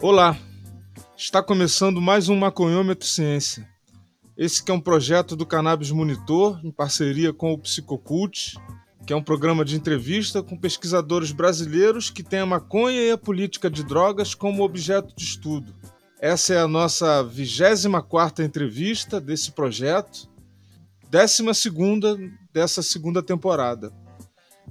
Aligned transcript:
Olá, 0.00 0.38
está 1.16 1.42
começando 1.42 2.00
mais 2.00 2.28
um 2.28 2.36
Maconhômetro 2.36 3.04
Ciência. 3.04 3.68
Esse 4.36 4.62
que 4.62 4.70
é 4.70 4.74
um 4.74 4.80
projeto 4.80 5.34
do 5.34 5.44
Cannabis 5.44 5.90
Monitor, 5.90 6.60
em 6.62 6.70
parceria 6.70 7.32
com 7.32 7.52
o 7.52 7.58
Psicocult, 7.58 8.54
que 9.04 9.12
é 9.12 9.16
um 9.16 9.22
programa 9.22 9.64
de 9.64 9.74
entrevista 9.74 10.40
com 10.40 10.56
pesquisadores 10.56 11.32
brasileiros 11.32 12.10
que 12.10 12.22
têm 12.22 12.38
a 12.38 12.46
maconha 12.46 13.02
e 13.02 13.10
a 13.10 13.18
política 13.18 13.68
de 13.68 13.82
drogas 13.82 14.36
como 14.36 14.62
objeto 14.62 15.12
de 15.16 15.24
estudo. 15.24 15.74
Essa 16.20 16.54
é 16.54 16.60
a 16.60 16.68
nossa 16.68 17.24
24ª 17.24 18.44
entrevista 18.44 19.20
desse 19.20 19.50
projeto, 19.50 20.28
12ª 21.10 22.30
dessa 22.52 22.84
segunda 22.84 23.20
temporada. 23.20 23.92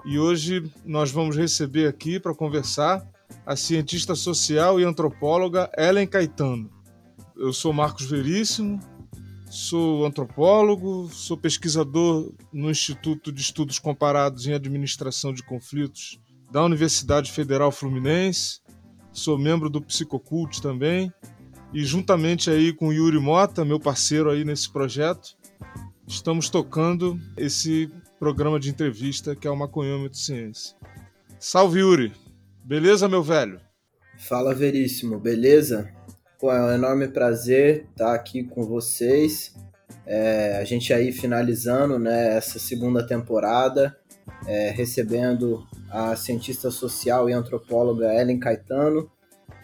E 0.05 0.17
hoje 0.17 0.71
nós 0.85 1.11
vamos 1.11 1.35
receber 1.35 1.85
aqui 1.85 2.17
para 2.17 2.33
conversar 2.33 3.05
a 3.45 3.55
cientista 3.55 4.15
social 4.15 4.79
e 4.79 4.83
antropóloga 4.83 5.71
Ellen 5.77 6.07
Caetano. 6.07 6.69
Eu 7.35 7.53
sou 7.53 7.71
Marcos 7.71 8.05
Veríssimo, 8.05 8.79
sou 9.49 10.05
antropólogo, 10.05 11.09
sou 11.09 11.37
pesquisador 11.37 12.31
no 12.51 12.69
Instituto 12.69 13.31
de 13.31 13.41
Estudos 13.41 13.79
Comparados 13.79 14.47
em 14.47 14.53
Administração 14.53 15.33
de 15.33 15.43
Conflitos 15.43 16.19
da 16.51 16.63
Universidade 16.63 17.31
Federal 17.31 17.71
Fluminense, 17.71 18.61
sou 19.11 19.37
membro 19.37 19.69
do 19.69 19.81
Psicocult 19.81 20.61
também, 20.61 21.11
e 21.73 21.83
juntamente 21.83 22.49
aí 22.49 22.71
com 22.73 22.93
Yuri 22.93 23.19
Mota, 23.19 23.65
meu 23.65 23.79
parceiro 23.79 24.29
aí 24.29 24.45
nesse 24.45 24.71
projeto, 24.71 25.37
estamos 26.07 26.49
tocando 26.49 27.19
esse 27.35 27.91
programa 28.19 28.59
de 28.59 28.69
entrevista 28.69 29.35
que 29.35 29.47
é 29.47 29.51
o 29.51 29.55
Maconhômetro 29.55 30.17
Ciência. 30.17 30.75
Salve 31.39 31.79
Yuri! 31.79 32.26
Beleza, 32.67 33.07
meu 33.07 33.23
velho? 33.23 33.61
Fala, 34.17 34.53
Veríssimo, 34.53 35.17
beleza? 35.17 35.89
Pô, 36.37 36.51
é 36.51 36.61
um 36.61 36.73
enorme 36.73 37.07
prazer 37.07 37.87
estar 37.91 38.13
aqui 38.13 38.43
com 38.43 38.65
vocês. 38.65 39.55
É, 40.05 40.57
a 40.57 40.65
gente 40.65 40.93
aí 40.93 41.13
finalizando 41.13 41.97
né, 41.97 42.35
essa 42.35 42.59
segunda 42.59 43.07
temporada, 43.07 43.97
é, 44.45 44.69
recebendo 44.71 45.65
a 45.89 46.13
cientista 46.17 46.69
social 46.69 47.29
e 47.29 47.33
antropóloga 47.33 48.13
Ellen 48.13 48.37
Caetano. 48.37 49.09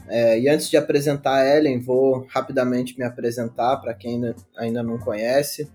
É, 0.08 0.40
e 0.40 0.48
antes 0.48 0.70
de 0.70 0.78
apresentar 0.78 1.42
a 1.42 1.58
Ellen, 1.58 1.82
vou 1.82 2.26
rapidamente 2.30 2.98
me 2.98 3.04
apresentar 3.04 3.82
para 3.82 3.94
quem 3.94 4.14
ainda, 4.14 4.36
ainda 4.56 4.82
não 4.82 4.98
conhece. 4.98 5.70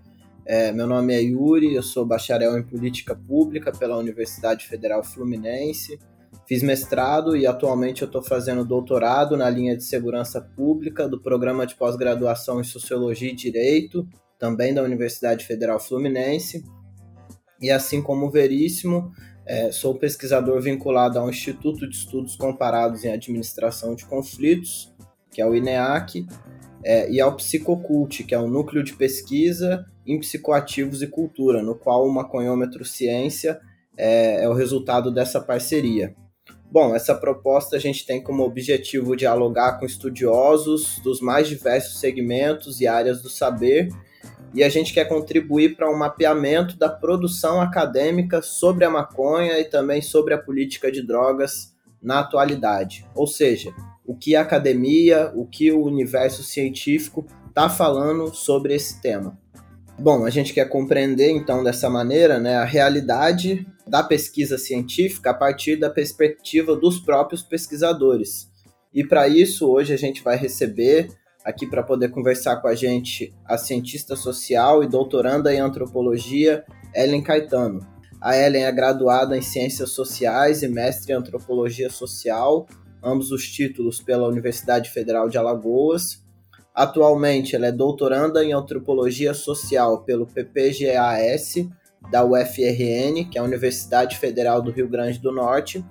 É, 0.47 0.71
meu 0.71 0.87
nome 0.87 1.13
é 1.13 1.21
Yuri, 1.21 1.75
eu 1.75 1.83
sou 1.83 2.03
bacharel 2.03 2.57
em 2.57 2.63
Política 2.63 3.15
Pública 3.15 3.71
pela 3.71 3.97
Universidade 3.97 4.65
Federal 4.65 5.03
Fluminense. 5.03 5.99
Fiz 6.49 6.63
mestrado 6.63 7.37
e 7.37 7.45
atualmente 7.45 8.01
eu 8.01 8.07
estou 8.07 8.23
fazendo 8.23 8.65
doutorado 8.65 9.37
na 9.37 9.47
linha 9.47 9.77
de 9.77 9.83
segurança 9.83 10.41
pública 10.41 11.07
do 11.07 11.21
programa 11.21 11.63
de 11.63 11.75
pós-graduação 11.75 12.59
em 12.59 12.63
Sociologia 12.63 13.29
e 13.29 13.35
Direito, 13.35 14.03
também 14.39 14.73
da 14.73 14.81
Universidade 14.81 15.45
Federal 15.45 15.79
Fluminense. 15.79 16.65
E 17.61 17.69
assim 17.69 18.01
como 18.01 18.25
o 18.25 18.31
Veríssimo, 18.31 19.11
é, 19.45 19.71
sou 19.71 19.93
pesquisador 19.99 20.59
vinculado 20.59 21.19
ao 21.19 21.29
Instituto 21.29 21.87
de 21.87 21.95
Estudos 21.95 22.35
Comparados 22.35 23.03
em 23.03 23.11
Administração 23.11 23.93
de 23.93 24.07
Conflitos, 24.07 24.91
que 25.29 25.43
é 25.43 25.45
o 25.45 25.53
INEAC, 25.53 26.25
é, 26.83 27.11
e 27.11 27.21
ao 27.21 27.35
Psicocult, 27.35 28.23
que 28.23 28.33
é 28.33 28.39
o 28.39 28.47
Núcleo 28.47 28.83
de 28.83 28.93
Pesquisa 28.93 29.85
em 30.03 30.19
Psicoativos 30.19 31.03
e 31.03 31.07
Cultura, 31.07 31.61
no 31.61 31.75
qual 31.75 32.07
o 32.07 32.11
Maconhômetro 32.11 32.83
Ciência 32.83 33.61
é, 33.95 34.45
é 34.45 34.49
o 34.49 34.53
resultado 34.53 35.13
dessa 35.13 35.39
parceria. 35.39 36.15
Bom, 36.71 36.95
essa 36.95 37.15
proposta 37.15 37.75
a 37.75 37.79
gente 37.79 38.05
tem 38.05 38.21
como 38.21 38.43
objetivo 38.43 39.15
dialogar 39.15 39.79
com 39.79 39.85
estudiosos 39.85 40.99
dos 40.99 41.19
mais 41.19 41.47
diversos 41.47 41.99
segmentos 41.99 42.79
e 42.79 42.85
áreas 42.85 43.23
do 43.23 43.29
saber, 43.29 43.89
e 44.53 44.63
a 44.63 44.69
gente 44.69 44.93
quer 44.93 45.05
contribuir 45.05 45.75
para 45.75 45.89
um 45.89 45.97
mapeamento 45.97 46.77
da 46.77 46.87
produção 46.87 47.59
acadêmica 47.59 48.41
sobre 48.41 48.85
a 48.85 48.89
maconha 48.89 49.59
e 49.59 49.65
também 49.65 50.01
sobre 50.01 50.33
a 50.33 50.37
política 50.37 50.91
de 50.91 51.01
drogas 51.01 51.75
na 52.01 52.19
atualidade. 52.19 53.05
Ou 53.15 53.25
seja, 53.25 53.73
o 54.05 54.15
que 54.15 54.35
a 54.35 54.41
academia, 54.41 55.31
o 55.35 55.45
que 55.45 55.71
o 55.71 55.83
universo 55.83 56.43
científico 56.43 57.25
está 57.47 57.67
falando 57.67 58.33
sobre 58.33 58.75
esse 58.75 59.01
tema. 59.01 59.37
Bom, 59.97 60.25
a 60.25 60.29
gente 60.29 60.53
quer 60.53 60.69
compreender 60.69 61.29
então 61.29 61.63
dessa 61.63 61.89
maneira 61.89 62.39
né, 62.39 62.55
a 62.55 62.63
realidade 62.63 63.67
da 63.89 64.03
pesquisa 64.03 64.57
científica 64.57 65.31
a 65.31 65.33
partir 65.33 65.75
da 65.75 65.89
perspectiva 65.89 66.75
dos 66.75 66.99
próprios 66.99 67.41
pesquisadores. 67.41 68.47
E 68.93 69.03
para 69.03 69.27
isso, 69.27 69.67
hoje 69.67 69.93
a 69.93 69.97
gente 69.97 70.23
vai 70.23 70.37
receber 70.37 71.09
aqui 71.43 71.65
para 71.65 71.81
poder 71.81 72.09
conversar 72.09 72.57
com 72.57 72.67
a 72.67 72.75
gente 72.75 73.33
a 73.45 73.57
cientista 73.57 74.15
social 74.15 74.83
e 74.83 74.87
doutoranda 74.87 75.53
em 75.53 75.59
antropologia 75.59 76.63
Ellen 76.93 77.23
Caetano. 77.23 77.79
A 78.21 78.37
Ellen 78.37 78.65
é 78.65 78.71
graduada 78.71 79.35
em 79.35 79.41
Ciências 79.41 79.91
Sociais 79.91 80.61
e 80.61 80.67
mestre 80.67 81.11
em 81.11 81.15
Antropologia 81.15 81.89
Social, 81.89 82.67
ambos 83.03 83.31
os 83.31 83.47
títulos 83.49 84.01
pela 84.01 84.27
Universidade 84.27 84.91
Federal 84.91 85.29
de 85.29 85.37
Alagoas. 85.37 86.23
Atualmente, 86.75 87.55
ela 87.55 87.67
é 87.67 87.71
doutoranda 87.71 88.43
em 88.43 88.53
Antropologia 88.53 89.33
Social 89.33 90.03
pelo 90.03 90.27
PPGAS 90.27 91.69
da 92.11 92.23
UFRN, 92.23 93.29
que 93.29 93.37
é 93.37 93.41
a 93.41 93.43
Universidade 93.43 94.17
Federal 94.17 94.61
do 94.61 94.71
Rio 94.71 94.87
Grande 94.87 95.19
do 95.19 95.31
Norte. 95.31 95.83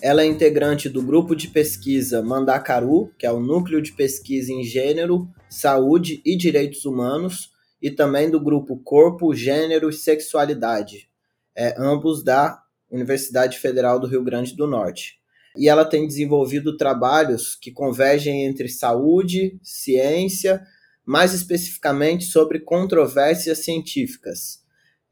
Ela 0.00 0.22
é 0.22 0.26
integrante 0.26 0.88
do 0.88 1.02
grupo 1.02 1.34
de 1.34 1.48
pesquisa 1.48 2.22
Mandacaru, 2.22 3.10
que 3.18 3.26
é 3.26 3.32
o 3.32 3.40
núcleo 3.40 3.80
de 3.80 3.92
pesquisa 3.92 4.52
em 4.52 4.62
gênero, 4.62 5.28
saúde 5.48 6.20
e 6.24 6.36
direitos 6.36 6.84
humanos, 6.84 7.50
e 7.80 7.90
também 7.90 8.30
do 8.30 8.40
grupo 8.40 8.78
Corpo, 8.78 9.34
Gênero 9.34 9.90
e 9.90 9.92
Sexualidade, 9.92 11.08
é, 11.54 11.74
ambos 11.78 12.24
da 12.24 12.62
Universidade 12.90 13.58
Federal 13.58 14.00
do 14.00 14.06
Rio 14.06 14.24
Grande 14.24 14.56
do 14.56 14.66
Norte. 14.66 15.18
E 15.56 15.68
ela 15.68 15.84
tem 15.84 16.06
desenvolvido 16.06 16.76
trabalhos 16.76 17.54
que 17.54 17.70
convergem 17.70 18.44
entre 18.44 18.68
saúde, 18.68 19.58
ciência, 19.62 20.62
mais 21.06 21.34
especificamente 21.34 22.24
sobre 22.24 22.60
controvérsias 22.60 23.58
científicas. 23.58 24.63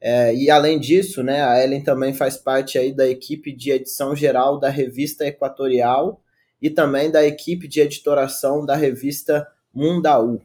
É, 0.05 0.35
e 0.35 0.49
além 0.49 0.81
disso, 0.81 1.23
né, 1.23 1.41
a 1.41 1.63
Ellen 1.63 1.81
também 1.81 2.13
faz 2.13 2.35
parte 2.35 2.77
aí 2.77 2.91
da 2.91 3.07
equipe 3.07 3.55
de 3.55 3.71
edição 3.71 4.13
geral 4.13 4.59
da 4.59 4.67
revista 4.67 5.25
Equatorial 5.25 6.21
e 6.61 6.69
também 6.69 7.09
da 7.09 7.25
equipe 7.25 7.69
de 7.69 7.79
editoração 7.79 8.65
da 8.65 8.75
revista 8.75 9.47
Mundaú. 9.73 10.41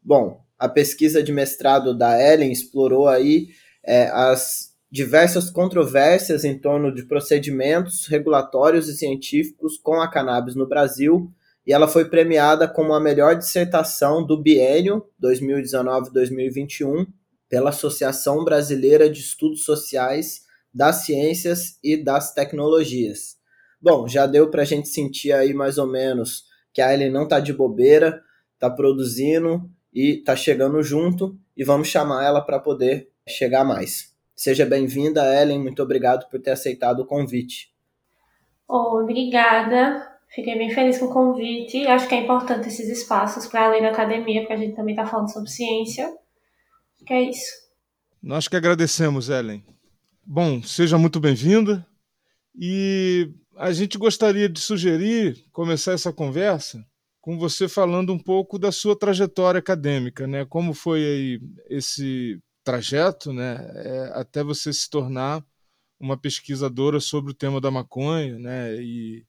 Bom, 0.00 0.40
a 0.56 0.68
pesquisa 0.68 1.20
de 1.20 1.32
mestrado 1.32 1.92
da 1.92 2.22
Ellen 2.22 2.52
explorou 2.52 3.08
aí 3.08 3.48
é, 3.84 4.06
as 4.12 4.72
diversas 4.88 5.50
controvérsias 5.50 6.44
em 6.44 6.56
torno 6.56 6.94
de 6.94 7.02
procedimentos 7.02 8.06
regulatórios 8.06 8.88
e 8.88 8.96
científicos 8.96 9.76
com 9.76 10.00
a 10.00 10.08
cannabis 10.08 10.54
no 10.54 10.68
Brasil 10.68 11.32
e 11.66 11.72
ela 11.72 11.88
foi 11.88 12.04
premiada 12.04 12.68
como 12.68 12.94
a 12.94 13.00
melhor 13.00 13.34
dissertação 13.34 14.24
do 14.24 14.40
biênio 14.40 15.04
2019-2021 15.20 17.08
pela 17.48 17.70
Associação 17.70 18.44
Brasileira 18.44 19.08
de 19.08 19.20
Estudos 19.20 19.64
Sociais 19.64 20.46
das 20.72 20.96
Ciências 21.06 21.78
e 21.82 21.96
das 21.96 22.34
Tecnologias. 22.34 23.36
Bom, 23.80 24.06
já 24.06 24.26
deu 24.26 24.50
para 24.50 24.62
a 24.62 24.64
gente 24.64 24.88
sentir 24.88 25.32
aí 25.32 25.54
mais 25.54 25.78
ou 25.78 25.86
menos 25.86 26.44
que 26.72 26.82
a 26.82 26.92
Ellen 26.92 27.10
não 27.10 27.24
está 27.24 27.40
de 27.40 27.52
bobeira, 27.52 28.22
está 28.54 28.68
produzindo 28.68 29.70
e 29.92 30.18
está 30.18 30.36
chegando 30.36 30.82
junto 30.82 31.38
e 31.56 31.64
vamos 31.64 31.88
chamar 31.88 32.24
ela 32.24 32.40
para 32.40 32.58
poder 32.58 33.10
chegar 33.26 33.64
mais. 33.64 34.14
Seja 34.34 34.66
bem-vinda, 34.66 35.24
Ellen, 35.40 35.60
muito 35.60 35.82
obrigado 35.82 36.28
por 36.28 36.40
ter 36.40 36.50
aceitado 36.50 37.00
o 37.00 37.06
convite. 37.06 37.72
Obrigada, 38.68 40.06
fiquei 40.28 40.56
bem 40.56 40.70
feliz 40.70 40.98
com 40.98 41.06
o 41.06 41.12
convite. 41.12 41.86
Acho 41.86 42.06
que 42.08 42.14
é 42.14 42.22
importante 42.22 42.68
esses 42.68 42.88
espaços 42.88 43.46
para 43.46 43.66
além 43.66 43.82
da 43.82 43.88
academia, 43.88 44.40
porque 44.42 44.52
a 44.52 44.58
gente 44.58 44.76
também 44.76 44.94
está 44.94 45.06
falando 45.06 45.32
sobre 45.32 45.48
ciência 45.48 46.12
é 47.08 47.22
isso. 47.22 47.52
Nós 48.22 48.48
que 48.48 48.56
agradecemos, 48.56 49.28
Ellen. 49.28 49.64
Bom, 50.24 50.62
seja 50.62 50.98
muito 50.98 51.20
bem-vinda. 51.20 51.86
E 52.54 53.32
a 53.56 53.72
gente 53.72 53.96
gostaria 53.96 54.48
de 54.48 54.60
sugerir 54.60 55.44
começar 55.52 55.92
essa 55.92 56.12
conversa 56.12 56.84
com 57.20 57.38
você 57.38 57.68
falando 57.68 58.12
um 58.12 58.18
pouco 58.18 58.58
da 58.58 58.72
sua 58.72 58.98
trajetória 58.98 59.58
acadêmica, 59.58 60.26
né? 60.26 60.44
Como 60.44 60.74
foi 60.74 61.04
aí 61.04 61.40
esse 61.68 62.40
trajeto, 62.64 63.32
né? 63.32 63.56
É, 63.74 64.12
até 64.14 64.42
você 64.42 64.72
se 64.72 64.88
tornar 64.90 65.44
uma 66.00 66.16
pesquisadora 66.16 67.00
sobre 67.00 67.32
o 67.32 67.34
tema 67.34 67.60
da 67.60 67.70
maconha, 67.70 68.38
né? 68.38 68.74
E, 68.76 69.24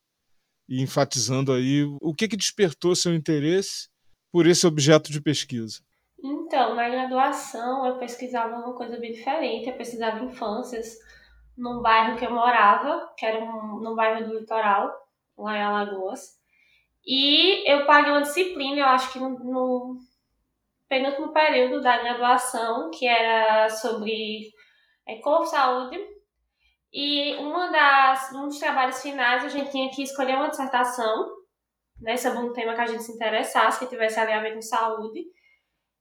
e 0.68 0.82
enfatizando 0.82 1.52
aí 1.52 1.84
o 2.02 2.14
que 2.14 2.28
que 2.28 2.38
despertou 2.38 2.96
seu 2.96 3.14
interesse 3.14 3.90
por 4.32 4.48
esse 4.48 4.66
objeto 4.66 5.12
de 5.12 5.22
pesquisa. 5.22 5.80
Então, 6.24 6.76
na 6.76 6.90
graduação 6.90 7.86
eu 7.86 7.98
pesquisava 7.98 8.58
uma 8.58 8.74
coisa 8.76 8.98
bem 8.98 9.12
diferente. 9.12 9.70
Eu 9.70 9.78
pesquisava 9.78 10.24
infâncias 10.24 10.98
num 11.58 11.82
bairro 11.82 12.18
que 12.18 12.26
eu 12.26 12.32
morava, 12.32 13.14
que 13.18 13.26
era 13.26 13.44
um, 13.44 13.80
num 13.80 13.96
bairro 13.96 14.28
do 14.28 14.40
litoral, 14.40 14.92
lá 15.38 15.58
em 15.58 15.62
Alagoas. 15.62 16.40
E 17.06 17.70
eu 17.70 17.86
paguei 17.86 18.12
uma 18.12 18.22
disciplina, 18.22 18.82
eu 18.82 18.86
acho 18.86 19.12
que 19.14 19.20
no, 19.20 19.30
no 19.30 19.98
penúltimo 20.88 21.32
período 21.32 21.82
da 21.82 21.98
graduação, 21.98 22.90
que 22.92 23.08
era 23.08 23.70
sobre 23.70 24.52
é, 25.08 25.16
corpo, 25.18 25.46
saúde. 25.46 25.98
E 26.92 27.36
uma 27.36 27.68
das, 27.72 28.32
um 28.34 28.48
dos 28.48 28.60
trabalhos 28.60 29.02
finais 29.02 29.46
a 29.46 29.48
gente 29.48 29.72
tinha 29.72 29.90
que 29.92 30.02
escolher 30.02 30.36
uma 30.36 30.50
dissertação 30.50 31.30
né, 32.02 32.18
sobre 32.18 32.40
um 32.40 32.54
tema 32.54 32.74
que 32.74 32.82
a 32.82 32.88
gente 32.88 33.04
se 33.04 33.14
interessasse, 33.14 33.80
que 33.80 33.88
tivesse 33.88 34.20
a 34.20 34.26
ver 34.26 34.54
com 34.54 34.62
saúde. 34.62 35.26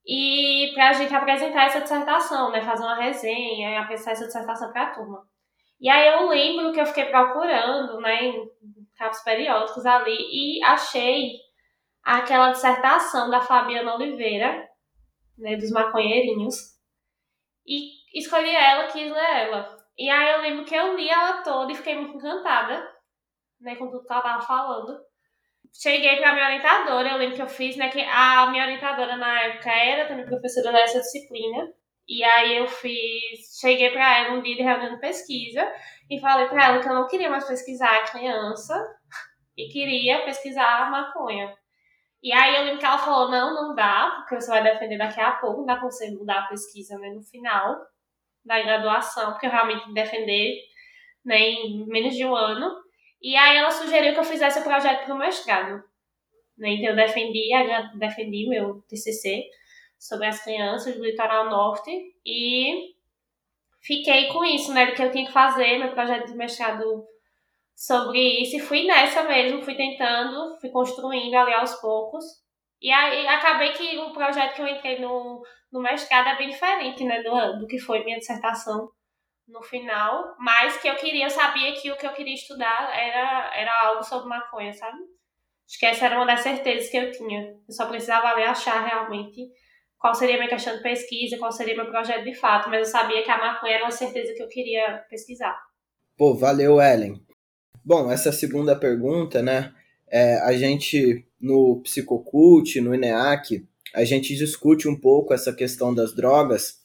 E 0.08 0.72
para 0.72 0.88
a 0.88 0.92
gente 0.94 1.14
apresentar 1.14 1.66
essa 1.66 1.82
dissertação, 1.82 2.50
né, 2.50 2.62
fazer 2.62 2.82
uma 2.82 2.96
resenha 2.96 3.72
e 3.72 3.76
apresentar 3.76 4.12
essa 4.12 4.24
dissertação 4.24 4.72
para 4.72 4.84
a 4.84 4.94
turma. 4.94 5.28
E 5.78 5.90
aí 5.90 6.08
eu 6.08 6.28
lembro 6.28 6.72
que 6.72 6.80
eu 6.80 6.86
fiquei 6.86 7.04
procurando, 7.04 8.00
né, 8.00 8.24
em 8.24 8.50
capos 8.96 9.20
periódicos 9.20 9.84
ali 9.84 10.16
e 10.16 10.64
achei 10.64 11.32
aquela 12.02 12.52
dissertação 12.52 13.28
da 13.28 13.42
Fabiana 13.42 13.96
Oliveira, 13.96 14.66
né, 15.36 15.56
dos 15.56 15.70
maconheirinhos. 15.70 16.54
E 17.66 17.90
escolhi 18.18 18.54
ela, 18.56 18.86
quis 18.86 19.12
ler 19.12 19.46
ela. 19.48 19.76
E 19.98 20.08
aí 20.08 20.32
eu 20.32 20.40
lembro 20.40 20.64
que 20.64 20.74
eu 20.74 20.96
li 20.96 21.06
ela 21.06 21.42
toda 21.42 21.70
e 21.70 21.76
fiquei 21.76 21.94
muito 21.94 22.16
encantada, 22.16 22.82
né, 23.60 23.76
com 23.76 23.90
tudo 23.90 24.06
que 24.06 24.12
ela 24.12 24.22
tava 24.22 24.40
falando. 24.40 24.98
Cheguei 25.72 26.16
pra 26.16 26.32
minha 26.32 26.46
orientadora, 26.46 27.08
eu 27.10 27.16
lembro 27.18 27.36
que 27.36 27.42
eu 27.42 27.48
fiz, 27.48 27.76
né, 27.76 27.88
que 27.88 28.00
a 28.00 28.50
minha 28.50 28.64
orientadora 28.64 29.16
na 29.16 29.42
época 29.42 29.70
era 29.70 30.08
também 30.08 30.26
professora 30.26 30.72
dessa 30.72 31.00
disciplina. 31.00 31.72
E 32.08 32.24
aí 32.24 32.56
eu 32.56 32.66
fiz, 32.66 33.58
cheguei 33.60 33.90
para 33.90 34.18
ela 34.18 34.34
um 34.34 34.42
dia 34.42 34.56
de 34.56 34.62
reunião 34.62 34.94
de 34.94 35.00
pesquisa 35.00 35.70
e 36.10 36.18
falei 36.18 36.48
para 36.48 36.64
ela 36.64 36.82
que 36.82 36.88
eu 36.88 36.94
não 36.94 37.06
queria 37.06 37.28
mais 37.28 37.46
pesquisar 37.46 37.94
a 37.94 38.04
criança 38.04 38.74
e 39.56 39.68
queria 39.68 40.24
pesquisar 40.24 40.86
a 40.86 40.90
maconha. 40.90 41.54
E 42.22 42.32
aí 42.32 42.56
eu 42.56 42.64
lembro 42.64 42.78
que 42.78 42.86
ela 42.86 42.98
falou, 42.98 43.30
não, 43.30 43.54
não 43.54 43.74
dá, 43.74 44.16
porque 44.18 44.40
você 44.40 44.50
vai 44.50 44.62
defender 44.62 44.98
daqui 44.98 45.20
a 45.20 45.32
pouco, 45.32 45.58
não 45.58 45.66
dá 45.66 45.76
pra 45.76 45.84
você 45.84 46.10
mudar 46.10 46.40
a 46.40 46.48
pesquisa 46.48 46.98
né, 46.98 47.10
no 47.10 47.22
final 47.22 47.76
da 48.44 48.60
graduação, 48.60 49.32
porque 49.32 49.46
eu 49.46 49.50
realmente 49.50 49.92
defender 49.92 50.56
né, 51.24 51.38
em 51.38 51.86
menos 51.86 52.14
de 52.16 52.24
um 52.24 52.34
ano. 52.34 52.74
E 53.20 53.36
aí 53.36 53.56
ela 53.56 53.70
sugeriu 53.70 54.12
que 54.12 54.20
eu 54.20 54.24
fizesse 54.24 54.60
o 54.60 54.64
projeto 54.64 55.04
para 55.04 55.14
o 55.14 55.18
mestrado. 55.18 55.82
Né? 56.56 56.70
Então 56.70 56.90
eu 56.90 56.96
defendi, 56.96 57.50
defendi 57.98 58.48
meu 58.48 58.82
TCC 58.88 59.44
sobre 59.98 60.26
as 60.26 60.42
crianças 60.42 60.96
do 60.96 61.04
litoral 61.04 61.50
norte 61.50 61.90
e 62.24 62.94
fiquei 63.80 64.28
com 64.28 64.44
isso, 64.44 64.72
né, 64.72 64.86
do 64.86 64.94
que 64.94 65.02
eu 65.02 65.10
tinha 65.10 65.26
que 65.26 65.32
fazer, 65.32 65.78
meu 65.78 65.92
projeto 65.92 66.26
de 66.26 66.36
mestrado 66.36 67.04
sobre 67.74 68.42
isso 68.42 68.56
e 68.56 68.60
fui 68.60 68.84
nessa 68.84 69.22
mesmo, 69.22 69.62
fui 69.62 69.74
tentando, 69.74 70.58
fui 70.60 70.70
construindo 70.70 71.34
ali 71.34 71.52
aos 71.54 71.74
poucos. 71.76 72.24
E 72.80 72.90
aí 72.92 73.26
acabei 73.26 73.72
que 73.72 73.98
o 73.98 74.12
projeto 74.12 74.54
que 74.54 74.62
eu 74.62 74.68
entrei 74.68 75.00
no, 75.00 75.42
no 75.72 75.80
mestrado 75.80 76.28
é 76.28 76.36
bem 76.36 76.48
diferente, 76.48 77.04
né, 77.04 77.22
do, 77.22 77.58
do 77.58 77.66
que 77.66 77.78
foi 77.78 78.04
minha 78.04 78.18
dissertação 78.18 78.88
no 79.48 79.62
final, 79.62 80.36
mas 80.38 80.76
que 80.76 80.88
eu 80.88 80.94
queria, 80.96 81.24
eu 81.24 81.30
sabia 81.30 81.72
que 81.72 81.90
o 81.90 81.96
que 81.96 82.06
eu 82.06 82.12
queria 82.12 82.34
estudar 82.34 82.90
era, 82.94 83.50
era 83.56 83.86
algo 83.86 84.02
sobre 84.02 84.28
maconha, 84.28 84.72
sabe? 84.72 84.98
Acho 85.66 85.78
que 85.78 85.86
essa 85.86 86.06
era 86.06 86.16
uma 86.16 86.26
das 86.26 86.40
certezas 86.40 86.90
que 86.90 86.96
eu 86.96 87.10
tinha. 87.10 87.56
Eu 87.66 87.74
só 87.74 87.86
precisava 87.86 88.28
ali 88.28 88.42
achar 88.42 88.86
realmente 88.86 89.50
qual 89.98 90.14
seria 90.14 90.36
minha 90.36 90.48
questão 90.48 90.76
de 90.76 90.82
pesquisa, 90.82 91.38
qual 91.38 91.50
seria 91.50 91.74
meu 91.74 91.86
projeto 91.86 92.24
de 92.24 92.34
fato, 92.34 92.68
mas 92.68 92.78
eu 92.80 92.84
sabia 92.84 93.22
que 93.22 93.30
a 93.30 93.38
maconha 93.38 93.74
era 93.74 93.84
uma 93.84 93.90
certeza 93.90 94.32
que 94.34 94.42
eu 94.42 94.48
queria 94.48 95.04
pesquisar. 95.10 95.58
Pô, 96.16 96.34
valeu, 96.34 96.80
Ellen. 96.80 97.20
Bom, 97.84 98.10
essa 98.10 98.30
segunda 98.30 98.76
pergunta, 98.76 99.42
né? 99.42 99.74
É, 100.10 100.38
a 100.40 100.52
gente 100.52 101.26
no 101.40 101.80
Psicocult, 101.82 102.80
no 102.80 102.94
INEAC, 102.94 103.66
a 103.94 104.04
gente 104.04 104.34
discute 104.36 104.88
um 104.88 104.98
pouco 104.98 105.32
essa 105.32 105.52
questão 105.52 105.94
das 105.94 106.14
drogas 106.14 106.78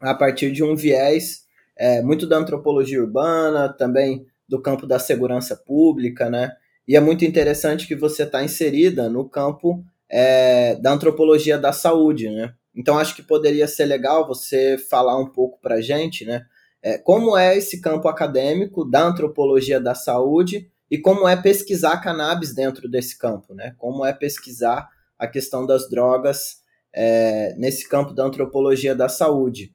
a 0.00 0.14
partir 0.14 0.52
de 0.52 0.62
um 0.62 0.74
viés 0.74 1.41
é, 1.76 2.02
muito 2.02 2.26
da 2.26 2.36
antropologia 2.36 3.00
urbana, 3.00 3.72
também 3.72 4.26
do 4.48 4.60
campo 4.60 4.86
da 4.86 4.98
segurança 4.98 5.56
pública, 5.56 6.28
né? 6.28 6.52
E 6.86 6.96
é 6.96 7.00
muito 7.00 7.24
interessante 7.24 7.86
que 7.86 7.94
você 7.94 8.24
está 8.24 8.42
inserida 8.42 9.08
no 9.08 9.28
campo 9.28 9.84
é, 10.10 10.76
da 10.76 10.92
antropologia 10.92 11.58
da 11.58 11.72
saúde, 11.72 12.28
né? 12.30 12.52
Então 12.74 12.98
acho 12.98 13.14
que 13.14 13.22
poderia 13.22 13.68
ser 13.68 13.84
legal 13.84 14.26
você 14.26 14.76
falar 14.78 15.16
um 15.18 15.26
pouco 15.26 15.60
para 15.60 15.80
gente, 15.80 16.24
né? 16.24 16.46
é, 16.82 16.98
como 16.98 17.36
é 17.36 17.56
esse 17.56 17.80
campo 17.80 18.08
acadêmico 18.08 18.84
da 18.84 19.04
antropologia 19.04 19.80
da 19.80 19.94
saúde 19.94 20.68
e 20.90 20.98
como 20.98 21.28
é 21.28 21.40
pesquisar 21.40 21.98
cannabis 21.98 22.52
dentro 22.52 22.88
desse 22.88 23.16
campo, 23.16 23.54
né? 23.54 23.74
Como 23.78 24.04
é 24.04 24.12
pesquisar 24.12 24.88
a 25.18 25.28
questão 25.28 25.64
das 25.64 25.88
drogas 25.88 26.60
é, 26.92 27.54
nesse 27.56 27.88
campo 27.88 28.12
da 28.12 28.24
antropologia 28.24 28.94
da 28.94 29.08
saúde. 29.08 29.72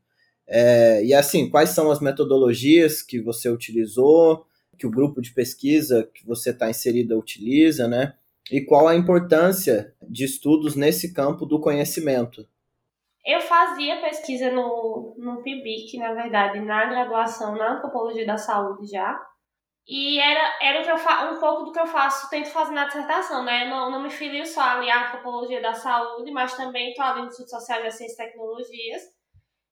É, 0.48 1.04
e 1.04 1.14
assim, 1.14 1.50
quais 1.50 1.72
são 1.72 1.92
as 1.92 2.00
metodologias 2.00 3.02
que 3.02 3.20
você 3.20 3.50
utilizou, 3.50 4.46
que 4.78 4.88
o 4.88 4.92
grupo 4.92 5.22
de 5.22 5.34
pesquisa 5.34 6.10
que 6.14 6.26
você 6.26 6.52
está 6.52 6.70
inserida 6.70 7.18
utiliza, 7.18 7.88
né? 7.88 8.14
E 8.52 8.62
qual 8.62 8.88
a 8.88 8.96
importância 8.96 9.94
de 10.02 10.24
estudos 10.24 10.76
nesse 10.76 11.14
campo 11.14 11.46
do 11.46 11.60
conhecimento? 11.60 12.48
Eu 13.26 13.42
fazia 13.42 14.00
pesquisa 14.00 14.50
no, 14.50 15.14
no 15.18 15.44
PIBIC, 15.44 15.98
na 15.98 16.14
verdade, 16.14 16.62
na 16.62 16.86
graduação, 16.86 17.58
na 17.58 17.74
antropologia 17.74 18.26
da 18.26 18.38
saúde 18.38 18.88
já. 18.88 19.20
E 19.86 20.20
era, 20.20 20.58
era 20.62 20.82
o 20.82 20.84
que 20.84 20.92
eu 20.92 20.98
fa 20.98 21.32
um 21.32 21.40
pouco 21.40 21.64
do 21.64 21.72
que 21.74 21.80
eu 21.80 21.88
faço, 21.88 22.30
tento 22.30 22.50
fazer 22.50 22.74
na 22.74 22.86
dissertação, 22.86 23.44
né? 23.44 23.70
não, 23.70 23.90
não 23.90 24.04
me 24.04 24.10
filio 24.10 24.46
só 24.46 24.62
ali 24.62 24.90
à 24.90 25.08
antropologia 25.08 25.62
da 25.62 25.74
saúde, 25.74 26.32
mas 26.32 26.56
também 26.56 26.90
estou 26.90 27.06
ali 27.06 27.22
no 27.22 27.28
Instituto 27.28 27.52
Social 27.52 27.82
de 27.82 27.92
Ciências 27.92 28.14
e 28.14 28.18
Tecnologias. 28.18 29.17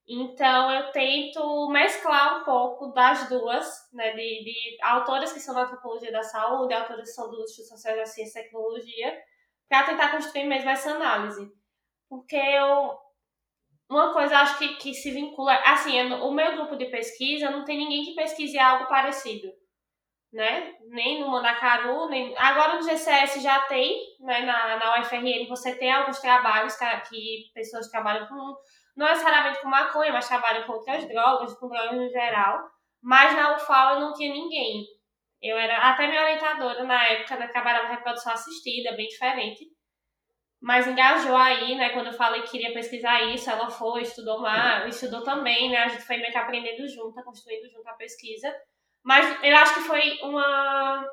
Então 0.07 0.72
eu 0.72 0.92
tento 0.92 1.68
mesclar 1.69 2.42
um 2.42 2.44
pouco 2.44 2.88
das 2.94 3.28
duas, 3.28 3.68
né? 3.92 4.12
De, 4.12 4.44
de 4.44 4.78
autoras 4.84 5.34
que 5.34 5.40
são 5.40 5.56
da 5.56 5.63
antropologia 5.63 6.12
da 6.12 6.22
saúde, 6.22 6.74
autoras 6.74 7.10
que 7.10 7.16
são 7.16 7.30
do 7.31 7.42
Instituto 7.42 7.69
Social 7.69 7.96
de 7.96 8.06
Ciências 8.06 8.36
e 8.36 8.44
Tecnologia, 8.44 9.24
para 9.68 9.85
tentar 9.88 10.12
construir 10.12 10.45
mesmo 10.45 10.69
essa 10.69 10.92
análise. 10.92 11.52
Porque 12.07 12.35
eu, 12.35 12.95
uma 13.90 14.14
coisa 14.14 14.38
acho 14.40 14.57
que, 14.57 14.76
que 14.76 14.94
se 14.94 15.12
vincula. 15.12 15.54
Assim, 15.66 16.00
o 16.14 16.31
meu 16.31 16.54
grupo 16.54 16.76
de 16.76 16.85
pesquisa 16.85 17.50
não 17.50 17.64
tem 17.64 17.78
ninguém 17.78 18.04
que 18.04 18.16
pesquise 18.16 18.57
algo 18.57 18.88
parecido. 18.88 19.52
Né? 20.31 20.76
Nem 20.90 21.21
no 21.21 21.31
Mandacaru, 21.31 22.09
nem. 22.09 22.38
Agora 22.38 22.76
no 22.76 22.83
GCS 22.83 23.42
já 23.42 23.62
tem, 23.62 24.18
né? 24.19 24.42
Na, 24.42 24.78
na 24.78 25.00
UFRN 25.00 25.47
você 25.47 25.74
tem 25.76 25.92
alguns 25.92 26.19
trabalhos 26.19 26.76
que, 26.76 26.85
que 27.09 27.52
pessoas 27.54 27.90
trabalham 27.90 28.28
com. 28.28 28.56
Não 28.95 29.07
necessariamente 29.07 29.61
com 29.61 29.68
maconha, 29.68 30.14
mas 30.14 30.28
trabalham 30.28 30.66
com 30.66 30.73
outras 30.73 31.07
drogas, 31.07 31.54
com 31.56 31.68
drogas 31.68 31.97
no 31.97 32.09
geral. 32.09 32.69
Mas 33.02 33.35
na 33.35 33.56
UFAL 33.56 33.95
eu 33.95 33.99
não 33.99 34.14
tinha 34.14 34.33
ninguém. 34.33 34.85
Eu 35.42 35.57
era 35.57 35.78
até 35.90 36.07
minha 36.07 36.21
orientadora 36.21 36.83
na 36.83 37.07
época, 37.07 37.35
né, 37.35 37.47
trabalhava 37.47 37.90
reprodução 37.90 38.33
assistida, 38.33 38.95
bem 38.95 39.07
diferente 39.07 39.75
mas 40.66 40.87
engajou 40.87 41.35
aí, 41.35 41.75
né? 41.75 41.90
Quando 41.90 42.07
eu 42.07 42.14
falei 42.14 42.42
que 42.42 42.49
queria 42.49 42.73
pesquisar 42.73 43.21
isso, 43.21 43.47
ela 43.47 43.69
foi, 43.69 44.02
estudou 44.02 44.42
mais, 44.42 44.95
estudou 44.95 45.23
também, 45.23 45.69
né? 45.69 45.78
A 45.78 45.87
gente 45.87 46.02
foi 46.02 46.18
meio 46.18 46.31
que 46.31 46.37
aprendendo 46.40 46.87
junto, 46.87 47.23
construindo 47.23 47.69
junto 47.69 47.87
a 47.87 47.94
pesquisa. 47.94 48.52
Mas 49.04 49.44
eu 49.44 49.56
acho 49.57 49.75
que 49.75 49.81
foi 49.81 50.18
uma, 50.23 51.06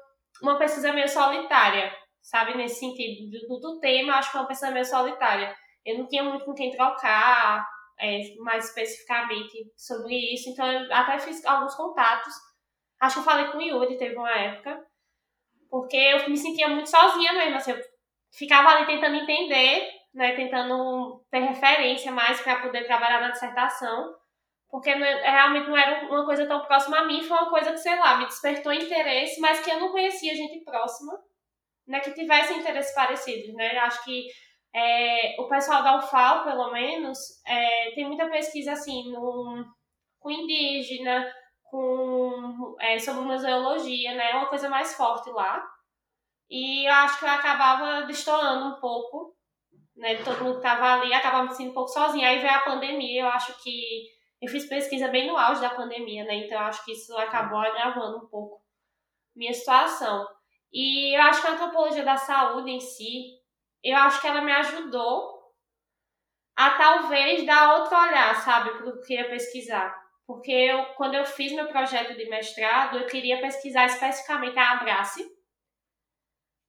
uma 0.43 0.57
pesquisa 0.57 0.91
meio 0.95 1.07
solitária, 1.07 1.95
sabe? 2.23 2.57
Nesse 2.57 2.81
sentido, 2.81 3.31
do, 3.47 3.61
do 3.61 3.79
tema, 3.79 4.15
acho 4.15 4.29
que 4.29 4.33
foi 4.33 4.41
uma 4.41 4.49
pesquisa 4.49 4.73
meio 4.73 4.87
solitária. 4.87 5.55
Eu 5.85 5.99
não 5.99 6.09
tinha 6.09 6.23
muito 6.23 6.47
com 6.47 6.55
quem 6.55 6.71
trocar, 6.71 7.69
é, 8.03 8.35
mais 8.41 8.67
especificamente 8.67 9.73
sobre 9.77 10.35
isso, 10.35 10.51
então 10.51 10.67
eu 10.67 10.93
até 10.93 11.19
fiz 11.21 11.45
alguns 11.47 11.75
contatos. 11.77 12.35
Acho 13.01 13.15
que 13.15 13.21
eu 13.21 13.25
falei 13.25 13.47
com 13.47 13.59
o 13.59 13.63
Yuri, 13.63 13.97
teve 13.97 14.17
uma 14.17 14.37
época, 14.37 14.85
porque 15.71 15.97
eu 15.97 16.29
me 16.29 16.37
sentia 16.37 16.69
muito 16.69 16.91
sozinha 16.91 17.33
mesmo, 17.33 17.57
assim, 17.57 17.71
eu 17.71 17.81
ficava 18.37 18.71
ali 18.71 18.87
tentando 18.87 19.17
entender, 19.17 19.89
né, 20.13 20.35
tentando 20.35 21.25
ter 21.31 21.41
referência 21.41 22.11
mais 22.11 22.41
para 22.41 22.61
poder 22.61 22.85
trabalhar 22.85 23.21
na 23.21 23.31
dissertação, 23.31 24.15
porque 24.69 24.91
é, 24.91 25.31
realmente 25.31 25.69
não 25.69 25.77
era 25.77 26.07
uma 26.07 26.25
coisa 26.25 26.47
tão 26.47 26.65
próxima 26.65 26.99
a 26.99 27.05
mim, 27.05 27.23
foi 27.23 27.37
uma 27.37 27.51
coisa 27.51 27.71
que, 27.73 27.79
sei 27.79 27.97
lá, 27.97 28.17
me 28.19 28.27
despertou 28.27 28.73
interesse, 28.73 29.41
mas 29.41 29.61
que 29.61 29.71
eu 29.71 29.79
não 29.79 29.93
conhecia 29.93 30.35
gente 30.35 30.65
próxima, 30.65 31.13
né, 31.87 32.01
que 32.01 32.13
tivesse 32.13 32.53
interesses 32.55 32.95
parecidos, 32.95 33.55
né, 33.55 33.79
acho 33.79 34.05
que 34.05 34.27
é, 34.75 35.41
o 35.41 35.49
pessoal 35.49 35.83
da 35.83 35.99
UFAL, 35.99 36.45
pelo 36.45 36.71
menos, 36.73 37.19
é, 37.47 37.91
tem 37.95 38.07
muita 38.07 38.29
pesquisa, 38.29 38.73
assim, 38.73 39.11
no, 39.11 39.64
com 40.19 40.31
indígena, 40.31 41.31
com, 41.64 42.76
é, 42.81 42.99
sobre 42.99 43.23
museologia, 43.23 44.14
né, 44.14 44.35
uma 44.35 44.49
coisa 44.49 44.69
mais 44.69 44.95
forte 44.95 45.31
lá, 45.31 45.62
e 46.55 46.87
eu 46.87 46.93
acho 46.93 47.19
que 47.19 47.25
eu 47.25 47.31
acabava 47.31 48.07
destoando 48.07 48.76
um 48.76 48.79
pouco, 48.79 49.35
né? 49.97 50.23
Todo 50.23 50.45
mundo 50.45 50.57
que 50.57 50.62
tava 50.62 51.00
ali 51.00 51.11
acabava 51.14 51.45
me 51.45 51.49
sentindo 51.50 51.71
um 51.71 51.75
pouco 51.75 51.88
sozinha. 51.88 52.29
Aí 52.29 52.41
veio 52.41 52.52
a 52.52 52.61
pandemia, 52.61 53.23
eu 53.23 53.29
acho 53.29 53.55
que 53.62 54.09
eu 54.38 54.50
fiz 54.50 54.69
pesquisa 54.69 55.09
bem 55.09 55.26
no 55.26 55.38
auge 55.38 55.62
da 55.62 55.71
pandemia, 55.71 56.25
né? 56.25 56.35
Então 56.35 56.59
eu 56.59 56.64
acho 56.67 56.85
que 56.85 56.93
isso 56.93 57.17
acabou 57.17 57.59
agravando 57.59 58.19
um 58.19 58.29
pouco 58.29 58.61
minha 59.35 59.55
situação. 59.55 60.29
E 60.71 61.17
eu 61.17 61.23
acho 61.23 61.41
que 61.41 61.47
a 61.47 61.52
antropologia 61.52 62.05
da 62.05 62.19
saúde 62.19 62.71
em 62.71 62.81
si, 62.81 63.38
eu 63.83 63.97
acho 63.97 64.21
que 64.21 64.27
ela 64.27 64.41
me 64.41 64.53
ajudou 64.53 65.43
a 66.57 66.71
talvez 66.71 67.45
dar 67.47 67.79
outro 67.79 67.97
olhar, 67.97 68.35
sabe, 68.37 68.71
para 68.71 68.89
o 68.89 68.93
que 68.93 68.99
eu 68.99 69.03
queria 69.03 69.31
pesquisar. 69.31 70.03
Porque 70.27 70.53
eu, 70.53 70.85
quando 70.95 71.15
eu 71.15 71.25
fiz 71.25 71.53
meu 71.53 71.67
projeto 71.67 72.17
de 72.17 72.29
mestrado, 72.29 72.99
eu 72.99 73.07
queria 73.07 73.41
pesquisar 73.41 73.87
especificamente 73.87 74.59
a 74.59 74.73
Abrace. 74.73 75.29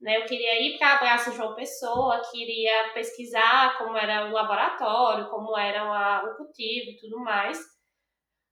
Né? 0.02 0.18
Eu 0.18 0.26
queria 0.26 0.62
ir 0.62 0.78
para 0.78 0.88
a 0.88 0.94
Abrace 0.96 1.36
João 1.36 1.56
Pessoa, 1.56 2.22
queria 2.32 2.92
pesquisar 2.94 3.78
como 3.78 3.96
era 3.98 4.28
o 4.28 4.32
laboratório, 4.32 5.30
como 5.30 5.58
era 5.58 6.26
o 6.26 6.36
cultivo 6.36 6.92
e 6.92 6.98
tudo 6.98 7.20
mais. 7.20 7.58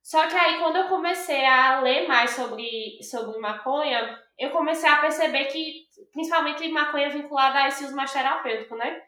Só 0.03 0.27
que 0.27 0.35
aí, 0.35 0.59
quando 0.59 0.77
eu 0.77 0.87
comecei 0.87 1.45
a 1.45 1.81
ler 1.81 2.07
mais 2.07 2.31
sobre, 2.31 2.97
sobre 3.03 3.37
maconha, 3.39 4.17
eu 4.37 4.49
comecei 4.49 4.89
a 4.89 5.01
perceber 5.01 5.45
que, 5.45 5.85
principalmente 6.11 6.67
maconha 6.69 7.09
vinculada 7.09 7.59
a 7.59 7.67
esse 7.67 7.83
uso 7.85 7.95
mais 7.95 8.11
terapêutico, 8.11 8.75
né? 8.75 9.01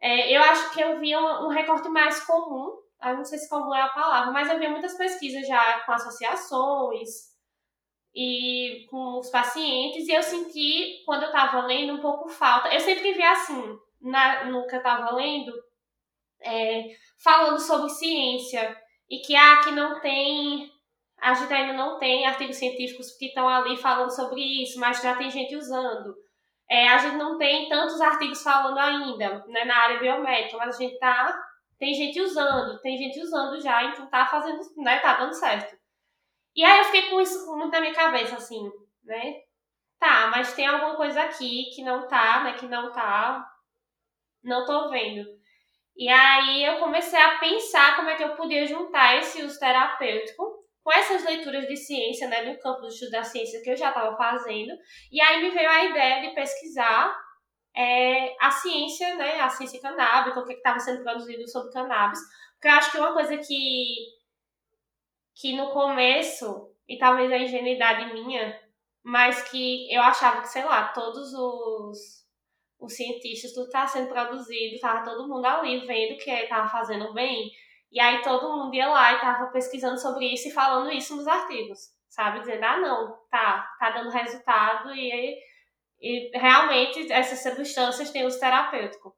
É, 0.00 0.36
eu 0.36 0.42
acho 0.42 0.72
que 0.72 0.80
eu 0.80 0.98
via 0.98 1.18
um, 1.18 1.48
recorte 1.48 1.88
mais 1.88 2.24
comum, 2.24 2.76
eu 3.02 3.16
não 3.16 3.24
sei 3.24 3.38
se 3.38 3.48
comum 3.48 3.74
é 3.74 3.80
a 3.80 3.88
palavra, 3.88 4.32
mas 4.32 4.50
eu 4.50 4.58
via 4.58 4.70
muitas 4.70 4.96
pesquisas 4.96 5.46
já 5.46 5.80
com 5.80 5.92
associações 5.92 7.08
e 8.14 8.86
com 8.90 9.18
os 9.18 9.30
pacientes, 9.30 10.06
e 10.06 10.12
eu 10.12 10.22
senti, 10.22 11.02
quando 11.04 11.22
eu 11.22 11.28
estava 11.28 11.62
lendo, 11.66 11.94
um 11.94 12.00
pouco 12.00 12.28
falta. 12.28 12.72
Eu 12.72 12.80
sempre 12.80 13.12
vi 13.12 13.22
assim, 13.22 13.78
na, 14.00 14.44
no 14.44 14.66
que 14.66 14.74
eu 14.74 14.78
estava 14.78 15.14
lendo, 15.14 15.52
é, 16.42 16.84
falando 17.22 17.58
sobre 17.58 17.88
ciência, 17.88 18.76
e 19.08 19.18
que 19.18 19.34
ah, 19.34 19.62
não 19.72 20.00
tem, 20.00 20.70
a 21.20 21.34
gente 21.34 21.52
ainda 21.52 21.72
não 21.72 21.98
tem 21.98 22.26
artigos 22.26 22.56
científicos 22.56 23.16
que 23.16 23.26
estão 23.26 23.48
ali 23.48 23.76
falando 23.76 24.14
sobre 24.14 24.62
isso, 24.62 24.78
mas 24.78 25.02
já 25.02 25.16
tem 25.16 25.30
gente 25.30 25.56
usando. 25.56 26.14
É, 26.68 26.88
a 26.88 26.98
gente 26.98 27.16
não 27.16 27.36
tem 27.36 27.68
tantos 27.68 28.00
artigos 28.00 28.42
falando 28.42 28.78
ainda 28.78 29.44
né, 29.48 29.64
na 29.64 29.76
área 29.76 29.98
biomédica, 29.98 30.56
mas 30.56 30.76
a 30.76 30.78
gente 30.78 30.98
tá. 30.98 31.42
Tem 31.78 31.92
gente 31.92 32.20
usando, 32.20 32.80
tem 32.80 32.96
gente 32.96 33.20
usando 33.20 33.60
já, 33.60 33.84
então 33.84 34.06
tá 34.06 34.26
fazendo, 34.26 34.60
né? 34.76 35.00
Tá 35.00 35.14
dando 35.14 35.34
certo. 35.34 35.76
E 36.54 36.64
aí 36.64 36.78
eu 36.78 36.84
fiquei 36.84 37.10
com 37.10 37.20
isso 37.20 37.54
muito 37.56 37.72
na 37.72 37.80
minha 37.80 37.94
cabeça, 37.94 38.36
assim, 38.36 38.70
né? 39.02 39.40
Tá, 39.98 40.28
mas 40.28 40.54
tem 40.54 40.66
alguma 40.66 40.96
coisa 40.96 41.22
aqui 41.22 41.70
que 41.74 41.82
não 41.82 42.06
tá, 42.06 42.44
né? 42.44 42.54
Que 42.54 42.66
não 42.66 42.92
tá. 42.92 43.44
Não 44.42 44.64
tô 44.64 44.88
vendo. 44.90 45.24
E 45.96 46.08
aí 46.08 46.64
eu 46.64 46.78
comecei 46.78 47.20
a 47.20 47.38
pensar 47.38 47.96
como 47.96 48.10
é 48.10 48.16
que 48.16 48.24
eu 48.24 48.36
podia 48.36 48.66
juntar 48.66 49.16
esse 49.16 49.42
uso 49.42 49.58
terapêutico 49.58 50.53
com 50.84 50.92
essas 50.92 51.24
leituras 51.24 51.66
de 51.66 51.76
ciência, 51.76 52.28
né, 52.28 52.44
do 52.44 52.60
campo 52.60 52.82
do 52.82 52.88
estudo 52.88 53.10
da 53.12 53.24
ciência 53.24 53.62
que 53.62 53.70
eu 53.70 53.76
já 53.76 53.88
estava 53.88 54.14
fazendo. 54.16 54.78
E 55.10 55.18
aí 55.20 55.42
me 55.42 55.50
veio 55.50 55.68
a 55.68 55.84
ideia 55.86 56.20
de 56.20 56.34
pesquisar 56.34 57.18
é, 57.74 58.36
a 58.38 58.50
ciência, 58.50 59.14
né, 59.16 59.40
a 59.40 59.48
ciência 59.48 59.80
canábica, 59.80 60.38
o 60.38 60.44
que 60.44 60.52
estava 60.52 60.78
sendo 60.78 61.02
produzido 61.02 61.48
sobre 61.48 61.72
cannabis. 61.72 62.20
Porque 62.52 62.68
eu 62.68 62.72
acho 62.72 62.92
que 62.92 62.98
uma 62.98 63.14
coisa 63.14 63.38
que, 63.38 63.96
que 65.34 65.56
no 65.56 65.70
começo, 65.70 66.70
e 66.86 66.98
talvez 66.98 67.32
a 67.32 67.38
ingenuidade 67.38 68.12
minha, 68.12 68.60
mas 69.02 69.42
que 69.48 69.90
eu 69.90 70.02
achava 70.02 70.42
que, 70.42 70.48
sei 70.48 70.64
lá, 70.64 70.88
todos 70.88 71.32
os 71.32 72.24
os 72.84 72.94
cientistas, 72.94 73.52
tudo 73.52 73.66
estava 73.66 73.88
sendo 73.88 74.08
produzido, 74.08 74.74
estava 74.74 75.04
todo 75.04 75.26
mundo 75.28 75.46
ali 75.46 75.86
vendo 75.86 76.18
que 76.18 76.30
estava 76.30 76.68
fazendo 76.68 77.14
bem, 77.14 77.50
e 77.94 78.00
aí 78.00 78.22
todo 78.22 78.56
mundo 78.56 78.74
ia 78.74 78.88
lá 78.88 79.12
e 79.12 79.14
estava 79.14 79.46
pesquisando 79.52 80.00
sobre 80.00 80.26
isso 80.34 80.48
e 80.48 80.52
falando 80.52 80.90
isso 80.90 81.14
nos 81.14 81.28
artigos, 81.28 81.78
sabe? 82.08 82.40
Dizendo, 82.40 82.64
ah, 82.64 82.76
não, 82.78 83.16
tá, 83.30 83.70
tá 83.78 83.90
dando 83.90 84.10
resultado 84.10 84.92
e, 84.92 85.38
e 86.00 86.36
realmente 86.36 87.12
essas 87.12 87.40
substâncias 87.40 88.10
têm 88.10 88.26
uso 88.26 88.40
terapêutico. 88.40 89.14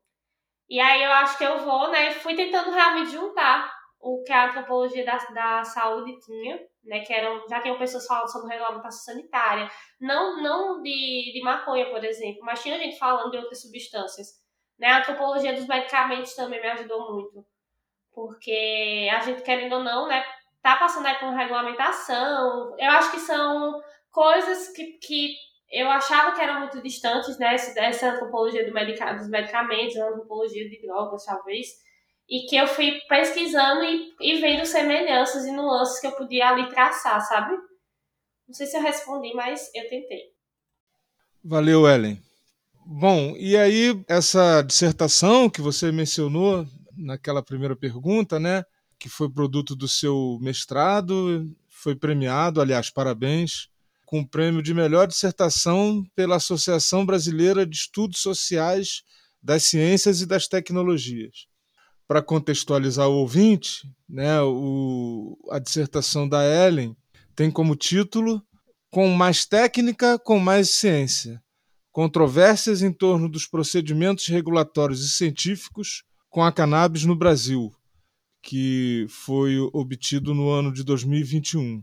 E 0.68 0.78
aí 0.78 1.02
eu 1.02 1.11
acho 1.11 1.38
que 1.38 1.45
eu 1.45 1.61
vou, 1.64 1.90
né, 1.90 2.12
fui 2.12 2.35
tentando 2.35 2.71
realmente 2.71 3.12
juntar 3.12 3.73
o 3.99 4.23
que 4.23 4.33
a 4.33 4.50
antropologia 4.50 5.06
da, 5.06 5.16
da 5.16 5.64
saúde 5.64 6.18
tinha, 6.21 6.61
né, 6.85 7.00
que 7.00 7.14
eram, 7.14 7.49
já 7.49 7.62
tinham 7.62 7.78
pessoas 7.78 8.06
falando 8.06 8.30
sobre 8.30 8.52
regulamentação 8.52 9.14
sanitária, 9.14 9.71
não, 9.99 10.42
não 10.42 10.83
de, 10.83 11.33
de 11.33 11.40
maconha, 11.42 11.88
por 11.88 12.04
exemplo, 12.04 12.42
mas 12.45 12.62
tinha 12.62 12.78
gente 12.78 12.99
falando 12.99 13.30
de 13.30 13.38
outras 13.38 13.62
substâncias. 13.62 14.28
Né? 14.78 14.88
A 14.88 14.99
antropologia 14.99 15.54
dos 15.54 15.66
medicamentos 15.66 16.35
também 16.35 16.61
me 16.61 16.68
ajudou 16.68 17.11
muito, 17.14 17.42
porque 18.16 19.11
a 19.12 19.20
gente, 19.20 19.42
querendo 19.42 19.75
ou 19.75 19.85
não, 19.85 20.08
né, 20.08 20.25
tá 20.62 20.76
passando 20.76 21.04
aí 21.04 21.16
por 21.16 21.35
regulamentação, 21.35 22.75
eu 22.78 22.90
acho 22.92 23.11
que 23.11 23.20
são 23.20 23.78
coisas 24.11 24.68
que, 24.68 24.92
que 24.92 25.35
eu 25.70 25.87
achava 25.90 26.35
que 26.35 26.40
eram 26.40 26.61
muito 26.61 26.82
distantes, 26.82 27.38
né, 27.38 27.54
dessa 27.75 28.12
antropologia 28.12 28.64
do 28.66 28.73
medica, 28.73 29.12
dos 29.12 29.28
medicamentos, 29.28 29.96
antropologia 29.96 30.66
de 30.66 30.80
drogas, 30.80 31.26
talvez, 31.26 31.66
e 32.26 32.46
que 32.49 32.56
eu 32.56 32.66
fui 32.66 32.99
pesquisando 33.06 33.85
e, 33.85 34.14
e 34.18 34.40
vendo 34.40 34.64
semelhanças 34.64 35.44
e 35.44 35.52
nuances 35.52 36.00
que 36.00 36.06
eu 36.06 36.12
podia 36.12 36.49
ali 36.49 36.70
traçar, 36.70 37.20
sabe? 37.20 37.54
Não 38.49 38.54
sei 38.54 38.66
se 38.66 38.78
eu 38.78 38.82
respondi, 38.82 39.35
mas 39.35 39.70
eu 39.75 39.82
tentei. 39.90 40.32
Valeu, 41.44 41.87
Ellen. 41.87 42.18
Bom, 42.87 43.35
e 43.37 43.56
aí 43.56 44.02
essa 44.08 44.62
dissertação 44.62 45.50
que 45.50 45.61
você 45.61 45.92
mencionou 45.92 46.66
naquela 46.97 47.43
primeira 47.43 47.76
pergunta, 47.76 48.41
né, 48.41 48.65
que 48.99 49.09
foi 49.09 49.31
produto 49.31 49.76
do 49.76 49.87
seu 49.87 50.38
mestrado, 50.41 51.49
foi 51.69 51.95
premiado, 51.95 52.61
aliás, 52.61 52.91
parabéns, 52.91 53.69
com 54.05 54.21
o 54.21 54.29
prêmio 54.29 54.62
de 54.62 54.73
melhor 54.73 55.07
dissertação 55.07 56.05
pela 56.15 56.37
Associação 56.37 57.05
Brasileira 57.05 57.67
de 57.67 57.76
Estudos 57.76 58.21
Sociais 58.21 59.03
das 59.43 59.65
Ciências 59.65 60.21
e 60.21 60.26
das 60.26 60.47
Tecnologias 60.49 61.47
para 62.07 62.23
contextualizar 62.23 63.09
o 63.09 63.17
ouvinte, 63.17 63.88
né, 64.09 64.41
o, 64.41 65.37
a 65.50 65.59
dissertação 65.59 66.29
da 66.29 66.45
Ellen 66.45 66.97
tem 67.35 67.50
como 67.50 67.76
título 67.76 68.43
Com 68.91 69.09
mais 69.11 69.45
técnica, 69.45 70.19
com 70.19 70.38
mais 70.38 70.71
ciência. 70.71 71.43
Controvérsias 71.91 72.83
em 72.83 72.93
torno 72.93 73.29
dos 73.29 73.47
procedimentos 73.47 74.26
regulatórios 74.29 75.05
e 75.05 75.09
científicos 75.09 76.05
com 76.30 76.42
a 76.42 76.52
cannabis 76.52 77.04
no 77.04 77.16
Brasil, 77.16 77.73
que 78.42 79.06
foi 79.09 79.59
obtido 79.73 80.35
no 80.35 80.50
ano 80.50 80.73
de 80.73 80.85
2021. 80.85 81.83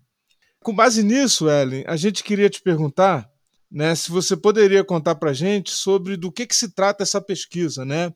Com 0.62 0.76
base 0.76 1.04
nisso, 1.04 1.50
Ellen, 1.50 1.84
a 1.88 1.96
gente 1.96 2.24
queria 2.24 2.50
te 2.50 2.62
perguntar 2.62 3.30
né, 3.70 3.96
se 3.96 4.12
você 4.12 4.38
poderia 4.38 4.84
contar 4.84 5.16
para 5.16 5.32
a 5.32 5.34
gente 5.34 5.72
sobre 5.72 6.16
do 6.16 6.32
que, 6.32 6.46
que 6.46 6.56
se 6.56 6.74
trata 6.74 7.04
essa 7.04 7.20
pesquisa, 7.20 7.84
né? 7.84 8.14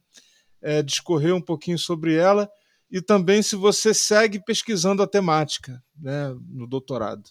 é, 0.62 0.82
discorrer 0.82 1.34
um 1.34 1.42
pouquinho 1.42 1.78
sobre 1.78 2.16
ela 2.16 2.50
e 2.90 3.02
também 3.02 3.42
se 3.42 3.56
você 3.56 3.94
segue 3.94 4.44
pesquisando 4.44 5.04
a 5.04 5.08
temática 5.08 5.82
né, 6.00 6.34
no 6.50 6.68
doutorado. 6.68 7.24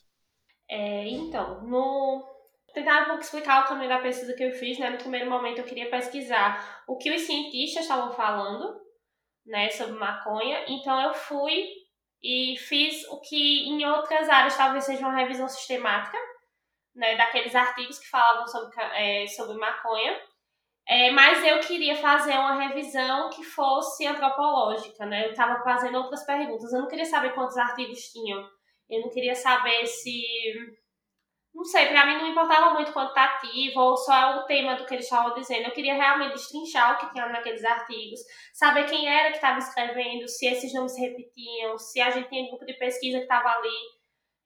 É, 0.68 1.08
então, 1.08 1.62
no... 1.62 2.24
tentar 2.74 3.02
um 3.02 3.06
pouco 3.06 3.22
explicar 3.22 3.64
o 3.64 3.68
caminho 3.68 3.88
da 3.88 4.00
pesquisa 4.00 4.34
que 4.34 4.42
eu 4.42 4.52
fiz. 4.52 4.78
Né? 4.78 4.90
No 4.90 4.98
primeiro 4.98 5.30
momento, 5.30 5.58
eu 5.58 5.64
queria 5.64 5.90
pesquisar 5.90 6.82
o 6.86 6.96
que 6.96 7.14
os 7.14 7.22
cientistas 7.22 7.82
estavam 7.82 8.12
falando 8.12 8.80
né, 9.46 9.70
sobre 9.70 9.98
maconha. 9.98 10.64
Então, 10.68 11.00
eu 11.00 11.14
fui 11.14 11.66
e 12.22 12.56
fiz 12.58 13.06
o 13.08 13.20
que 13.20 13.68
em 13.68 13.86
outras 13.86 14.28
áreas 14.28 14.56
talvez 14.56 14.84
seja 14.84 15.06
uma 15.06 15.16
revisão 15.16 15.48
sistemática 15.48 16.18
né, 16.94 17.14
daqueles 17.16 17.54
artigos 17.54 17.98
que 17.98 18.08
falavam 18.08 18.46
sobre, 18.46 18.74
é, 18.94 19.26
sobre 19.28 19.56
maconha. 19.56 20.18
É, 20.88 21.10
mas 21.10 21.44
eu 21.44 21.58
queria 21.60 21.96
fazer 21.96 22.34
uma 22.34 22.54
revisão 22.54 23.28
que 23.30 23.42
fosse 23.42 24.06
antropológica, 24.06 25.04
né? 25.04 25.26
Eu 25.26 25.32
estava 25.32 25.62
fazendo 25.64 25.98
outras 25.98 26.24
perguntas. 26.24 26.72
Eu 26.72 26.80
não 26.80 26.88
queria 26.88 27.04
saber 27.04 27.34
quantos 27.34 27.56
artigos 27.56 27.98
tinham. 28.12 28.48
Eu 28.88 29.00
não 29.00 29.10
queria 29.10 29.34
saber 29.34 29.84
se. 29.86 30.22
Não 31.56 31.64
sei, 31.64 31.86
para 31.86 32.04
mim 32.04 32.18
não 32.18 32.28
importava 32.28 32.74
muito 32.74 32.92
quantitativo 32.92 33.80
ou 33.80 33.96
só 33.96 34.40
o 34.40 34.42
tema 34.44 34.76
do 34.76 34.84
que 34.84 34.92
eles 34.92 35.06
estavam 35.06 35.32
dizendo. 35.32 35.64
Eu 35.64 35.72
queria 35.72 35.94
realmente 35.94 36.34
destrinchar 36.34 36.94
o 36.94 36.98
que 36.98 37.10
tinha 37.14 37.26
naqueles 37.30 37.64
artigos, 37.64 38.20
saber 38.52 38.84
quem 38.84 39.08
era 39.08 39.30
que 39.30 39.36
estava 39.36 39.58
escrevendo, 39.58 40.28
se 40.28 40.46
esses 40.46 40.74
nomes 40.74 40.92
se 40.92 41.00
repetiam, 41.00 41.78
se 41.78 41.98
a 41.98 42.10
gente 42.10 42.28
tinha 42.28 42.46
grupo 42.50 42.66
de 42.66 42.74
pesquisa 42.74 43.16
que 43.16 43.24
estava 43.24 43.48
ali 43.48 43.74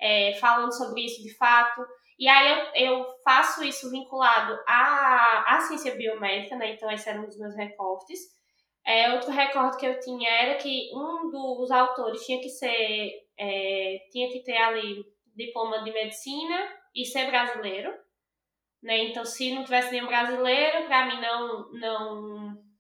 é, 0.01 0.35
falando 0.35 0.73
sobre 0.73 1.05
isso 1.05 1.21
de 1.21 1.35
fato. 1.37 1.85
E 2.17 2.29
aí 2.29 2.77
eu, 2.77 2.91
eu 2.91 3.07
faço 3.25 3.65
isso 3.65 3.91
vinculado 3.91 4.57
à, 4.69 5.57
à 5.57 5.61
ciência 5.63 5.97
biomédica, 5.97 6.55
né? 6.55 6.75
Então 6.75 6.89
esse 6.93 7.09
era 7.09 7.21
um 7.21 7.27
dos 7.27 7.37
meus 7.37 7.57
recortes. 7.57 8.21
É, 8.87 9.13
outro 9.15 9.33
recorte 9.33 9.79
que 9.79 9.87
eu 9.87 9.99
tinha 9.99 10.31
era 10.31 10.55
que 10.59 10.93
um 10.95 11.29
dos 11.29 11.73
autores 11.73 12.25
tinha 12.25 12.41
que 12.41 12.49
ser, 12.49 13.11
é, 13.37 13.99
tinha 14.13 14.31
que 14.31 14.45
ter 14.45 14.57
ali 14.59 15.05
diploma 15.35 15.83
de 15.83 15.91
medicina 15.91 16.80
e 16.95 17.05
ser 17.05 17.27
brasileiro. 17.27 17.93
Né? 18.83 19.05
Então, 19.05 19.25
se 19.25 19.55
não 19.55 19.65
tivesse 19.65 19.93
nenhum 19.93 20.07
brasileiro, 20.07 20.87
para 20.87 21.07
mim 21.07 21.21
não, 21.21 21.73
não. 21.73 22.71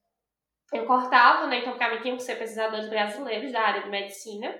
Eu 0.72 0.86
cortava, 0.86 1.46
né? 1.46 1.58
Então, 1.58 1.76
para 1.76 1.94
mim 1.94 2.00
tinham 2.00 2.16
que 2.16 2.22
ser 2.22 2.36
pesquisadores 2.36 2.88
brasileiros 2.88 3.52
da 3.52 3.60
área 3.60 3.82
de 3.82 3.90
medicina. 3.90 4.58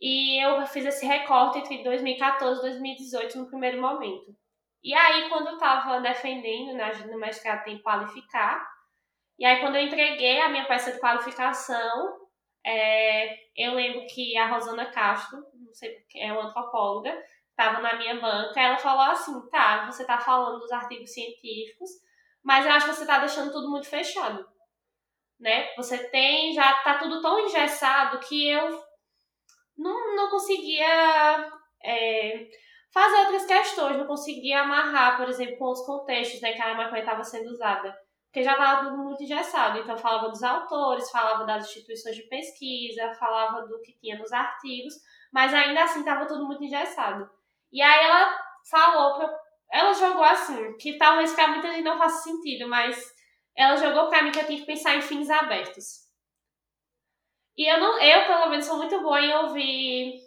E 0.00 0.44
eu 0.44 0.66
fiz 0.66 0.84
esse 0.84 1.06
recorte 1.06 1.58
entre 1.58 1.84
2014 1.84 2.58
e 2.58 2.62
2018 2.62 3.38
no 3.38 3.48
primeiro 3.48 3.80
momento. 3.80 4.36
E 4.82 4.92
aí, 4.92 5.28
quando 5.28 5.46
eu 5.46 5.54
estava 5.54 6.00
defendendo, 6.00 6.74
né, 6.74 6.90
no 7.08 7.18
mestrado 7.18 7.62
tem 7.62 7.80
qualificar, 7.80 8.66
e 9.38 9.44
aí 9.44 9.60
quando 9.60 9.76
eu 9.76 9.82
entreguei 9.82 10.40
a 10.40 10.48
minha 10.48 10.66
peça 10.66 10.92
de 10.92 10.98
qualificação, 10.98 12.18
é, 12.66 13.36
eu 13.56 13.74
lembro 13.74 14.06
que 14.06 14.36
a 14.36 14.48
Rosana 14.48 14.90
Castro, 14.90 15.38
não 15.54 15.72
sei, 15.72 15.96
é 16.16 16.32
uma 16.32 16.46
antropóloga, 16.46 17.16
estava 17.52 17.80
na 17.80 17.96
minha 17.96 18.20
banca, 18.20 18.60
ela 18.60 18.76
falou 18.76 19.02
assim, 19.02 19.48
tá, 19.50 19.86
você 19.86 20.02
está 20.02 20.18
falando 20.18 20.58
dos 20.58 20.72
artigos 20.72 21.12
científicos, 21.12 21.90
mas 22.42 22.66
eu 22.66 22.72
acho 22.72 22.86
que 22.86 22.94
você 22.94 23.02
está 23.02 23.18
deixando 23.18 23.52
tudo 23.52 23.70
muito 23.70 23.88
fechado, 23.88 24.44
né? 25.38 25.72
Você 25.76 26.10
tem, 26.10 26.52
já 26.52 26.72
tá 26.82 26.98
tudo 26.98 27.22
tão 27.22 27.38
engessado 27.38 28.18
que 28.20 28.48
eu 28.48 28.82
não, 29.76 30.16
não 30.16 30.30
conseguia 30.30 31.50
é, 31.84 32.48
fazer 32.92 33.16
outras 33.20 33.46
questões, 33.46 33.96
não 33.96 34.06
conseguia 34.06 34.62
amarrar, 34.62 35.16
por 35.16 35.28
exemplo, 35.28 35.56
com 35.58 35.70
os 35.70 35.84
contextos 35.84 36.40
né, 36.40 36.52
que 36.52 36.62
a 36.62 36.74
maconha 36.74 37.00
estava 37.00 37.24
sendo 37.24 37.50
usada. 37.50 37.96
Porque 38.26 38.42
já 38.42 38.52
estava 38.52 38.84
tudo 38.84 38.96
muito 38.96 39.22
engessado. 39.22 39.78
Então, 39.78 39.96
falava 39.98 40.30
dos 40.30 40.42
autores, 40.42 41.10
falava 41.10 41.44
das 41.44 41.66
instituições 41.66 42.16
de 42.16 42.22
pesquisa, 42.22 43.12
falava 43.14 43.66
do 43.66 43.78
que 43.82 43.92
tinha 44.00 44.18
nos 44.18 44.32
artigos, 44.32 44.94
mas 45.30 45.52
ainda 45.52 45.84
assim 45.84 46.00
estava 46.00 46.26
tudo 46.26 46.46
muito 46.46 46.64
engessado. 46.64 47.28
E 47.72 47.80
aí 47.80 48.04
ela 48.04 48.38
falou, 48.70 49.16
pra, 49.16 49.38
ela 49.72 49.92
jogou 49.94 50.24
assim, 50.24 50.76
que 50.76 50.98
talvez 50.98 51.32
para 51.32 51.48
muita 51.48 51.70
gente 51.72 51.84
não 51.84 51.98
faça 51.98 52.22
sentido, 52.22 52.68
mas 52.68 53.12
ela 53.56 53.76
jogou 53.76 54.08
para 54.08 54.22
mim 54.22 54.30
que 54.30 54.38
eu 54.38 54.46
tinha 54.46 54.58
que 54.58 54.66
pensar 54.66 54.94
em 54.94 55.02
fins 55.02 55.30
abertos. 55.30 56.02
E 57.56 57.70
eu 57.70 57.78
não, 57.80 57.98
eu 58.00 58.26
pelo 58.26 58.50
menos 58.50 58.66
sou 58.66 58.76
muito 58.76 59.00
boa 59.00 59.20
em 59.20 59.34
ouvir. 59.34 60.20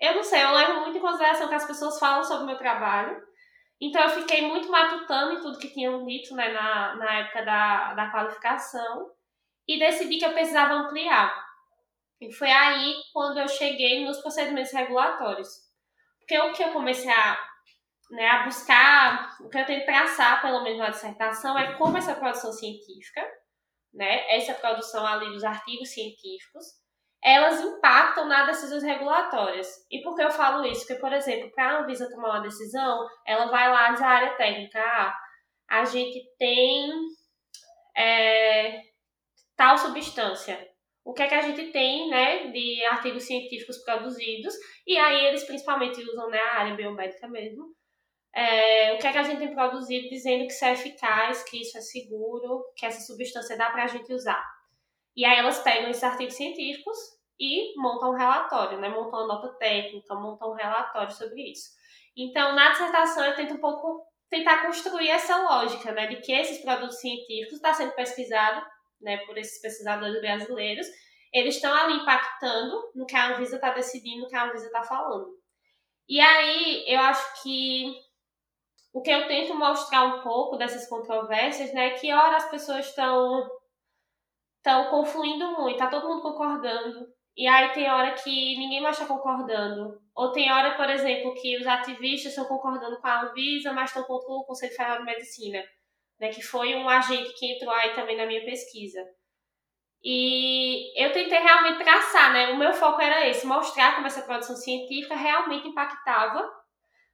Eu 0.00 0.14
não 0.14 0.22
sei, 0.22 0.42
eu 0.42 0.52
levo 0.52 0.80
muito 0.80 0.96
em 0.96 1.00
consideração 1.00 1.48
que 1.48 1.54
as 1.54 1.66
pessoas 1.66 1.98
falam 1.98 2.24
sobre 2.24 2.44
o 2.44 2.46
meu 2.46 2.56
trabalho. 2.56 3.22
Então 3.80 4.02
eu 4.02 4.10
fiquei 4.10 4.42
muito 4.46 4.70
matutando 4.70 5.32
em 5.32 5.40
tudo 5.40 5.58
que 5.58 5.72
tinham 5.72 6.04
dito 6.04 6.34
né, 6.34 6.52
na, 6.52 6.96
na 6.96 7.14
época 7.20 7.42
da, 7.44 7.94
da 7.94 8.10
qualificação 8.10 9.10
e 9.66 9.78
decidi 9.78 10.18
que 10.18 10.24
eu 10.24 10.32
precisava 10.32 10.74
ampliar. 10.74 11.34
E 12.20 12.30
foi 12.32 12.50
aí 12.50 12.94
quando 13.12 13.38
eu 13.38 13.48
cheguei 13.48 14.04
nos 14.04 14.20
procedimentos 14.20 14.72
regulatórios. 14.72 15.69
Porque 16.30 16.38
o 16.38 16.52
que 16.52 16.62
eu 16.62 16.72
comecei 16.72 17.10
a, 17.10 17.40
né, 18.12 18.28
a 18.28 18.44
buscar, 18.44 19.36
o 19.40 19.48
que 19.48 19.58
eu 19.58 19.66
tento 19.66 19.84
traçar, 19.84 20.40
pelo 20.40 20.62
menos 20.62 20.78
na 20.78 20.90
dissertação, 20.90 21.58
é 21.58 21.74
como 21.74 21.98
essa 21.98 22.14
produção 22.14 22.52
científica 22.52 23.20
né, 23.92 24.36
essa 24.36 24.54
produção 24.54 25.04
ali 25.04 25.32
dos 25.32 25.42
artigos 25.42 25.92
científicos, 25.92 26.64
elas 27.20 27.60
impactam 27.60 28.28
nas 28.28 28.46
decisões 28.46 28.84
regulatórias. 28.84 29.66
E 29.90 30.00
por 30.02 30.14
que 30.14 30.22
eu 30.22 30.30
falo 30.30 30.64
isso? 30.64 30.86
Porque, 30.86 31.00
por 31.00 31.12
exemplo, 31.12 31.50
para 31.52 31.64
a 31.68 31.80
Anvisa 31.80 32.08
tomar 32.08 32.30
uma 32.30 32.42
decisão, 32.42 33.04
ela 33.26 33.46
vai 33.46 33.68
lá 33.68 33.90
dizer 33.90 34.04
a 34.04 34.08
área 34.08 34.36
técnica, 34.36 34.80
ah, 34.80 35.16
a 35.68 35.84
gente 35.84 36.24
tem 36.38 36.92
é, 37.96 38.82
tal 39.56 39.76
substância. 39.76 40.69
O 41.10 41.12
que 41.12 41.24
é 41.24 41.26
que 41.26 41.34
a 41.34 41.40
gente 41.40 41.72
tem, 41.72 42.08
né, 42.08 42.52
de 42.52 42.84
artigos 42.84 43.24
científicos 43.24 43.78
produzidos, 43.78 44.54
e 44.86 44.96
aí 44.96 45.26
eles 45.26 45.42
principalmente 45.42 46.00
usam, 46.00 46.30
né, 46.30 46.38
a 46.38 46.60
área 46.60 46.76
biomédica 46.76 47.26
mesmo, 47.26 47.74
é, 48.32 48.94
o 48.94 48.98
que 48.98 49.08
é 49.08 49.10
que 49.10 49.18
a 49.18 49.24
gente 49.24 49.40
tem 49.40 49.52
produzido 49.52 50.08
dizendo 50.08 50.46
que 50.46 50.52
isso 50.52 50.64
é 50.64 50.72
eficaz, 50.72 51.42
que 51.42 51.62
isso 51.62 51.76
é 51.76 51.80
seguro, 51.80 52.64
que 52.76 52.86
essa 52.86 53.00
substância 53.00 53.58
dá 53.58 53.70
para 53.70 53.82
a 53.82 53.86
gente 53.88 54.12
usar. 54.12 54.40
E 55.16 55.24
aí 55.24 55.36
elas 55.36 55.58
pegam 55.58 55.90
esses 55.90 56.04
artigos 56.04 56.34
científicos 56.34 56.96
e 57.40 57.74
montam 57.76 58.12
um 58.12 58.16
relatório, 58.16 58.78
né? 58.78 58.88
montam 58.88 59.18
uma 59.18 59.34
nota 59.34 59.48
técnica, 59.58 60.14
montam 60.14 60.52
um 60.52 60.54
relatório 60.54 61.10
sobre 61.10 61.50
isso. 61.50 61.70
Então, 62.16 62.54
na 62.54 62.70
dissertação, 62.70 63.24
eu 63.24 63.34
tento 63.34 63.54
um 63.54 63.60
pouco 63.60 64.06
tentar 64.30 64.62
construir 64.64 65.08
essa 65.08 65.42
lógica 65.42 65.90
né? 65.90 66.06
de 66.06 66.20
que 66.20 66.30
esses 66.30 66.58
produtos 66.62 67.00
científicos 67.00 67.54
estão 67.54 67.74
sendo 67.74 67.96
pesquisados 67.96 68.62
né, 69.00 69.18
por 69.26 69.36
esses 69.38 69.60
pesquisadores 69.60 70.20
brasileiros, 70.20 70.86
eles 71.32 71.56
estão 71.56 71.72
ali 71.72 71.94
impactando 71.94 72.90
no 72.94 73.06
que 73.06 73.16
a 73.16 73.34
Anvisa 73.34 73.56
está 73.56 73.70
decidindo, 73.70 74.22
no 74.22 74.28
que 74.28 74.36
a 74.36 74.44
Anvisa 74.44 74.66
está 74.66 74.82
falando. 74.82 75.28
E 76.08 76.20
aí, 76.20 76.84
eu 76.88 77.00
acho 77.00 77.42
que 77.42 77.94
o 78.92 79.00
que 79.00 79.10
eu 79.10 79.28
tento 79.28 79.54
mostrar 79.54 80.04
um 80.04 80.22
pouco 80.22 80.56
dessas 80.56 80.88
controvérsias, 80.88 81.72
né, 81.72 81.88
é 81.88 81.90
que 81.90 82.12
ora 82.12 82.36
as 82.36 82.50
pessoas 82.50 82.86
estão 82.86 83.48
estão 84.56 84.90
confluindo 84.90 85.52
muito, 85.52 85.78
tá 85.78 85.86
todo 85.86 86.08
mundo 86.08 86.22
concordando. 86.22 87.06
E 87.36 87.46
aí 87.46 87.72
tem 87.72 87.90
hora 87.90 88.12
que 88.12 88.58
ninguém 88.58 88.82
mais 88.82 88.98
está 89.00 89.06
concordando. 89.08 89.98
Ou 90.14 90.32
tem 90.32 90.52
hora, 90.52 90.76
por 90.76 90.90
exemplo, 90.90 91.32
que 91.34 91.56
os 91.56 91.66
ativistas 91.66 92.32
estão 92.32 92.44
concordando 92.44 93.00
com 93.00 93.06
a 93.06 93.22
Anvisa, 93.22 93.72
mas 93.72 93.88
estão 93.88 94.02
contra 94.04 94.28
o 94.30 94.44
Conselho 94.44 94.74
Federal 94.74 94.98
de 94.98 95.04
Medicina, 95.04 95.64
né, 96.20 96.28
que 96.28 96.42
foi 96.42 96.74
um 96.74 96.88
agente 96.88 97.32
que 97.34 97.54
entrou 97.54 97.72
aí 97.72 97.94
também 97.94 98.16
na 98.16 98.26
minha 98.26 98.44
pesquisa. 98.44 99.00
E 100.02 100.92
eu 101.02 101.12
tentei 101.12 101.38
realmente 101.38 101.82
traçar, 101.82 102.32
né? 102.32 102.48
O 102.52 102.56
meu 102.56 102.72
foco 102.72 103.00
era 103.00 103.28
esse, 103.28 103.46
mostrar 103.46 103.94
como 103.94 104.06
essa 104.06 104.22
produção 104.22 104.56
científica 104.56 105.14
realmente 105.14 105.68
impactava 105.68 106.50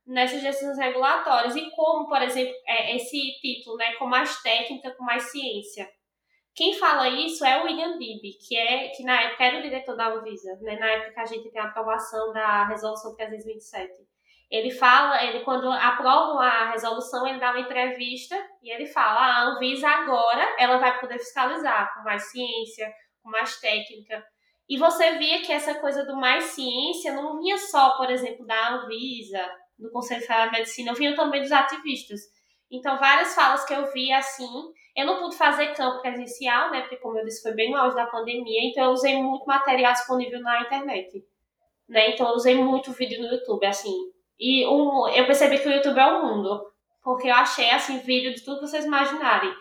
nessas 0.06 0.40
decisões 0.40 0.78
regulatórias 0.78 1.56
e 1.56 1.68
como, 1.70 2.08
por 2.08 2.22
exemplo, 2.22 2.54
é, 2.64 2.94
esse 2.94 3.18
título, 3.40 3.76
né, 3.76 3.94
com 3.94 4.06
mais 4.06 4.40
técnica, 4.40 4.92
com 4.92 5.02
mais 5.02 5.24
ciência. 5.24 5.88
Quem 6.54 6.74
fala 6.74 7.08
isso 7.08 7.44
é 7.44 7.60
o 7.60 7.64
William 7.66 7.98
Dibby, 7.98 8.38
que 8.46 8.56
é 8.56 8.88
que 8.90 9.02
na 9.02 9.20
época 9.20 9.44
era 9.44 9.58
o 9.58 9.62
diretor 9.62 9.96
da 9.96 10.08
Anvisa, 10.08 10.56
né, 10.62 10.78
na 10.78 10.86
época 10.86 11.12
que 11.12 11.20
a 11.20 11.26
gente 11.26 11.50
tem 11.50 11.60
a 11.60 11.66
aprovação 11.66 12.32
da 12.32 12.66
resolução 12.68 13.16
327. 13.16 13.92
Ele 14.50 14.70
fala, 14.70 15.24
ele 15.24 15.40
quando 15.40 15.70
aprovam 15.70 16.38
a 16.38 16.70
resolução, 16.70 17.26
ele 17.26 17.40
dá 17.40 17.50
uma 17.50 17.60
entrevista 17.60 18.36
e 18.62 18.72
ele 18.72 18.86
fala: 18.86 19.20
ah, 19.20 19.36
a 19.36 19.42
Anvisa 19.48 19.88
agora 19.88 20.54
ela 20.58 20.78
vai 20.78 21.00
poder 21.00 21.18
fiscalizar 21.18 21.92
com 21.94 22.04
mais 22.04 22.30
ciência, 22.30 22.92
com 23.22 23.30
mais 23.30 23.58
técnica. 23.58 24.24
E 24.68 24.76
você 24.78 25.12
via 25.18 25.42
que 25.42 25.52
essa 25.52 25.74
coisa 25.74 26.04
do 26.04 26.16
mais 26.16 26.44
ciência 26.44 27.12
não 27.12 27.38
vinha 27.38 27.58
só, 27.58 27.96
por 27.96 28.10
exemplo, 28.10 28.46
da 28.46 28.74
Anvisa, 28.74 29.44
do 29.78 29.90
Conselho 29.90 30.22
Federal 30.22 30.46
de 30.46 30.58
Medicina, 30.58 30.94
vinha 30.94 31.14
também 31.14 31.40
dos 31.40 31.52
ativistas. 31.52 32.20
Então, 32.70 32.98
várias 32.98 33.34
falas 33.34 33.64
que 33.64 33.72
eu 33.72 33.92
vi 33.92 34.12
assim, 34.12 34.48
eu 34.96 35.06
não 35.06 35.20
pude 35.20 35.36
fazer 35.36 35.74
campo 35.74 36.00
presencial, 36.00 36.70
né? 36.70 36.80
Porque, 36.80 36.96
como 36.96 37.18
eu 37.18 37.24
disse, 37.24 37.42
foi 37.42 37.52
bem 37.52 37.70
no 37.70 37.76
auge 37.76 37.94
da 37.94 38.06
pandemia, 38.06 38.68
então 38.68 38.84
eu 38.84 38.90
usei 38.90 39.22
muito 39.22 39.46
material 39.46 39.92
disponível 39.92 40.40
na 40.40 40.62
internet. 40.62 41.24
Né? 41.88 42.10
Então, 42.10 42.28
eu 42.28 42.34
usei 42.34 42.56
muito 42.56 42.92
vídeo 42.92 43.22
no 43.22 43.32
YouTube, 43.32 43.64
assim. 43.66 43.94
E 44.38 44.66
um, 44.66 45.08
eu 45.08 45.26
percebi 45.26 45.58
que 45.58 45.68
o 45.68 45.72
YouTube 45.72 45.98
é 45.98 46.06
um 46.06 46.26
mundo, 46.26 46.60
porque 47.02 47.28
eu 47.28 47.34
achei, 47.34 47.70
assim, 47.70 47.98
vídeo 48.00 48.34
de 48.34 48.44
tudo 48.44 48.60
que 48.60 48.66
vocês 48.66 48.84
imaginarem, 48.84 49.52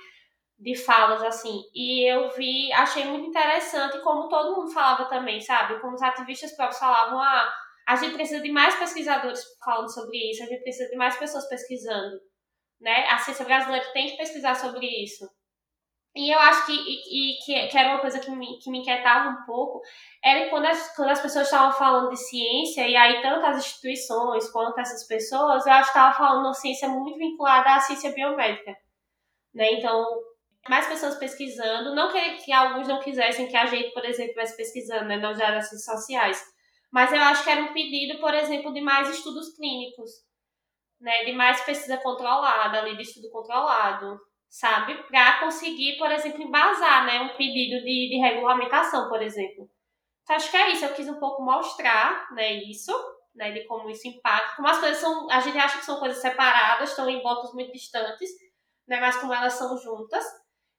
de 0.60 0.76
falas, 0.76 1.24
assim. 1.24 1.62
E 1.74 2.10
eu 2.12 2.30
vi, 2.32 2.72
achei 2.74 3.06
muito 3.06 3.28
interessante 3.28 4.00
como 4.02 4.28
todo 4.28 4.56
mundo 4.56 4.72
falava 4.72 5.06
também, 5.06 5.40
sabe? 5.40 5.80
Como 5.80 5.96
os 5.96 6.02
ativistas 6.02 6.56
próprios 6.56 6.80
falavam, 6.80 7.20
ah, 7.20 7.54
a 7.88 7.96
gente 7.96 8.16
precisa 8.16 8.42
de 8.42 8.52
mais 8.52 8.76
pesquisadores 8.76 9.42
falando 9.64 9.94
sobre 9.94 10.18
isso, 10.32 10.44
a 10.44 10.48
gente 10.48 10.64
precisa 10.64 10.90
de 10.90 10.96
mais 10.96 11.16
pessoas 11.18 11.48
pesquisando. 11.48 12.20
Né? 12.82 13.06
A 13.08 13.18
ciência 13.18 13.46
brasileira 13.46 13.86
tem 13.94 14.10
que 14.10 14.18
pesquisar 14.18 14.56
sobre 14.56 14.86
isso. 14.86 15.26
E 16.16 16.34
eu 16.34 16.40
acho 16.40 16.66
que, 16.66 16.72
e, 16.72 17.38
que, 17.46 17.68
que, 17.68 17.78
era 17.78 17.90
uma 17.90 18.00
coisa 18.00 18.20
que 18.20 18.32
me, 18.32 18.58
que 18.60 18.72
me 18.72 18.80
inquietava 18.80 19.30
um 19.30 19.46
pouco, 19.46 19.82
era 20.24 20.50
quando 20.50 20.66
as, 20.66 20.96
quando 20.96 21.10
as 21.10 21.20
pessoas 21.20 21.46
estavam 21.46 21.74
falando 21.78 22.10
de 22.10 22.18
ciência, 22.18 22.88
e 22.88 22.96
aí 22.96 23.22
tanto 23.22 23.46
as 23.46 23.58
instituições 23.58 24.50
quanto 24.50 24.80
essas 24.80 25.06
pessoas, 25.06 25.66
eu 25.66 25.74
acho 25.74 25.92
que 25.92 25.98
estavam 25.98 26.18
falando 26.18 26.52
de 26.52 26.60
ciência 26.60 26.88
muito 26.88 27.18
vinculada 27.18 27.76
à 27.76 27.80
ciência 27.82 28.14
biomédica. 28.14 28.78
Né? 29.54 29.74
Então, 29.74 30.06
mais 30.70 30.88
pessoas 30.88 31.16
pesquisando, 31.16 31.94
não 31.94 32.10
que, 32.10 32.38
que 32.38 32.54
alguns 32.54 32.88
não 32.88 33.02
quisessem 33.02 33.48
que 33.48 33.58
a 33.58 33.66
gente, 33.66 33.92
por 33.94 34.06
exemplo, 34.06 34.32
estivesse 34.32 34.56
pesquisando 34.56 35.06
né, 35.06 35.18
nas 35.18 35.40
áreas 35.42 35.70
sociais, 35.84 36.42
mas 36.92 37.12
eu 37.12 37.22
acho 37.22 37.44
que 37.44 37.50
era 37.50 37.62
um 37.62 37.74
pedido, 37.74 38.20
por 38.22 38.34
exemplo, 38.34 38.74
de 38.74 38.80
mais 38.80 39.10
estudos 39.10 39.54
clínicos, 39.54 40.12
né? 41.00 41.26
De 41.26 41.34
mais 41.34 41.62
pesquisa 41.62 41.98
controlada, 41.98 42.80
ali 42.80 42.96
de 42.96 43.04
estudo 43.04 43.30
controlado, 43.30 44.18
sabe? 44.50 44.96
Para 45.08 45.40
conseguir, 45.40 45.98
por 45.98 46.12
exemplo, 46.12 46.42
embasar, 46.42 47.06
né? 47.06 47.22
Um 47.22 47.36
pedido 47.36 47.84
de, 47.84 48.10
de 48.10 48.18
regulamentação, 48.18 49.10
por 49.10 49.22
exemplo. 49.22 49.70
Então, 50.24 50.36
acho 50.36 50.50
que 50.50 50.58
é 50.58 50.72
isso. 50.72 50.86
Eu 50.86 50.94
quis 50.94 51.08
um 51.08 51.20
pouco 51.20 51.44
mostrar, 51.44 52.32
né? 52.34 52.54
Isso, 52.64 52.92
né? 53.36 53.52
De 53.52 53.66
como 53.66 53.90
isso 53.90 54.08
impacta. 54.08 54.56
Como 54.56 54.68
as 54.68 54.80
coisas 54.80 54.98
são... 54.98 55.30
A 55.30 55.40
gente 55.40 55.58
acha 55.58 55.78
que 55.78 55.86
são 55.86 56.00
coisas 56.00 56.22
separadas, 56.22 56.90
estão 56.90 57.10
em 57.10 57.22
blocos 57.22 57.54
muito 57.54 57.72
distantes, 57.72 58.30
né? 58.88 59.00
Mas 59.00 59.18
como 59.18 59.34
elas 59.34 59.54
são 59.54 59.78
juntas. 59.78 60.24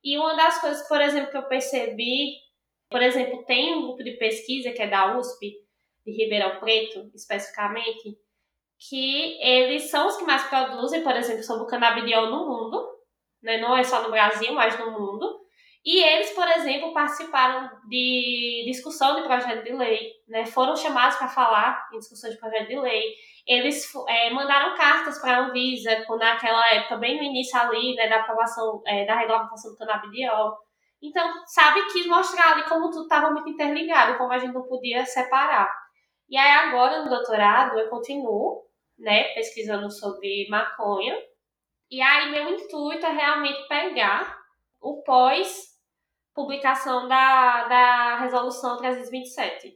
E 0.03 0.19
uma 0.19 0.35
das 0.35 0.61
coisas, 0.61 0.87
por 0.89 1.01
exemplo, 1.01 1.31
que 1.31 1.37
eu 1.37 1.49
percebi... 1.49 2.45
Por 2.89 3.03
exemplo, 3.03 3.45
tem 3.45 3.75
um 3.75 3.83
grupo 3.83 4.05
de 4.05 4.13
pesquisa 4.13 4.71
que 4.71 4.81
é 4.81 4.87
da 4.87 5.19
USP, 5.19 5.55
de 6.07 6.13
Ribeirão 6.13 6.61
Preto, 6.61 7.11
especificamente, 7.17 8.17
que 8.79 9.43
eles 9.43 9.91
são 9.91 10.07
os 10.07 10.17
que 10.17 10.25
mais 10.25 10.45
produzem, 10.45 11.03
por 11.03 11.17
exemplo, 11.17 11.43
sobre 11.43 11.65
o 11.65 11.67
canabidiol 11.67 12.31
no 12.31 12.47
mundo, 12.47 12.96
né? 13.43 13.59
não 13.59 13.77
é 13.77 13.85
só 13.85 14.03
no 14.03 14.11
Brasil, 14.11 14.53
mas 14.53 14.79
no 14.79 14.91
mundo. 14.91 15.47
E 15.85 16.03
eles, 16.03 16.31
por 16.31 16.49
exemplo, 16.49 16.93
participaram 16.93 17.71
de 17.89 18.65
discussão 18.67 19.15
de 19.15 19.23
projeto 19.23 19.63
de 19.63 19.73
lei, 19.73 20.11
né? 20.27 20.45
foram 20.45 20.75
chamados 20.75 21.17
para 21.17 21.29
falar 21.29 21.89
em 21.93 21.99
discussão 21.99 22.29
de 22.29 22.39
projeto 22.39 22.67
de 22.67 22.79
lei. 22.79 23.15
eles 23.47 23.89
é, 24.09 24.31
mandaram 24.31 24.77
cartas 24.77 25.21
para 25.21 25.37
a 25.37 25.41
Anvisa, 25.47 26.05
naquela 26.19 26.75
época, 26.75 26.97
bem 26.97 27.17
no 27.17 27.23
início 27.23 27.57
ali, 27.57 27.95
né, 27.95 28.09
da 28.09 28.17
aprovação 28.17 28.83
é, 28.85 29.05
da 29.05 29.15
regulamentação 29.15 29.71
do 29.71 29.77
canabidiol. 29.77 30.57
Então, 31.01 31.33
sabe, 31.47 31.87
quis 31.93 32.07
mostrar 32.07 32.53
ali 32.53 32.65
como 32.65 32.91
tudo 32.91 33.03
estava 33.03 33.31
muito 33.31 33.49
interligado, 33.49 34.19
como 34.19 34.33
a 34.33 34.39
gente 34.39 34.55
não 34.55 34.67
podia 34.67 35.07
separar. 35.07 35.73
E 36.29 36.37
aí 36.37 36.51
agora, 36.69 37.05
no 37.05 37.09
doutorado, 37.09 37.79
eu 37.79 37.89
continuo, 37.89 38.65
né, 38.99 39.35
pesquisando 39.35 39.91
sobre 39.91 40.49
maconha. 40.51 41.17
E 41.91 42.03
aí 42.03 42.31
meu 42.31 42.51
intuito 42.51 43.07
é 43.07 43.11
realmente 43.11 43.67
pegar 43.69 44.37
o 44.81 45.03
pós 45.03 45.77
publicação 46.35 47.09
da, 47.09 47.65
da 47.65 48.17
resolução 48.21 48.77
327. 48.77 49.73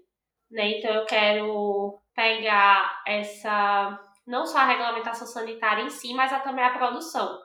Né? 0.51 0.79
Então 0.79 0.93
eu 0.93 1.07
quero 1.07 2.03
pegar 2.15 3.03
essa 3.07 3.99
não 4.27 4.47
só 4.47 4.59
a 4.59 4.67
regulamentação 4.67 5.27
sanitária 5.27 5.83
em 5.83 5.91
si, 5.91 6.13
mas 6.15 6.33
a, 6.33 6.41
também 6.41 6.65
a 6.65 6.77
produção. 6.77 7.41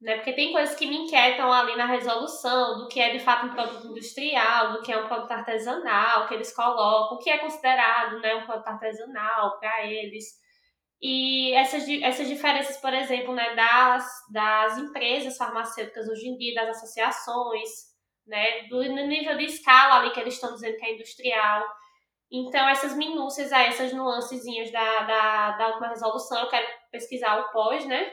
Né? 0.00 0.16
Porque 0.16 0.32
tem 0.32 0.52
coisas 0.52 0.76
que 0.76 0.86
me 0.86 0.96
inquietam 0.96 1.52
ali 1.52 1.76
na 1.76 1.86
resolução, 1.86 2.78
do 2.78 2.88
que 2.88 3.00
é 3.00 3.10
de 3.10 3.20
fato 3.20 3.46
um 3.46 3.52
produto 3.52 3.88
industrial, 3.88 4.72
do 4.72 4.82
que 4.82 4.92
é 4.92 4.98
um 4.98 5.06
produto 5.06 5.30
artesanal, 5.30 6.26
que 6.26 6.34
eles 6.34 6.54
colocam, 6.54 7.16
o 7.16 7.18
que 7.18 7.30
é 7.30 7.38
considerado 7.38 8.20
né, 8.20 8.34
um 8.36 8.46
produto 8.46 8.68
artesanal 8.68 9.58
para 9.58 9.84
eles. 9.84 10.24
E 11.00 11.52
essas, 11.54 11.88
essas 11.88 12.26
diferenças, 12.26 12.76
por 12.78 12.92
exemplo, 12.92 13.32
né, 13.32 13.54
das, 13.54 14.04
das 14.32 14.78
empresas 14.78 15.36
farmacêuticas 15.36 16.08
hoje 16.08 16.28
em 16.28 16.36
dia, 16.36 16.54
das 16.54 16.76
associações, 16.76 17.68
né? 18.26 18.62
Do, 18.68 18.82
nível 18.82 19.36
de 19.36 19.44
escala 19.44 20.00
ali 20.00 20.10
que 20.12 20.20
eles 20.20 20.34
estão 20.34 20.52
dizendo 20.52 20.76
que 20.76 20.84
é 20.84 20.94
industrial. 20.94 21.64
Então, 22.30 22.68
essas 22.68 22.94
minúcias, 22.94 23.50
essas 23.52 23.92
nuancezinhas 23.92 24.70
da, 24.70 25.02
da, 25.02 25.50
da 25.52 25.68
última 25.68 25.88
resolução, 25.88 26.42
eu 26.42 26.48
quero 26.48 26.66
pesquisar 26.90 27.40
o 27.40 27.50
pós, 27.50 27.86
né? 27.86 28.12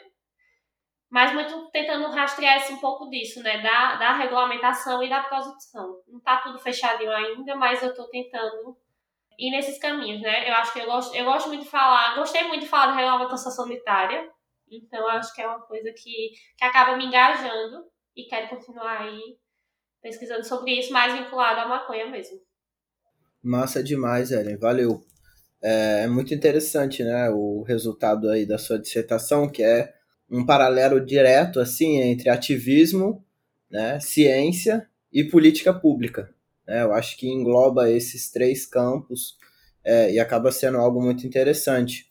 Mas 1.09 1.33
muito 1.33 1.69
tentando 1.71 2.09
rastrear 2.09 2.71
um 2.71 2.79
pouco 2.79 3.09
disso, 3.09 3.43
né? 3.43 3.61
Da, 3.61 3.95
da 3.95 4.13
regulamentação 4.13 5.03
e 5.03 5.09
da 5.09 5.23
produção. 5.23 6.01
Não 6.07 6.19
está 6.19 6.37
tudo 6.37 6.59
fechadinho 6.59 7.11
ainda, 7.11 7.55
mas 7.55 7.83
eu 7.83 7.89
estou 7.89 8.07
tentando 8.09 8.77
ir 9.37 9.51
nesses 9.51 9.77
caminhos, 9.77 10.21
né? 10.21 10.49
Eu 10.49 10.53
acho 10.55 10.73
que 10.73 10.79
eu 10.79 10.85
gosto, 10.85 11.15
eu 11.15 11.25
gosto 11.25 11.47
muito 11.47 11.63
de 11.63 11.69
falar, 11.69 12.15
gostei 12.15 12.43
muito 12.43 12.61
de 12.61 12.69
falar 12.69 12.87
da 12.87 12.95
regulamentação 12.95 13.51
sanitária, 13.51 14.29
então 14.69 14.99
eu 14.99 15.09
acho 15.09 15.33
que 15.33 15.41
é 15.41 15.47
uma 15.47 15.61
coisa 15.61 15.91
que, 15.91 16.31
que 16.57 16.63
acaba 16.63 16.97
me 16.97 17.05
engajando 17.05 17.85
e 18.15 18.23
quero 18.23 18.49
continuar 18.49 19.01
aí 19.01 19.37
pesquisando 20.01 20.45
sobre 20.45 20.71
isso, 20.79 20.93
mais 20.93 21.17
vinculado 21.17 21.61
à 21.61 21.67
maconha 21.67 22.05
mesmo. 22.05 22.39
Massa 23.41 23.83
demais, 23.83 24.31
Ellen. 24.31 24.57
Valeu. 24.57 25.03
É, 25.61 26.03
é 26.03 26.07
muito 26.07 26.33
interessante, 26.33 27.03
né, 27.03 27.29
o 27.31 27.63
resultado 27.63 28.29
aí 28.29 28.45
da 28.45 28.57
sua 28.57 28.77
dissertação, 28.77 29.49
que 29.49 29.63
é 29.63 29.93
um 30.29 30.45
paralelo 30.45 31.03
direto, 31.03 31.59
assim, 31.59 31.97
entre 32.01 32.29
ativismo, 32.29 33.23
né, 33.69 33.99
ciência 33.99 34.87
e 35.11 35.23
política 35.23 35.73
pública. 35.73 36.34
Né? 36.67 36.83
Eu 36.83 36.93
acho 36.93 37.17
que 37.17 37.27
engloba 37.27 37.89
esses 37.89 38.31
três 38.31 38.65
campos 38.65 39.37
é, 39.83 40.11
e 40.13 40.19
acaba 40.19 40.51
sendo 40.51 40.77
algo 40.77 41.01
muito 41.01 41.25
interessante. 41.27 42.07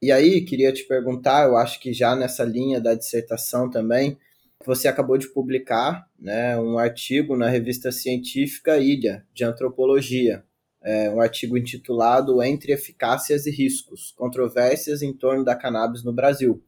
E 0.00 0.12
aí, 0.12 0.40
queria 0.42 0.72
te 0.72 0.84
perguntar, 0.84 1.48
eu 1.48 1.56
acho 1.56 1.80
que 1.80 1.92
já 1.92 2.14
nessa 2.14 2.44
linha 2.44 2.80
da 2.80 2.94
dissertação 2.94 3.68
também, 3.68 4.16
você 4.64 4.88
acabou 4.88 5.18
de 5.18 5.28
publicar 5.28 6.08
né, 6.18 6.58
um 6.58 6.78
artigo 6.78 7.36
na 7.36 7.48
revista 7.48 7.90
científica 7.90 8.78
Ilha, 8.78 9.24
de 9.34 9.44
Antropologia, 9.44 10.44
é, 10.82 11.10
um 11.10 11.20
artigo 11.20 11.56
intitulado 11.56 12.42
Entre 12.42 12.72
Eficácias 12.72 13.46
e 13.46 13.50
Riscos, 13.50 14.12
Controvérsias 14.16 15.02
em 15.02 15.12
torno 15.12 15.44
da 15.44 15.56
cannabis 15.56 16.04
no 16.04 16.12
Brasil. 16.12 16.62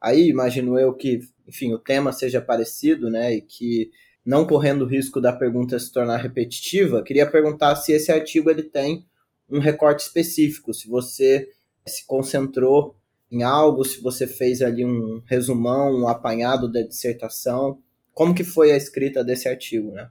Aí, 0.00 0.28
imagino 0.28 0.78
eu 0.78 0.94
que, 0.94 1.20
enfim, 1.46 1.72
o 1.74 1.78
tema 1.78 2.12
seja 2.12 2.40
parecido, 2.40 3.10
né, 3.10 3.34
e 3.34 3.40
que 3.42 3.90
não 4.30 4.46
correndo 4.46 4.82
o 4.82 4.86
risco 4.86 5.20
da 5.20 5.32
pergunta 5.32 5.76
se 5.76 5.92
tornar 5.92 6.18
repetitiva, 6.18 7.02
queria 7.02 7.28
perguntar 7.28 7.74
se 7.74 7.90
esse 7.92 8.12
artigo 8.12 8.48
ele 8.48 8.62
tem 8.62 9.04
um 9.50 9.58
recorte 9.58 10.04
específico, 10.04 10.72
se 10.72 10.88
você 10.88 11.50
se 11.84 12.06
concentrou 12.06 12.94
em 13.28 13.42
algo, 13.42 13.84
se 13.84 14.00
você 14.00 14.28
fez 14.28 14.62
ali 14.62 14.84
um 14.84 15.20
resumão, 15.26 16.02
um 16.02 16.06
apanhado 16.06 16.70
da 16.70 16.80
dissertação, 16.80 17.82
como 18.14 18.32
que 18.32 18.44
foi 18.44 18.70
a 18.70 18.76
escrita 18.76 19.24
desse 19.24 19.48
artigo, 19.48 19.90
né? 19.90 20.08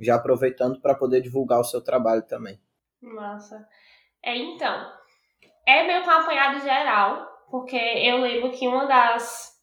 Já 0.00 0.14
aproveitando 0.14 0.80
para 0.80 0.94
poder 0.94 1.20
divulgar 1.20 1.60
o 1.60 1.64
seu 1.64 1.82
trabalho 1.82 2.22
também. 2.22 2.58
Massa. 3.02 3.68
É, 4.22 4.38
então, 4.38 4.90
é 5.66 5.86
meio 5.86 6.02
que 6.02 6.08
um 6.08 6.12
apanhado 6.12 6.62
geral, 6.62 7.26
porque 7.50 7.76
eu 7.76 8.22
lembro 8.22 8.52
que 8.52 8.66
uma 8.66 8.86
das 8.86 9.59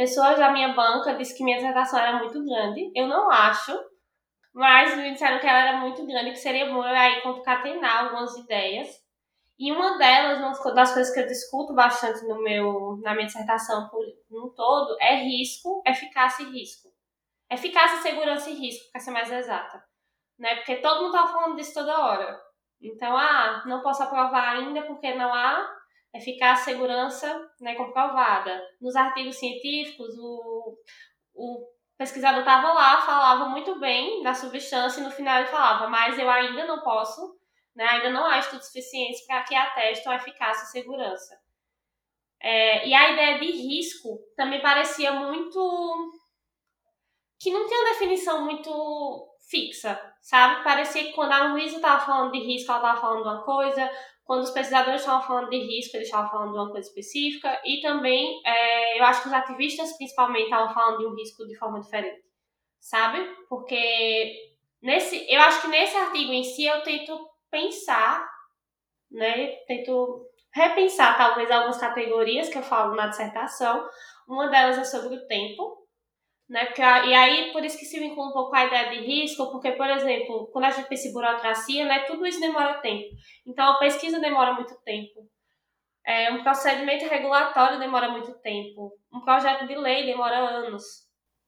pessoas 0.00 0.38
da 0.38 0.50
minha 0.50 0.72
banca 0.72 1.14
disse 1.14 1.36
que 1.36 1.44
minha 1.44 1.58
dissertação 1.58 1.98
era 1.98 2.18
muito 2.18 2.42
grande. 2.42 2.90
Eu 2.94 3.06
não 3.06 3.30
acho, 3.30 3.78
mas 4.54 4.96
me 4.96 5.12
disseram 5.12 5.38
que 5.38 5.46
ela 5.46 5.58
era 5.58 5.76
muito 5.76 6.06
grande, 6.06 6.30
que 6.30 6.38
seria 6.38 6.72
bom 6.72 6.82
eu 6.82 6.96
aí 6.96 7.20
concatenar 7.20 8.06
algumas 8.06 8.34
ideias. 8.38 8.88
E 9.58 9.70
uma 9.70 9.98
delas, 9.98 10.38
uma 10.38 10.74
das 10.74 10.94
coisas 10.94 11.12
que 11.12 11.20
eu 11.20 11.26
discuto 11.26 11.74
bastante 11.74 12.26
no 12.26 12.42
meu, 12.42 12.98
na 13.02 13.12
minha 13.12 13.26
dissertação 13.26 13.90
por 13.90 14.02
um 14.30 14.48
todo, 14.54 14.96
é 15.02 15.16
risco, 15.16 15.82
eficácia 15.86 16.44
e 16.44 16.50
risco. 16.50 16.88
Eficácia, 17.50 17.98
segurança 17.98 18.48
e 18.48 18.54
risco, 18.54 18.90
para 18.90 19.02
ser 19.02 19.10
mais 19.10 19.30
exata. 19.30 19.84
Né? 20.38 20.54
Porque 20.54 20.76
todo 20.76 21.02
mundo 21.02 21.14
está 21.14 21.26
falando 21.26 21.56
disso 21.56 21.74
toda 21.74 22.06
hora. 22.06 22.40
Então, 22.80 23.14
ah, 23.14 23.64
não 23.66 23.82
posso 23.82 24.02
aprovar 24.02 24.56
ainda 24.56 24.80
porque 24.80 25.12
não 25.12 25.34
há 25.34 25.68
eficácia, 26.14 26.72
segurança 26.72 27.50
né, 27.60 27.74
comprovada. 27.74 28.60
Nos 28.80 28.96
artigos 28.96 29.36
científicos, 29.36 30.16
o, 30.18 30.76
o 31.34 31.66
pesquisador 31.96 32.40
estava 32.40 32.72
lá, 32.72 33.00
falava 33.00 33.48
muito 33.48 33.78
bem 33.78 34.22
da 34.22 34.34
substância 34.34 35.00
e 35.00 35.04
no 35.04 35.10
final 35.10 35.38
ele 35.38 35.48
falava, 35.48 35.88
mas 35.88 36.18
eu 36.18 36.28
ainda 36.30 36.66
não 36.66 36.80
posso 36.80 37.40
né? 37.74 37.84
Ainda 37.84 38.10
não 38.10 38.26
há 38.26 38.38
estudos 38.38 38.66
suficientes 38.66 39.24
para 39.26 39.42
que 39.44 39.54
atestem 39.54 40.12
a 40.12 40.16
eficácia 40.16 40.64
e 40.64 40.66
segurança. 40.66 41.40
É, 42.38 42.86
e 42.86 42.94
a 42.94 43.12
ideia 43.12 43.38
de 43.38 43.50
risco 43.50 44.18
também 44.36 44.60
parecia 44.60 45.12
muito. 45.12 46.12
que 47.38 47.50
não 47.50 47.66
tinha 47.66 47.80
uma 47.80 47.90
definição 47.90 48.44
muito 48.44 49.28
fixa, 49.48 49.98
sabe? 50.20 50.62
Parecia 50.62 51.04
que 51.04 51.12
quando 51.12 51.32
a 51.32 51.52
Luísa 51.52 51.76
estava 51.76 52.04
falando 52.04 52.32
de 52.32 52.38
risco, 52.38 52.70
ela 52.70 52.80
estava 52.80 53.00
falando 53.00 53.22
uma 53.22 53.42
coisa, 53.42 53.90
quando 54.30 54.44
os 54.44 54.52
pesquisadores 54.52 55.00
estavam 55.00 55.26
falando 55.26 55.50
de 55.50 55.58
risco, 55.58 55.96
eles 55.96 56.06
estavam 56.06 56.30
falando 56.30 56.52
de 56.52 56.58
uma 56.60 56.70
coisa 56.70 56.86
específica, 56.86 57.60
e 57.64 57.80
também 57.80 58.40
é, 58.46 59.00
eu 59.00 59.04
acho 59.04 59.22
que 59.22 59.26
os 59.26 59.34
ativistas, 59.34 59.96
principalmente, 59.96 60.44
estavam 60.44 60.72
falando 60.72 60.98
de 60.98 61.06
um 61.06 61.16
risco 61.16 61.44
de 61.48 61.56
forma 61.56 61.80
diferente, 61.80 62.22
sabe? 62.78 63.18
Porque 63.48 64.32
nesse, 64.80 65.26
eu 65.28 65.40
acho 65.40 65.62
que 65.62 65.66
nesse 65.66 65.96
artigo 65.96 66.32
em 66.32 66.44
si 66.44 66.64
eu 66.64 66.80
tento 66.84 67.28
pensar, 67.50 68.24
né? 69.10 69.48
Tento 69.66 70.24
repensar 70.54 71.18
talvez 71.18 71.50
algumas 71.50 71.78
categorias 71.78 72.48
que 72.48 72.58
eu 72.58 72.62
falo 72.62 72.94
na 72.94 73.08
dissertação. 73.08 73.84
Uma 74.28 74.46
delas 74.46 74.78
é 74.78 74.84
sobre 74.84 75.16
o 75.16 75.26
tempo, 75.26 75.79
né? 76.50 76.66
Porque, 76.66 76.82
e 76.82 77.14
aí, 77.14 77.52
por 77.52 77.64
isso 77.64 77.78
que 77.78 77.84
se 77.84 78.00
vincula 78.00 78.28
um 78.28 78.32
pouco 78.32 78.54
a 78.54 78.66
ideia 78.66 78.90
de 78.90 79.06
risco, 79.06 79.50
porque, 79.50 79.72
por 79.72 79.88
exemplo, 79.88 80.50
quando 80.52 80.64
a 80.64 80.70
gente 80.70 80.88
pensa 80.88 81.08
em 81.08 81.12
burocracia, 81.12 81.86
né, 81.86 82.00
tudo 82.00 82.26
isso 82.26 82.40
demora 82.40 82.80
tempo. 82.80 83.08
Então, 83.46 83.72
a 83.72 83.78
pesquisa 83.78 84.20
demora 84.20 84.52
muito 84.54 84.74
tempo. 84.82 85.26
É, 86.04 86.32
um 86.32 86.42
procedimento 86.42 87.04
regulatório 87.06 87.78
demora 87.78 88.08
muito 88.08 88.36
tempo. 88.40 88.92
Um 89.12 89.20
projeto 89.20 89.66
de 89.66 89.76
lei 89.76 90.04
demora 90.06 90.38
anos 90.38 90.82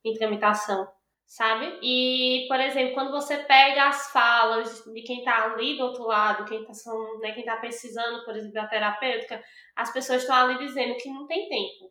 em 0.04 0.14
tramitação 0.14 0.86
sabe? 1.32 1.78
E, 1.82 2.46
por 2.46 2.60
exemplo, 2.60 2.92
quando 2.92 3.10
você 3.10 3.38
pega 3.38 3.88
as 3.88 4.12
falas 4.12 4.84
de 4.84 5.02
quem 5.02 5.20
está 5.20 5.44
ali 5.44 5.78
do 5.78 5.84
outro 5.84 6.04
lado, 6.04 6.44
quem 6.44 6.60
está 6.60 6.92
né, 7.20 7.32
quem 7.32 7.44
tá 7.44 7.56
precisando, 7.56 8.22
por 8.24 8.36
exemplo, 8.36 8.52
da 8.52 8.66
terapêutica, 8.66 9.42
as 9.74 9.90
pessoas 9.90 10.20
estão 10.22 10.36
ali 10.36 10.58
dizendo 10.58 10.94
que 10.96 11.08
não 11.08 11.26
tem 11.26 11.48
tempo, 11.48 11.90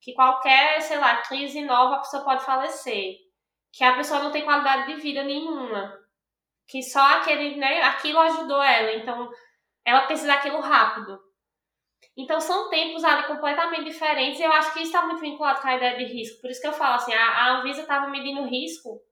que 0.00 0.12
qualquer, 0.12 0.80
sei 0.82 0.98
lá, 0.98 1.22
crise 1.22 1.62
nova 1.62 1.96
a 1.96 1.98
pessoa 1.98 2.24
pode 2.24 2.44
falecer, 2.44 3.16
que 3.72 3.84
a 3.84 3.96
pessoa 3.96 4.22
não 4.22 4.32
tem 4.32 4.44
qualidade 4.44 4.86
de 4.86 5.00
vida 5.00 5.22
nenhuma, 5.24 5.98
que 6.68 6.82
só 6.82 7.18
aquele, 7.18 7.56
né, 7.56 7.82
aquilo 7.82 8.18
ajudou 8.20 8.62
ela, 8.62 8.92
então 8.92 9.30
ela 9.84 10.06
precisa 10.06 10.28
daquilo 10.28 10.60
rápido. 10.60 11.20
Então 12.16 12.40
são 12.40 12.70
tempos 12.70 13.04
ali 13.04 13.26
completamente 13.26 13.84
diferentes 13.84 14.40
e 14.40 14.42
eu 14.42 14.52
acho 14.52 14.72
que 14.72 14.80
isso 14.80 14.88
está 14.88 15.04
muito 15.04 15.20
vinculado 15.20 15.60
com 15.60 15.68
a 15.68 15.76
ideia 15.76 15.98
de 15.98 16.04
risco. 16.04 16.40
Por 16.40 16.50
isso 16.50 16.60
que 16.60 16.66
eu 16.66 16.72
falo 16.72 16.94
assim, 16.94 17.12
a, 17.12 17.28
a 17.28 17.58
Anvisa 17.58 17.82
estava 17.82 18.08
medindo 18.08 18.46
risco, 18.46 19.02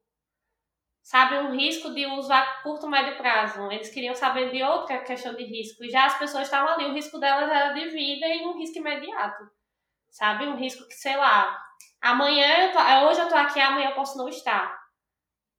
sabe, 1.02 1.36
um 1.36 1.54
risco 1.54 1.92
de 1.92 2.06
uso 2.06 2.32
a 2.32 2.62
curto, 2.62 2.88
médio 2.88 3.16
prazo. 3.18 3.70
Eles 3.70 3.90
queriam 3.90 4.14
saber 4.14 4.50
de 4.50 4.62
outra 4.62 5.04
questão 5.04 5.34
de 5.34 5.44
risco. 5.44 5.84
E 5.84 5.90
já 5.90 6.06
as 6.06 6.18
pessoas 6.18 6.44
estavam 6.44 6.72
ali, 6.72 6.86
o 6.86 6.94
risco 6.94 7.18
delas 7.18 7.50
era 7.50 7.74
de 7.74 7.90
vida 7.90 8.26
e 8.26 8.46
um 8.46 8.58
risco 8.58 8.78
imediato. 8.78 9.44
Sabe, 10.14 10.46
um 10.46 10.54
risco 10.54 10.86
que, 10.86 10.94
sei 10.94 11.16
lá, 11.16 11.60
amanhã, 12.00 12.68
eu 12.68 12.72
tô, 12.72 12.78
hoje 13.08 13.20
eu 13.20 13.28
tô 13.28 13.34
aqui, 13.34 13.60
amanhã 13.60 13.88
eu 13.88 13.96
posso 13.96 14.16
não 14.16 14.28
estar. 14.28 14.78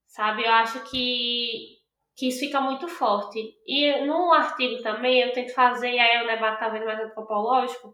Sabe, 0.07 0.45
eu 0.45 0.51
acho 0.51 0.79
que 0.89 1.75
que 2.15 2.29
isso 2.29 2.39
fica 2.39 2.61
muito 2.61 2.87
forte. 2.87 3.37
E 3.67 4.05
no 4.05 4.31
artigo 4.31 4.81
também 4.81 5.19
eu 5.19 5.33
tento 5.33 5.53
fazer, 5.53 5.91
e 5.91 5.99
aí 5.99 6.15
é 6.15 6.23
um 6.23 6.27
debate 6.27 6.59
talvez 6.59 6.85
mais 6.85 7.01
antropológico, 7.01 7.93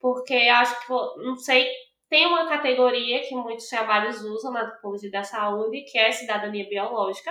porque 0.00 0.34
acho 0.34 0.80
que, 0.80 0.92
não 1.24 1.36
sei, 1.36 1.70
tem 2.08 2.26
uma 2.26 2.48
categoria 2.48 3.22
que 3.22 3.36
muitos 3.36 3.68
trabalhos 3.68 4.20
usam 4.24 4.52
na 4.52 4.62
antropologia 4.62 5.12
da 5.12 5.22
saúde, 5.22 5.84
que 5.84 5.96
é 5.98 6.08
a 6.08 6.12
cidadania 6.12 6.68
biológica, 6.68 7.30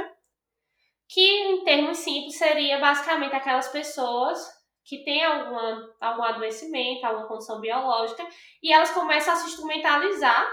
que 1.09 1.21
em 1.21 1.65
termos 1.65 1.97
simples 1.97 2.37
seria 2.37 2.79
basicamente 2.79 3.35
aquelas 3.35 3.67
pessoas 3.67 4.39
que 4.83 5.03
têm 5.03 5.23
alguma, 5.23 5.93
algum 5.99 6.23
adoecimento, 6.23 7.05
alguma 7.05 7.27
condição 7.27 7.59
biológica, 7.59 8.27
e 8.61 8.73
elas 8.73 8.91
começam 8.91 9.33
a 9.33 9.37
se 9.37 9.47
instrumentalizar 9.47 10.47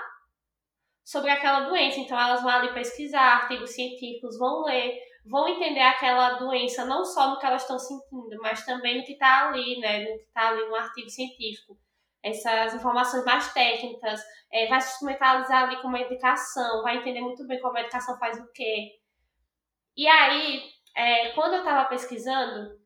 sobre 1.05 1.31
aquela 1.31 1.61
doença. 1.61 1.99
Então 2.01 2.19
elas 2.19 2.43
vão 2.43 2.51
ali 2.51 2.73
pesquisar 2.73 3.23
artigos 3.23 3.71
científicos, 3.71 4.39
vão 4.39 4.63
ler, 4.65 4.99
vão 5.25 5.49
entender 5.49 5.81
aquela 5.81 6.35
doença 6.35 6.85
não 6.85 7.05
só 7.05 7.31
no 7.31 7.39
que 7.39 7.47
elas 7.47 7.63
estão 7.63 7.79
sentindo, 7.79 8.37
mas 8.43 8.65
também 8.65 8.99
no 8.99 9.05
que 9.05 9.13
está 9.13 9.49
ali, 9.49 9.79
né? 9.81 10.01
No 10.01 10.19
que 10.19 10.25
está 10.25 10.49
ali 10.49 10.67
no 10.67 10.75
artigo 10.75 11.09
científico. 11.09 11.79
Essas 12.23 12.75
informações 12.75 13.25
mais 13.25 13.53
técnicas, 13.55 14.21
é, 14.53 14.67
vai 14.67 14.81
se 14.81 14.93
instrumentalizar 14.93 15.65
ali 15.65 15.81
com 15.81 15.89
medicação, 15.89 16.83
vai 16.83 16.97
entender 16.97 17.21
muito 17.21 17.47
bem 17.47 17.61
como 17.61 17.77
a 17.77 17.81
medicação 17.81 18.19
faz 18.19 18.39
o 18.39 18.53
quê. 18.53 18.99
E 19.97 20.07
aí, 20.07 20.63
é, 20.95 21.31
quando 21.31 21.55
eu 21.55 21.61
estava 21.61 21.89
pesquisando, 21.89 22.78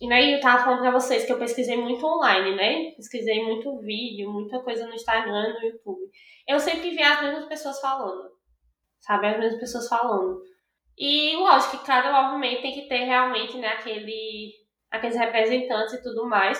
e 0.00 0.10
aí 0.10 0.32
eu 0.32 0.40
tava 0.40 0.64
falando 0.64 0.80
pra 0.80 0.90
vocês 0.90 1.26
que 1.26 1.32
eu 1.32 1.38
pesquisei 1.38 1.76
muito 1.76 2.06
online, 2.06 2.56
né? 2.56 2.92
Pesquisei 2.96 3.44
muito 3.44 3.78
vídeo, 3.80 4.32
muita 4.32 4.58
coisa 4.60 4.86
no 4.86 4.94
Instagram, 4.94 5.52
no 5.52 5.66
YouTube. 5.66 6.10
Eu 6.48 6.58
sempre 6.58 6.90
vi 6.90 7.02
as 7.02 7.20
mesmas 7.20 7.44
pessoas 7.44 7.78
falando. 7.80 8.30
Sabe? 9.00 9.26
As 9.26 9.38
mesmas 9.38 9.60
pessoas 9.60 9.88
falando. 9.88 10.40
E 10.96 11.36
lógico 11.36 11.78
que 11.78 11.86
cada 11.86 12.12
movimento 12.12 12.62
tem 12.62 12.72
que 12.72 12.88
ter 12.88 13.04
realmente, 13.04 13.58
né, 13.58 13.68
aquele, 13.68 14.52
aqueles 14.90 15.16
representantes 15.16 15.94
e 15.94 16.02
tudo 16.02 16.26
mais. 16.26 16.58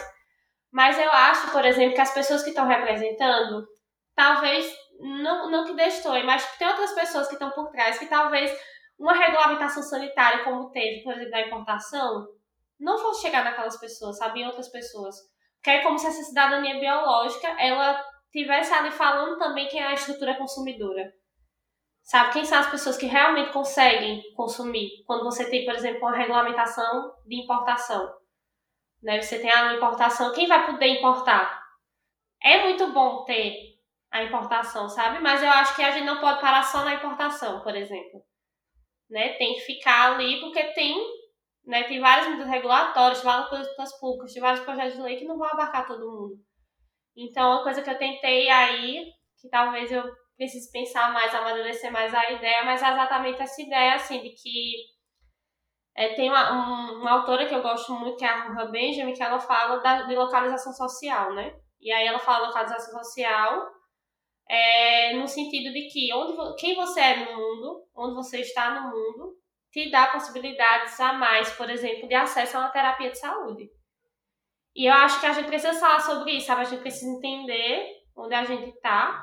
Mas 0.71 0.99
eu 0.99 1.11
acho, 1.11 1.51
por 1.51 1.65
exemplo, 1.65 1.95
que 1.95 2.01
as 2.01 2.13
pessoas 2.13 2.43
que 2.43 2.51
estão 2.51 2.67
representando, 2.67 3.67
talvez, 4.15 4.71
não, 4.99 5.51
não 5.51 5.65
que 5.65 5.75
destoem, 5.75 6.25
mas 6.25 6.47
tem 6.59 6.69
outras 6.69 6.93
pessoas 6.93 7.27
que 7.27 7.35
estão 7.35 7.51
por 7.51 7.71
trás 7.71 7.99
que 7.99 8.07
talvez 8.07 8.51
uma 8.99 9.15
regulamentação 9.15 9.83
sanitária 9.83 10.45
como 10.45 10.71
teve, 10.71 11.03
por 11.03 11.15
exemplo, 11.15 11.31
da 11.31 11.41
importação, 11.41 12.29
não 12.81 12.99
fosse 12.99 13.23
chegar 13.23 13.45
naquelas 13.45 13.79
pessoas, 13.79 14.17
sabe? 14.17 14.41
Em 14.41 14.47
outras 14.47 14.69
pessoas. 14.69 15.15
Porque 15.57 15.71
é 15.71 15.83
como 15.83 15.99
se 15.99 16.07
essa 16.07 16.23
cidadania 16.23 16.81
biológica, 16.81 17.49
ela 17.61 18.03
tivesse 18.33 18.73
ali 18.73 18.91
falando 18.91 19.39
também 19.39 19.69
quem 19.69 19.81
é 19.81 19.89
a 19.89 19.95
estrutura 19.95 20.37
consumidora. 20.37 21.13
Sabe? 22.03 22.33
Quem 22.33 22.45
são 22.45 22.59
as 22.59 22.71
pessoas 22.71 22.97
que 22.97 23.07
realmente 23.07 23.53
conseguem 23.53 24.23
consumir? 24.35 25.05
Quando 25.07 25.25
você 25.25 25.49
tem, 25.51 25.67
por 25.67 25.75
exemplo, 25.75 26.01
uma 26.01 26.17
regulamentação 26.17 27.15
de 27.27 27.43
importação. 27.43 28.11
Né? 29.03 29.21
Você 29.21 29.39
tem 29.39 29.51
a 29.51 29.75
importação, 29.75 30.33
quem 30.33 30.47
vai 30.47 30.67
poder 30.67 30.87
importar? 30.87 31.61
É 32.43 32.65
muito 32.65 32.91
bom 32.93 33.25
ter 33.25 33.55
a 34.11 34.25
importação, 34.25 34.89
sabe? 34.89 35.21
Mas 35.21 35.43
eu 35.43 35.51
acho 35.51 35.77
que 35.77 35.83
a 35.83 35.91
gente 35.91 36.07
não 36.07 36.21
pode 36.21 36.41
parar 36.41 36.63
só 36.63 36.85
na 36.85 36.95
importação, 36.95 37.61
por 37.61 37.77
exemplo. 37.77 38.23
Né? 39.09 39.35
Tem 39.35 39.55
que 39.55 39.61
ficar 39.61 40.15
ali 40.15 40.41
porque 40.41 40.63
tem 40.73 40.97
né? 41.65 41.85
Tem 41.85 42.01
várias 42.01 42.29
medidas 42.29 42.49
regulatórias, 42.49 43.23
várias 43.23 43.49
políticas 43.49 43.99
públicas, 43.99 44.33
tem 44.33 44.43
vários 44.43 44.65
projetos 44.65 44.95
de 44.95 45.03
lei 45.03 45.17
que 45.17 45.25
não 45.25 45.39
vão 45.39 45.49
abarcar 45.49 45.87
todo 45.87 46.11
mundo. 46.11 46.35
Então, 47.17 47.51
uma 47.51 47.63
coisa 47.63 47.83
que 47.83 47.91
eu 47.91 47.99
tentei 47.99 48.49
aí, 48.49 49.05
que 49.41 49.49
talvez 49.49 49.91
eu 49.91 50.03
precise 50.37 50.71
pensar 50.73 51.13
mais, 51.13 51.35
amadurecer 51.35 51.93
mais 51.93 52.15
a 52.15 52.31
ideia, 52.31 52.65
mas 52.65 52.83
é 52.83 52.91
exatamente 52.91 53.43
essa 53.43 53.61
ideia, 53.61 53.95
assim, 53.95 54.23
de 54.23 54.31
que 54.31 54.73
é, 55.95 56.15
tem 56.15 56.31
uma, 56.31 56.53
um, 56.53 57.01
uma 57.01 57.11
autora 57.11 57.47
que 57.47 57.55
eu 57.55 57.63
gosto 57.63 57.93
muito, 57.93 58.17
que 58.17 58.25
é 58.25 58.29
a 58.29 58.49
Ruha 58.49 58.67
Benjamin, 58.67 59.13
que 59.13 59.23
ela 59.23 59.39
fala 59.39 59.79
da, 59.81 60.03
de 60.03 60.15
localização 60.15 60.73
social, 60.73 61.35
né? 61.35 61.55
E 61.81 61.93
aí 61.93 62.07
ela 62.07 62.19
fala 62.19 62.47
localização 62.47 63.03
social 63.03 63.67
é, 64.49 65.15
no 65.15 65.29
sentido 65.29 65.73
de 65.73 65.89
que 65.89 66.13
onde, 66.15 66.57
quem 66.59 66.75
você 66.75 67.01
é 67.01 67.17
no 67.17 67.37
mundo, 67.37 67.87
onde 67.95 68.15
você 68.15 68.41
está 68.41 68.81
no 68.81 68.91
mundo, 68.91 69.37
te 69.71 69.91
dá 69.91 70.09
possibilidades 70.09 70.99
a 71.01 71.13
mais, 71.13 71.51
por 71.53 71.71
exemplo, 71.71 72.09
de 72.09 72.15
acesso 72.15 72.57
a 72.57 72.61
uma 72.61 72.71
terapia 72.71 73.11
de 73.11 73.19
saúde. 73.19 73.71
E 74.75 74.87
eu 74.87 74.93
acho 74.93 75.21
que 75.21 75.27
a 75.27 75.33
gente 75.33 75.47
precisa 75.47 75.79
falar 75.79 76.01
sobre 76.01 76.33
isso, 76.33 76.47
sabe? 76.47 76.63
A 76.63 76.65
gente 76.65 76.81
precisa 76.81 77.11
entender 77.11 77.87
onde 78.17 78.35
a 78.35 78.45
gente 78.45 78.71
está, 78.71 79.23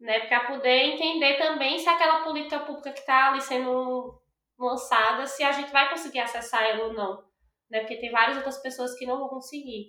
né? 0.00 0.20
Para 0.26 0.46
poder 0.46 0.94
entender 0.94 1.36
também 1.36 1.78
se 1.78 1.88
aquela 1.88 2.22
política 2.24 2.60
pública 2.60 2.92
que 2.92 3.00
está 3.00 3.28
ali 3.28 3.40
sendo 3.40 4.20
lançada, 4.58 5.26
se 5.26 5.42
a 5.42 5.52
gente 5.52 5.70
vai 5.70 5.88
conseguir 5.90 6.20
acessar 6.20 6.62
ela 6.62 6.86
ou 6.86 6.92
não, 6.92 7.24
né? 7.70 7.80
Porque 7.80 7.98
tem 7.98 8.10
várias 8.10 8.36
outras 8.36 8.60
pessoas 8.60 8.96
que 8.98 9.06
não 9.06 9.18
vão 9.18 9.28
conseguir. 9.28 9.86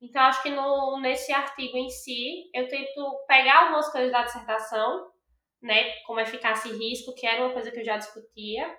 Então, 0.00 0.22
acho 0.22 0.42
que 0.42 0.50
no, 0.50 1.00
nesse 1.00 1.32
artigo 1.32 1.76
em 1.76 1.88
si, 1.88 2.50
eu 2.52 2.66
tento 2.68 3.24
pegar 3.28 3.62
algumas 3.64 3.90
coisas 3.90 4.10
da 4.10 4.24
dissertação 4.24 5.11
né, 5.62 5.92
como 6.06 6.20
eficácia 6.20 6.68
e 6.68 6.76
risco, 6.76 7.14
que 7.14 7.26
era 7.26 7.44
uma 7.44 7.52
coisa 7.52 7.70
que 7.70 7.78
eu 7.78 7.84
já 7.84 7.96
discutia. 7.96 8.76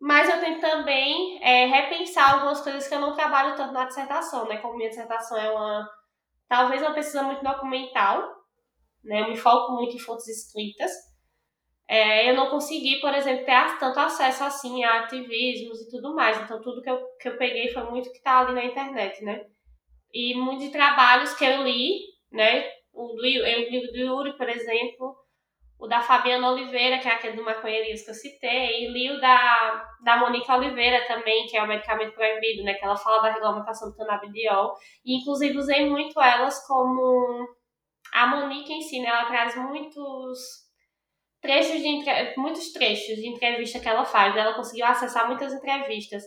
Mas 0.00 0.28
eu 0.28 0.40
tento 0.40 0.60
também 0.60 1.38
é, 1.42 1.66
repensar 1.66 2.34
algumas 2.34 2.60
coisas 2.60 2.88
que 2.88 2.94
eu 2.94 3.00
não 3.00 3.14
trabalho 3.14 3.54
tanto 3.54 3.72
na 3.72 3.84
dissertação, 3.84 4.48
né? 4.48 4.56
Como 4.58 4.76
minha 4.76 4.88
dissertação 4.88 5.36
é 5.36 5.50
uma, 5.50 5.86
talvez 6.48 6.80
uma 6.80 6.94
pesquisa 6.94 7.22
muito 7.22 7.42
documental, 7.42 8.22
né? 9.04 9.20
Eu 9.20 9.28
me 9.28 9.36
foco 9.36 9.72
muito 9.72 9.96
em 9.96 9.98
fontes 9.98 10.26
escritas. 10.26 10.90
É, 11.86 12.30
eu 12.30 12.34
não 12.34 12.48
consegui, 12.48 13.00
por 13.00 13.12
exemplo, 13.12 13.44
ter 13.44 13.78
tanto 13.78 13.98
acesso 13.98 14.44
assim 14.44 14.84
a 14.84 15.00
ativismos 15.00 15.82
e 15.82 15.90
tudo 15.90 16.14
mais. 16.14 16.40
Então, 16.40 16.62
tudo 16.62 16.80
que 16.80 16.88
eu, 16.88 16.98
que 17.20 17.28
eu 17.28 17.36
peguei 17.36 17.70
foi 17.70 17.82
muito 17.84 18.10
que 18.10 18.18
está 18.18 18.38
ali 18.38 18.54
na 18.54 18.64
internet, 18.64 19.22
né? 19.22 19.44
E 20.14 20.34
muitos 20.34 20.70
trabalhos 20.70 21.34
que 21.34 21.44
eu 21.44 21.62
li, 21.62 21.98
né? 22.32 22.70
O 22.92 23.08
do, 23.08 23.26
eu 23.26 23.92
do 23.92 23.98
Yuri, 23.98 24.36
por 24.36 24.48
exemplo, 24.48 25.16
o 25.80 25.86
da 25.86 26.00
Fabiana 26.02 26.50
Oliveira, 26.50 26.98
que 26.98 27.08
é 27.08 27.12
aquele 27.12 27.36
do 27.36 27.44
maconheirismo 27.44 28.04
que 28.04 28.10
eu 28.10 28.14
citei, 28.14 28.84
e 28.84 28.92
li 28.92 29.10
o 29.10 29.18
da, 29.18 29.88
da 30.04 30.18
Monique 30.18 30.50
Oliveira 30.52 31.06
também, 31.06 31.46
que 31.46 31.56
é 31.56 31.62
o 31.62 31.66
medicamento 31.66 32.14
proibido, 32.14 32.62
né, 32.62 32.74
que 32.74 32.84
ela 32.84 32.96
fala 32.96 33.22
da 33.22 33.32
regulamentação 33.32 33.90
do 33.90 33.96
canabidiol, 33.96 34.74
e 35.04 35.18
inclusive 35.18 35.56
usei 35.56 35.88
muito 35.88 36.20
elas 36.20 36.66
como... 36.66 37.48
A 38.12 38.26
Monique 38.26 38.72
em 38.72 38.82
si, 38.82 39.00
né, 39.00 39.08
ela 39.08 39.24
traz 39.26 39.56
muitos 39.56 40.38
trechos 41.40 41.80
de 41.80 42.34
muitos 42.36 42.72
trechos 42.72 43.16
de 43.16 43.28
entrevista 43.28 43.80
que 43.80 43.88
ela 43.88 44.04
faz, 44.04 44.36
ela 44.36 44.54
conseguiu 44.54 44.84
acessar 44.84 45.26
muitas 45.26 45.52
entrevistas. 45.52 46.22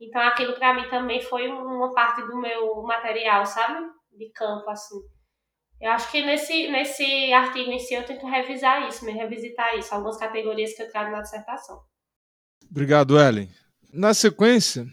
Então 0.00 0.20
aquilo 0.20 0.54
para 0.54 0.74
mim 0.74 0.88
também 0.88 1.20
foi 1.20 1.48
uma 1.48 1.94
parte 1.94 2.22
do 2.22 2.36
meu 2.38 2.82
material, 2.82 3.46
sabe? 3.46 3.86
De 4.12 4.30
campo, 4.32 4.68
assim. 4.68 4.96
Eu 5.80 5.92
acho 5.92 6.10
que 6.10 6.24
nesse, 6.24 6.68
nesse 6.68 7.32
artigo 7.32 7.70
em 7.70 7.78
si 7.78 7.94
eu 7.94 8.04
tento 8.04 8.26
revisar 8.26 8.88
isso, 8.88 9.04
me 9.04 9.12
revisitar 9.12 9.76
isso, 9.78 9.94
algumas 9.94 10.16
categorias 10.16 10.74
que 10.74 10.82
eu 10.82 10.90
trago 10.90 11.12
na 11.12 11.22
dissertação. 11.22 11.80
Obrigado, 12.68 13.18
Ellen. 13.18 13.48
Na 13.92 14.12
sequência, 14.12 14.86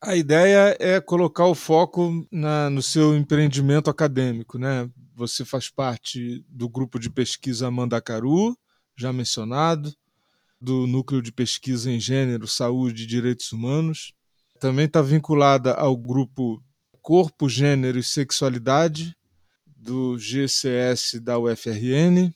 a 0.00 0.16
ideia 0.16 0.76
é 0.80 1.00
colocar 1.00 1.46
o 1.46 1.54
foco 1.54 2.26
na, 2.32 2.68
no 2.70 2.82
seu 2.82 3.14
empreendimento 3.14 3.90
acadêmico. 3.90 4.58
Né? 4.58 4.90
Você 5.14 5.44
faz 5.44 5.68
parte 5.68 6.44
do 6.48 6.68
grupo 6.68 6.98
de 6.98 7.10
pesquisa 7.10 7.70
Mandacaru, 7.70 8.56
já 8.96 9.12
mencionado, 9.12 9.94
do 10.60 10.86
Núcleo 10.86 11.20
de 11.20 11.32
Pesquisa 11.32 11.90
em 11.90 12.00
Gênero, 12.00 12.48
Saúde 12.48 13.02
e 13.02 13.06
Direitos 13.06 13.52
Humanos. 13.52 14.14
Também 14.58 14.86
está 14.86 15.02
vinculada 15.02 15.74
ao 15.74 15.96
grupo 15.96 16.62
Corpo, 17.00 17.48
Gênero 17.48 17.98
e 17.98 18.02
Sexualidade, 18.02 19.16
do 19.82 20.16
GCS 20.16 21.18
da 21.20 21.38
UFRN. 21.38 22.32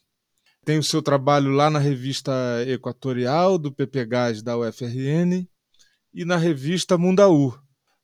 Tem 0.64 0.78
o 0.78 0.82
seu 0.82 1.00
trabalho 1.00 1.52
lá 1.52 1.70
na 1.70 1.78
revista 1.78 2.32
Equatorial, 2.66 3.56
do 3.56 3.70
PPGás 3.70 4.42
da 4.42 4.58
UFRN, 4.58 5.48
e 6.12 6.24
na 6.24 6.36
revista 6.36 6.98
Mundaú, 6.98 7.56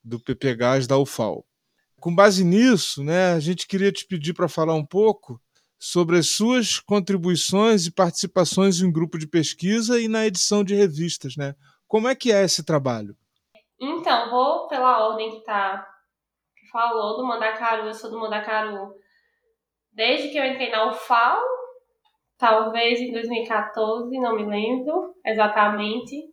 do 0.03 0.21
PPGás 0.21 0.87
da 0.87 0.97
UFAL. 0.97 1.45
Com 2.01 2.15
base 2.15 2.45
nisso, 2.45 3.03
né, 3.03 3.33
a 3.33 3.41
gente 3.41 3.67
queria 3.67 3.91
te 3.91 4.07
pedir 4.07 4.33
para 4.33 4.49
falar 4.49 4.75
um 4.75 4.87
pouco 4.87 5.41
sobre 5.77 6.19
as 6.19 6.29
suas 6.29 6.79
contribuições 6.79 7.87
e 7.87 7.91
participações 7.91 8.81
em 8.81 8.93
grupo 8.93 9.19
de 9.19 9.27
pesquisa 9.27 10.01
e 10.01 10.07
na 10.07 10.25
edição 10.25 10.63
de 10.63 10.73
revistas. 10.73 11.37
Né? 11.37 11.57
Como 11.89 12.07
é 12.07 12.15
que 12.15 12.31
é 12.31 12.45
esse 12.45 12.63
trabalho? 12.63 13.17
Então, 13.81 14.31
vou 14.31 14.69
pela 14.69 15.09
ordem 15.09 15.33
que 15.33 15.45
tá 15.45 15.85
que 16.57 16.69
falou 16.69 17.17
do 17.17 17.27
Mandacaru, 17.27 17.89
eu 17.89 17.95
sou 17.95 18.09
do 18.09 18.21
Mandacaru 18.21 19.02
desde 19.93 20.31
que 20.31 20.39
eu 20.39 20.45
entrei 20.45 20.71
na 20.71 20.91
UFAL, 20.91 21.41
talvez 22.39 23.01
em 23.01 23.13
2014, 23.13 24.19
não 24.19 24.35
me 24.35 24.45
lembro 24.45 25.15
exatamente. 25.25 26.33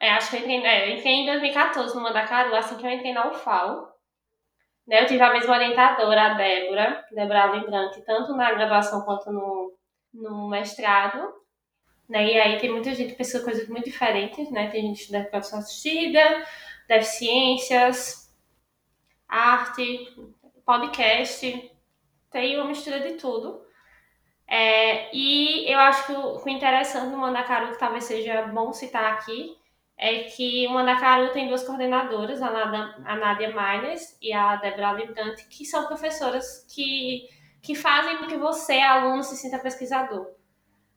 É, 0.00 0.10
acho 0.10 0.30
que 0.30 0.36
eu 0.36 0.40
entrei, 0.40 0.64
é, 0.64 0.90
eu 0.90 0.98
entrei 0.98 1.12
em 1.12 1.26
2014 1.26 1.94
no 1.94 2.02
Mandacaru, 2.02 2.54
assim 2.56 2.76
que 2.76 2.86
eu 2.86 2.90
entrei 2.90 3.12
na 3.12 3.30
UFAL. 3.30 3.92
Né, 4.86 5.02
eu 5.02 5.06
tive 5.06 5.22
a 5.22 5.32
mesma 5.32 5.54
orientadora, 5.54 6.22
a 6.22 6.34
Débora, 6.34 7.06
Débora 7.12 7.52
Lembrante, 7.52 8.04
tanto 8.04 8.34
na 8.34 8.52
graduação 8.52 9.02
quanto 9.02 9.30
no, 9.30 9.72
no 10.12 10.48
mestrado. 10.48 11.32
Né, 12.08 12.32
e 12.32 12.40
aí 12.40 12.58
tem 12.58 12.70
muita 12.70 12.92
gente 12.92 13.12
que 13.12 13.18
pensa 13.18 13.44
coisas 13.44 13.68
muito 13.68 13.84
diferentes, 13.84 14.50
né? 14.50 14.68
Tem 14.70 14.82
gente 14.82 15.06
que 15.06 15.16
estuda 15.16 15.28
assistida, 15.38 16.44
deficiências, 16.88 18.34
arte, 19.28 20.14
podcast, 20.66 21.71
tem 22.32 22.56
uma 22.56 22.66
mistura 22.66 23.00
de 23.00 23.14
tudo. 23.14 23.62
É, 24.48 25.14
e 25.16 25.70
eu 25.72 25.78
acho 25.78 26.06
que 26.06 26.12
o, 26.12 26.44
o 26.44 26.48
interessante 26.48 27.10
do 27.10 27.16
Mandacaru, 27.16 27.72
que 27.72 27.78
talvez 27.78 28.04
seja 28.04 28.42
bom 28.42 28.72
citar 28.72 29.12
aqui, 29.12 29.56
é 29.96 30.24
que 30.24 30.66
o 30.66 30.70
Mandacaru 30.70 31.32
tem 31.32 31.48
duas 31.48 31.64
coordenadoras, 31.64 32.42
a, 32.42 32.50
Nada, 32.50 32.96
a 33.04 33.16
Nádia 33.16 33.54
Maines 33.54 34.18
e 34.20 34.32
a 34.32 34.56
Débora 34.56 34.92
Libdante, 34.92 35.46
que 35.48 35.64
são 35.64 35.86
professoras 35.86 36.66
que, 36.74 37.28
que 37.62 37.74
fazem 37.74 38.18
com 38.18 38.26
que 38.26 38.36
você, 38.36 38.80
aluno, 38.80 39.22
se 39.22 39.36
sinta 39.36 39.58
pesquisador. 39.58 40.26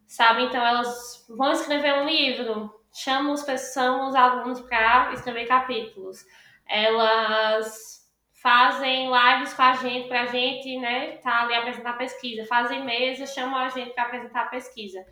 Sabe? 0.08 0.44
Então, 0.44 0.66
elas 0.66 1.26
vão 1.30 1.52
escrever 1.52 1.94
um 2.00 2.06
livro, 2.06 2.74
chamam 2.92 3.34
os, 3.34 3.46
chamam 3.74 4.10
os 4.10 4.16
alunos 4.16 4.62
para 4.62 5.14
escrever 5.14 5.46
capítulos. 5.46 6.26
Elas 6.68 8.05
fazem 8.46 9.10
lives 9.12 9.56
com 9.56 9.64
a 9.64 9.74
gente, 9.74 10.08
para 10.08 10.22
a 10.22 10.26
gente, 10.28 10.78
né, 10.78 11.18
tá 11.18 11.42
ali 11.42 11.56
apresentar 11.56 11.90
a 11.90 11.98
pesquisa, 11.98 12.46
fazem 12.46 12.86
mesa, 12.86 13.26
chamam 13.26 13.58
a 13.58 13.70
gente 13.70 13.96
para 13.96 14.04
apresentar 14.04 14.44
a 14.44 14.50
pesquisa. 14.50 15.04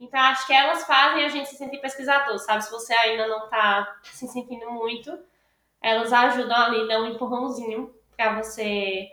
Então, 0.00 0.18
acho 0.18 0.44
que 0.44 0.52
elas 0.52 0.84
fazem 0.84 1.24
a 1.24 1.28
gente 1.28 1.48
se 1.48 1.56
sentir 1.56 1.78
pesquisador, 1.78 2.36
sabe? 2.40 2.64
Se 2.64 2.70
você 2.72 2.92
ainda 2.92 3.28
não 3.28 3.44
está 3.44 3.96
se 4.02 4.26
sentindo 4.26 4.68
muito, 4.72 5.16
elas 5.80 6.12
ajudam 6.12 6.56
ali, 6.56 6.88
dão 6.88 7.04
um 7.04 7.12
empurrãozinho 7.12 7.94
para 8.16 8.34
você, 8.42 9.08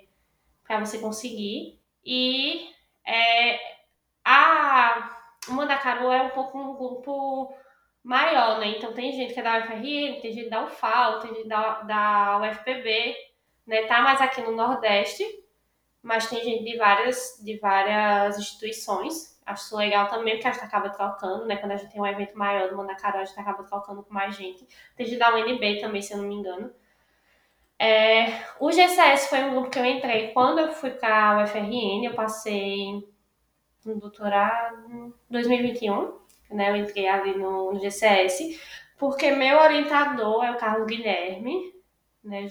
para 0.63 0.79
você 0.79 0.97
conseguir. 0.97 1.79
E 2.03 2.71
é, 3.05 3.59
a 4.25 5.19
uma 5.49 5.67
da 5.67 5.77
Carol 5.77 6.11
é 6.11 6.23
um 6.23 6.29
pouco 6.29 6.57
um 6.57 6.75
grupo 6.75 7.55
maior, 8.03 8.57
né? 8.59 8.69
Então 8.69 8.91
tem 8.91 9.11
gente 9.11 9.35
que 9.35 9.39
é 9.39 9.43
da 9.43 9.59
UFRN, 9.59 10.19
tem 10.19 10.33
gente 10.33 10.49
da 10.49 10.63
UFAL, 10.63 11.19
tem 11.19 11.35
gente 11.35 11.47
da, 11.47 11.81
da 11.83 12.41
UFPB, 12.41 13.27
né? 13.67 13.83
Tá 13.83 14.01
mais 14.01 14.21
aqui 14.21 14.41
no 14.41 14.53
Nordeste, 14.53 15.23
mas 16.01 16.29
tem 16.29 16.41
gente 16.41 16.63
de 16.63 16.77
várias, 16.77 17.37
de 17.43 17.57
várias 17.59 18.39
instituições. 18.39 19.37
Acho 19.45 19.75
legal 19.75 20.07
também, 20.07 20.35
porque 20.35 20.47
a 20.47 20.51
gente 20.51 20.63
acaba 20.63 20.89
trocando, 20.89 21.45
né? 21.45 21.57
Quando 21.57 21.73
a 21.73 21.77
gente 21.77 21.91
tem 21.91 22.01
um 22.01 22.05
evento 22.05 22.37
maior 22.37 22.69
do 22.69 22.77
Mandacaru, 22.77 23.17
a 23.17 23.25
gente 23.25 23.39
acaba 23.39 23.63
trocando 23.63 24.03
com 24.03 24.13
mais 24.13 24.35
gente. 24.35 24.65
Tem 24.95 25.05
gente 25.05 25.19
da 25.19 25.35
UNB 25.35 25.79
também, 25.79 26.01
se 26.01 26.13
eu 26.13 26.17
não 26.17 26.27
me 26.27 26.35
engano. 26.35 26.73
É, 27.79 28.41
o 28.59 28.71
GCS 28.71 29.29
foi 29.29 29.43
um 29.43 29.51
grupo 29.51 29.69
que 29.69 29.77
eu 29.77 29.85
entrei 29.85 30.31
quando 30.31 30.59
eu 30.59 30.71
fui 30.71 30.91
para 30.91 31.31
a 31.31 31.43
UFRN, 31.43 32.05
eu 32.05 32.15
passei 32.15 33.07
no 33.85 33.99
doutorado 33.99 34.89
em 34.89 35.13
2021, 35.29 36.17
né? 36.51 36.71
Eu 36.71 36.75
entrei 36.77 37.07
ali 37.07 37.37
no, 37.37 37.73
no 37.73 37.79
GCS, 37.79 38.59
porque 38.97 39.31
meu 39.31 39.59
orientador 39.59 40.43
é 40.43 40.51
o 40.51 40.57
Carlos 40.57 40.87
Guilherme, 40.87 41.73
né? 42.23 42.47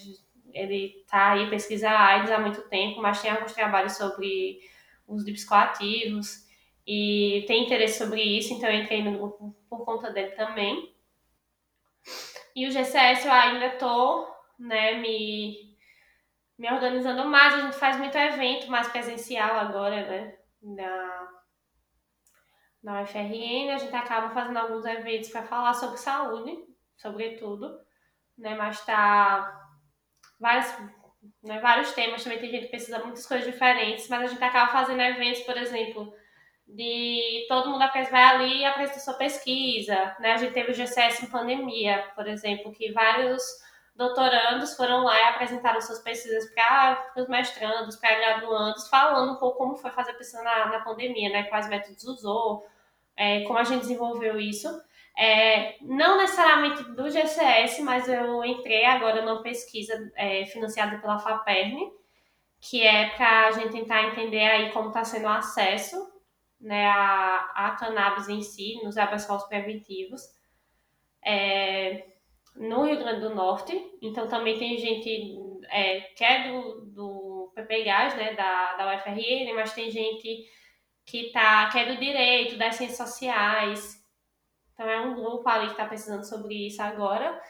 Ele 0.57 1.03
está 1.03 1.33
aí 1.33 1.49
pesquisa 1.51 1.91
AIDS 1.91 2.31
há 2.31 2.39
muito 2.39 2.63
tempo, 2.69 3.01
mas 3.01 3.21
tem 3.21 3.31
alguns 3.31 3.53
trabalhos 3.53 3.97
sobre 3.97 4.61
uso 5.07 5.25
de 5.25 5.33
psicoativos 5.33 6.47
e 6.87 7.45
tem 7.47 7.65
interesse 7.65 7.99
sobre 7.99 8.23
isso, 8.23 8.55
então 8.55 8.71
eu 8.71 8.81
entrei 8.81 9.03
no 9.03 9.19
grupo 9.19 9.57
por 9.69 9.85
conta 9.85 10.11
dele 10.11 10.31
também. 10.33 10.95
E 12.55 12.67
o 12.67 12.71
GCS 12.71 13.27
eu 13.27 13.33
ainda 13.33 13.67
estou 13.67 14.29
né, 14.59 14.95
me, 14.95 15.77
me 16.57 16.73
organizando 16.73 17.29
mais, 17.29 17.55
a 17.55 17.61
gente 17.61 17.77
faz 17.77 17.97
muito 17.99 18.17
evento 18.17 18.71
mais 18.71 18.89
presencial 18.89 19.57
agora, 19.57 20.07
né, 20.07 20.39
na, 20.63 21.29
na 22.83 23.03
UFRN, 23.03 23.71
a 23.73 23.79
gente 23.79 23.95
acaba 23.95 24.31
fazendo 24.31 24.57
alguns 24.57 24.85
eventos 24.87 25.29
para 25.29 25.43
falar 25.43 25.75
sobre 25.75 25.99
saúde, 25.99 26.57
sobretudo, 26.97 27.79
né, 28.39 28.55
mas 28.55 28.79
está 28.79 29.66
vários, 30.39 30.73
né, 31.43 31.59
vários 31.61 31.93
temas, 31.93 32.23
também 32.23 32.39
tem 32.39 32.51
gente 32.51 32.65
que 32.65 32.71
precisa 32.71 32.99
de 32.99 33.05
muitas 33.05 33.27
coisas 33.27 33.47
diferentes, 33.47 34.09
mas 34.09 34.23
a 34.23 34.27
gente 34.27 34.43
acaba 34.43 34.71
fazendo 34.73 35.01
eventos, 35.01 35.43
por 35.43 35.57
exemplo, 35.57 36.13
de 36.67 37.47
todo 37.49 37.71
mundo 37.71 37.85
vai 38.11 38.23
ali 38.23 38.59
e 38.59 38.65
apresenta 38.65 38.99
sua 38.99 39.15
pesquisa, 39.15 40.17
né? 40.19 40.33
A 40.33 40.37
gente 40.37 40.53
teve 40.53 40.73
o 40.73 40.75
GCS 40.75 41.23
em 41.23 41.31
pandemia, 41.31 42.11
por 42.15 42.27
exemplo, 42.27 42.73
que 42.73 42.93
vários 42.93 43.43
doutorandos 43.95 44.77
foram 44.77 45.05
lá 45.05 45.17
e 45.19 45.25
apresentaram 45.29 45.81
suas 45.81 46.01
pesquisas 46.01 46.53
para 46.55 47.13
os 47.17 47.29
mestrandos, 47.29 47.97
para 47.97 48.17
graduandos, 48.17 48.89
falando 48.89 49.33
um 49.33 49.37
pouco 49.37 49.59
como 49.59 49.77
foi 49.77 49.91
fazer 49.91 50.13
pesquisa 50.15 50.43
na, 50.43 50.67
na 50.67 50.81
pandemia, 50.81 51.31
né? 51.31 51.45
Quais 51.45 51.69
métodos 51.69 52.05
usou, 52.05 52.67
é, 53.17 53.45
como 53.45 53.59
a 53.59 53.65
gente 53.65 53.83
desenvolveu 53.83 54.39
isso. 54.39 54.69
É, 55.19 55.77
não 55.81 56.19
necessariamente 56.19 56.83
do 56.91 57.09
GCS, 57.09 57.81
mas 57.83 58.07
eu 58.09 58.45
entrei 58.45 58.85
agora 58.85 59.23
numa 59.23 59.43
pesquisa 59.43 60.13
é, 60.15 60.45
financiada 60.45 60.99
pela 60.99 61.19
FAPERN, 61.19 61.91
que 62.61 62.83
é 62.83 63.11
para 63.11 63.49
a 63.49 63.53
gente 63.53 63.73
tentar 63.73 64.03
entender 64.05 64.45
aí 64.45 64.73
como 64.73 64.89
está 64.89 65.05
sendo 65.05 65.25
o 65.25 65.29
acesso 65.29 66.17
né, 66.61 66.87
a, 66.87 67.51
a 67.55 67.71
cannabis 67.73 68.29
em 68.29 68.43
si, 68.43 68.81
nos 68.83 68.97
abrascos 68.97 69.45
preventivos, 69.45 70.23
é, 71.25 72.07
no 72.55 72.85
Rio 72.85 72.99
Grande 72.99 73.21
do 73.21 73.35
Norte. 73.35 73.73
Então 74.01 74.27
também 74.29 74.59
tem 74.59 74.79
gente 74.79 75.39
é, 75.69 76.01
que 76.01 76.25
é 76.25 76.49
do, 76.49 76.81
do 76.87 77.53
PPGás, 77.55 78.17
né, 78.17 78.35
da, 78.35 78.75
da 78.75 78.97
UFRN, 78.97 79.55
mas 79.55 79.73
tem 79.73 79.91
gente 79.91 80.47
que, 81.05 81.31
tá, 81.31 81.69
que 81.71 81.79
é 81.79 81.87
do 81.87 82.01
direito, 82.01 82.57
das 82.57 82.77
ciências 82.77 83.09
sociais, 83.09 83.96
então 84.77 84.87
é 84.87 85.01
um 85.01 85.15
grupo 85.15 85.49
ali 85.49 85.67
que 85.67 85.73
está 85.73 85.87
pesquisando 85.87 86.27
sobre 86.27 86.67
isso 86.67 86.83
agora. 86.83 87.41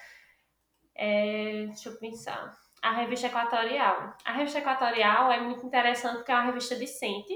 É, 0.94 1.66
deixa 1.66 1.88
eu 1.88 1.98
pensar. 1.98 2.56
A 2.80 2.92
revista 2.92 3.26
Equatorial. 3.26 4.16
A 4.24 4.32
revista 4.32 4.60
Equatorial 4.60 5.32
é 5.32 5.40
muito 5.40 5.66
interessante 5.66 6.18
porque 6.18 6.30
é 6.30 6.36
uma 6.36 6.44
revista 6.44 6.76
discente, 6.76 7.34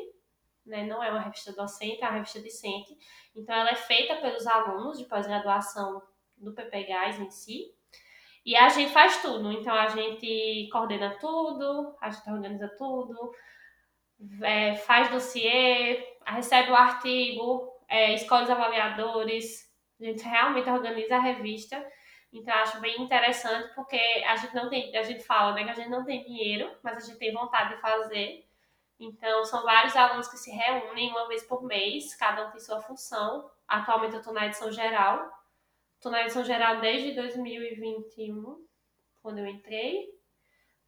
né? 0.64 0.84
não 0.84 1.02
é 1.02 1.10
uma 1.10 1.18
revista 1.18 1.52
docente, 1.52 2.04
é 2.04 2.06
uma 2.06 2.18
revista 2.18 2.40
discente. 2.40 2.96
Então 3.34 3.52
ela 3.52 3.70
é 3.70 3.74
feita 3.74 4.14
pelos 4.16 4.46
alunos 4.46 4.96
de 4.96 5.06
pós-graduação 5.06 6.00
do 6.36 6.54
PPGás 6.54 7.18
em 7.18 7.28
si. 7.28 7.74
E 8.46 8.54
a 8.54 8.68
gente 8.68 8.92
faz 8.92 9.20
tudo. 9.20 9.50
Então 9.50 9.74
a 9.74 9.88
gente 9.88 10.68
coordena 10.70 11.18
tudo, 11.18 11.96
a 12.00 12.10
gente 12.10 12.30
organiza 12.30 12.68
tudo, 12.78 13.32
é, 14.40 14.76
faz 14.76 15.10
dossiê, 15.10 16.16
recebe 16.24 16.70
o 16.70 16.76
artigo, 16.76 17.68
é, 17.88 18.14
escolhe 18.14 18.44
os 18.44 18.50
avaliadores, 18.50 19.69
a 20.00 20.04
gente 20.04 20.22
realmente 20.22 20.68
organiza 20.68 21.16
a 21.16 21.20
revista. 21.20 21.84
Então, 22.32 22.54
acho 22.54 22.80
bem 22.80 23.02
interessante, 23.02 23.74
porque 23.74 23.96
a 24.26 24.36
gente 24.36 24.54
não 24.54 24.68
tem, 24.70 24.96
a 24.96 25.02
gente 25.02 25.22
fala 25.24 25.52
né, 25.52 25.64
que 25.64 25.70
a 25.70 25.74
gente 25.74 25.90
não 25.90 26.04
tem 26.04 26.22
dinheiro, 26.22 26.70
mas 26.82 26.96
a 26.96 27.06
gente 27.06 27.18
tem 27.18 27.32
vontade 27.32 27.74
de 27.74 27.80
fazer. 27.80 28.46
Então, 28.98 29.44
são 29.44 29.62
vários 29.62 29.96
alunos 29.96 30.28
que 30.28 30.36
se 30.36 30.50
reúnem 30.50 31.10
uma 31.10 31.26
vez 31.26 31.42
por 31.42 31.62
mês, 31.62 32.14
cada 32.14 32.46
um 32.46 32.50
tem 32.50 32.60
sua 32.60 32.80
função. 32.80 33.50
Atualmente, 33.66 34.14
eu 34.14 34.20
estou 34.20 34.34
na 34.34 34.46
edição 34.46 34.70
geral. 34.70 35.30
Estou 35.96 36.12
na 36.12 36.22
edição 36.22 36.44
geral 36.44 36.80
desde 36.80 37.12
2021, 37.12 38.64
quando 39.22 39.38
eu 39.38 39.46
entrei. 39.46 40.06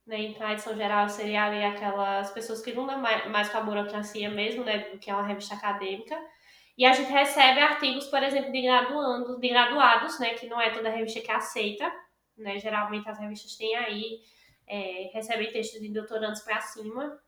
Né? 0.07 0.21
Então, 0.23 0.47
a 0.47 0.53
edição 0.53 0.77
geral 0.77 1.09
seria 1.09 1.45
ali 1.45 1.65
aquelas 1.65 2.31
pessoas 2.31 2.61
que 2.61 2.71
lidam 2.71 2.99
mais, 2.99 3.31
mais 3.31 3.49
com 3.49 3.59
a 3.59 3.63
burocracia 3.63 4.31
mesmo, 4.31 4.65
né, 4.65 4.91
do 4.91 4.99
que 4.99 5.11
é 5.11 5.15
uma 5.15 5.27
revista 5.27 5.55
acadêmica. 5.55 6.19
E 6.77 6.87
a 6.87 6.93
gente 6.93 7.11
recebe 7.13 7.61
artigos, 7.61 8.07
por 8.07 8.23
exemplo, 8.23 8.51
de 8.51 8.63
graduandos, 8.63 9.39
de 9.39 9.49
graduados, 9.49 10.19
né, 10.19 10.35
que 10.35 10.47
não 10.47 10.61
é 10.61 10.71
toda 10.71 10.89
revista 10.89 11.21
que 11.21 11.31
aceita, 11.31 11.93
né, 12.37 12.59
geralmente 12.59 13.09
as 13.09 13.19
revistas 13.19 13.57
têm 13.57 13.77
aí, 13.77 14.21
é, 14.67 15.11
recebem 15.13 15.53
textos 15.53 15.81
de 15.81 15.89
doutorandos 15.93 16.41
para 16.41 16.61
cima, 16.61 17.21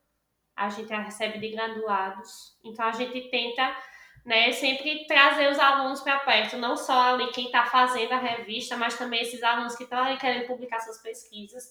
a 0.57 0.69
gente 0.71 0.93
recebe 0.95 1.39
de 1.39 1.49
graduados, 1.51 2.59
então 2.65 2.87
a 2.87 2.93
gente 2.93 3.29
tenta, 3.29 3.77
né, 4.25 4.51
sempre 4.53 5.07
trazer 5.07 5.51
os 5.51 5.59
alunos 5.59 6.01
para 6.01 6.21
perto, 6.21 6.57
não 6.57 6.77
só 6.77 7.15
ali 7.15 7.31
quem 7.33 7.47
está 7.47 7.67
fazendo 7.67 8.13
a 8.13 8.19
revista, 8.19 8.77
mas 8.77 8.97
também 8.97 9.21
esses 9.21 9.43
alunos 9.43 9.77
que 9.77 9.85
estão 9.85 9.99
ali 9.99 10.17
querendo 10.17 10.47
publicar 10.47 10.81
suas 10.81 11.03
pesquisas, 11.03 11.65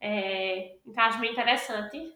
é, 0.00 0.78
então 0.86 1.04
acho 1.04 1.18
bem 1.18 1.32
interessante 1.32 2.15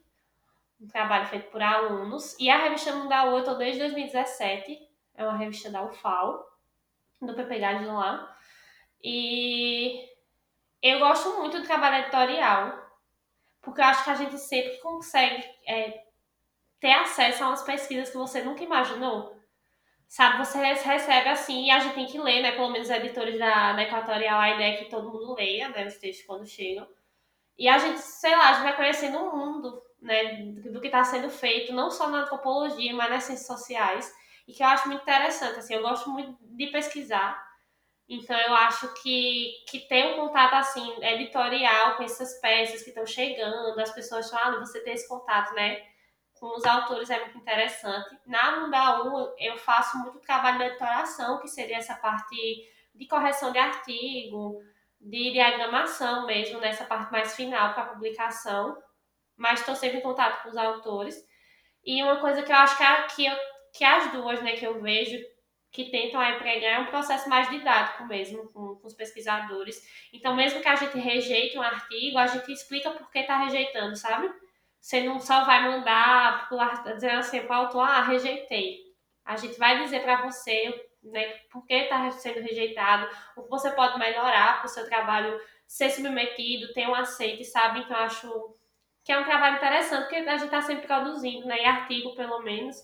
um 0.80 0.88
trabalho 0.88 1.26
feito 1.26 1.50
por 1.50 1.62
alunos. 1.62 2.36
E 2.38 2.48
a 2.48 2.58
revista 2.58 2.92
Mundaú 2.92 3.32
eu 3.32 3.38
estou 3.40 3.56
desde 3.56 3.80
2017, 3.80 4.78
é 5.14 5.24
uma 5.24 5.36
revista 5.36 5.70
da 5.70 5.82
UFAL, 5.82 6.48
do 7.20 7.34
PPG 7.34 7.78
de 7.80 7.86
lá. 7.86 8.36
E 9.02 10.08
eu 10.82 10.98
gosto 10.98 11.36
muito 11.38 11.60
do 11.60 11.66
trabalho 11.66 12.02
editorial, 12.02 12.90
porque 13.60 13.80
eu 13.80 13.84
acho 13.84 14.04
que 14.04 14.10
a 14.10 14.14
gente 14.14 14.38
sempre 14.38 14.78
consegue 14.78 15.46
é, 15.66 16.02
ter 16.80 16.92
acesso 16.92 17.44
a 17.44 17.48
umas 17.48 17.62
pesquisas 17.62 18.10
que 18.10 18.16
você 18.16 18.42
nunca 18.42 18.64
imaginou. 18.64 19.38
Sabe, 20.08 20.38
você 20.38 20.58
recebe 20.58 21.28
assim, 21.28 21.66
e 21.66 21.70
a 21.70 21.78
gente 21.78 21.94
tem 21.94 22.06
que 22.06 22.18
ler, 22.18 22.42
né? 22.42 22.52
Pelo 22.52 22.70
menos 22.70 22.88
os 22.88 22.94
editores 22.94 23.38
da, 23.38 23.74
da 23.74 23.82
Equatorial, 23.82 24.40
a 24.40 24.50
ideia 24.50 24.74
é 24.74 24.76
que 24.78 24.90
todo 24.90 25.08
mundo 25.08 25.34
leia, 25.34 25.68
né? 25.68 25.86
Os 25.86 25.98
textos 25.98 26.26
quando 26.26 26.44
chegam. 26.44 26.88
E 27.56 27.68
a 27.68 27.78
gente, 27.78 28.00
sei 28.00 28.34
lá, 28.34 28.48
a 28.48 28.52
gente 28.54 28.62
vai 28.64 28.76
conhecendo 28.76 29.18
o 29.18 29.36
mundo 29.36 29.80
né, 30.00 30.42
do 30.72 30.80
que 30.80 30.86
está 30.86 31.04
sendo 31.04 31.28
feito, 31.30 31.72
não 31.72 31.90
só 31.90 32.08
na 32.08 32.22
antropologia, 32.22 32.94
mas 32.94 33.10
nas 33.10 33.24
ciências 33.24 33.46
sociais, 33.46 34.12
e 34.46 34.52
que 34.52 34.62
eu 34.62 34.66
acho 34.66 34.88
muito 34.88 35.02
interessante. 35.02 35.58
Assim, 35.58 35.74
eu 35.74 35.82
gosto 35.82 36.10
muito 36.10 36.36
de 36.40 36.66
pesquisar, 36.68 37.40
então 38.08 38.36
eu 38.36 38.54
acho 38.54 38.92
que, 39.02 39.52
que 39.68 39.80
ter 39.80 40.06
um 40.06 40.16
contato 40.16 40.54
assim 40.54 41.04
editorial 41.04 41.96
com 41.96 42.02
essas 42.02 42.40
peças 42.40 42.82
que 42.82 42.88
estão 42.88 43.06
chegando, 43.06 43.78
as 43.78 43.92
pessoas 43.92 44.28
falam, 44.28 44.58
ah, 44.58 44.60
você 44.60 44.80
tem 44.80 44.94
esse 44.94 45.08
contato, 45.08 45.54
né, 45.54 45.80
com 46.40 46.56
os 46.56 46.64
autores 46.64 47.10
é 47.10 47.20
muito 47.20 47.36
interessante. 47.38 48.18
Na 48.26 48.60
Mundaú, 48.60 49.34
eu 49.38 49.56
faço 49.58 49.98
muito 49.98 50.18
trabalho 50.20 50.58
de 50.58 50.64
editoração, 50.64 51.38
que 51.38 51.46
seria 51.46 51.76
essa 51.76 51.94
parte 51.94 52.34
de 52.94 53.06
correção 53.06 53.52
de 53.52 53.58
artigo, 53.58 54.58
de 54.98 55.32
diagramação 55.32 56.26
mesmo, 56.26 56.58
nessa 56.58 56.84
parte 56.84 57.12
mais 57.12 57.36
final 57.36 57.74
para 57.74 57.86
publicação. 57.86 58.76
Mas 59.40 59.60
estou 59.60 59.74
sempre 59.74 59.98
em 59.98 60.02
contato 60.02 60.42
com 60.42 60.50
os 60.50 60.56
autores. 60.58 61.16
E 61.82 62.02
uma 62.02 62.20
coisa 62.20 62.42
que 62.42 62.52
eu 62.52 62.56
acho 62.56 62.76
que, 62.76 63.14
que, 63.14 63.26
eu, 63.26 63.36
que 63.74 63.82
as 63.82 64.12
duas, 64.12 64.42
né, 64.42 64.52
que 64.52 64.66
eu 64.66 64.78
vejo 64.82 65.18
que 65.72 65.90
tentam 65.90 66.22
empregar 66.22 66.72
é 66.72 66.78
um 66.80 66.86
processo 66.86 67.26
mais 67.28 67.48
didático 67.48 68.04
mesmo 68.04 68.52
com, 68.52 68.74
com, 68.76 68.86
os 68.86 68.92
pesquisadores. 68.92 69.80
Então, 70.12 70.36
mesmo 70.36 70.60
que 70.60 70.68
a 70.68 70.74
gente 70.74 70.98
rejeite 70.98 71.56
um 71.56 71.62
artigo, 71.62 72.18
a 72.18 72.26
gente 72.26 72.52
explica 72.52 72.90
por 72.90 73.10
que 73.10 73.20
está 73.20 73.38
rejeitando, 73.38 73.96
sabe? 73.96 74.30
Você 74.78 75.02
não 75.02 75.18
só 75.18 75.44
vai 75.44 75.62
mandar 75.62 76.50
dizendo 76.94 77.18
assim 77.18 77.40
para 77.42 77.56
o 77.56 77.64
autor, 77.64 77.82
ah, 77.82 78.02
rejeitei. 78.02 78.80
A 79.24 79.36
gente 79.36 79.58
vai 79.58 79.82
dizer 79.82 80.02
para 80.02 80.20
você 80.22 80.86
né, 81.02 81.28
por 81.50 81.64
que 81.64 81.74
está 81.74 82.10
sendo 82.10 82.40
rejeitado, 82.40 83.08
o 83.36 83.44
que 83.44 83.48
você 83.48 83.70
pode 83.70 83.98
melhorar 83.98 84.58
para 84.58 84.66
o 84.66 84.68
seu 84.68 84.86
trabalho 84.86 85.40
ser 85.66 85.88
submetido, 85.88 86.74
ter 86.74 86.88
um 86.88 86.94
aceite, 86.94 87.44
sabe? 87.44 87.80
Então, 87.80 87.96
acho 87.96 88.56
que 89.04 89.12
é 89.12 89.18
um 89.18 89.24
trabalho 89.24 89.56
interessante, 89.56 90.02
porque 90.02 90.16
a 90.16 90.36
gente 90.36 90.44
está 90.44 90.60
sempre 90.60 90.86
produzindo, 90.86 91.46
né? 91.46 91.62
E 91.62 91.64
artigo, 91.64 92.14
pelo 92.14 92.40
menos. 92.42 92.76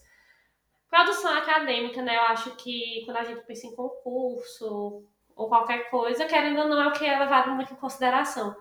Produção 0.89 1.37
acadêmica, 1.37 2.01
né? 2.03 2.17
Eu 2.17 2.23
acho 2.23 2.57
que 2.57 3.03
quando 3.05 3.19
a 3.19 3.25
gente 3.25 3.43
pensa 3.43 3.67
em 3.67 3.75
concurso 3.75 5.05
ou 5.35 5.49
qualquer 5.49 5.91
coisa, 5.91 6.25
querendo 6.25 6.61
ou 6.61 6.69
não, 6.69 6.83
é 6.83 6.89
o 6.89 6.93
que 6.93 7.05
é 7.05 7.19
levado 7.19 7.51
muito 7.51 7.73
em 7.73 7.77
consideração. 7.77 8.57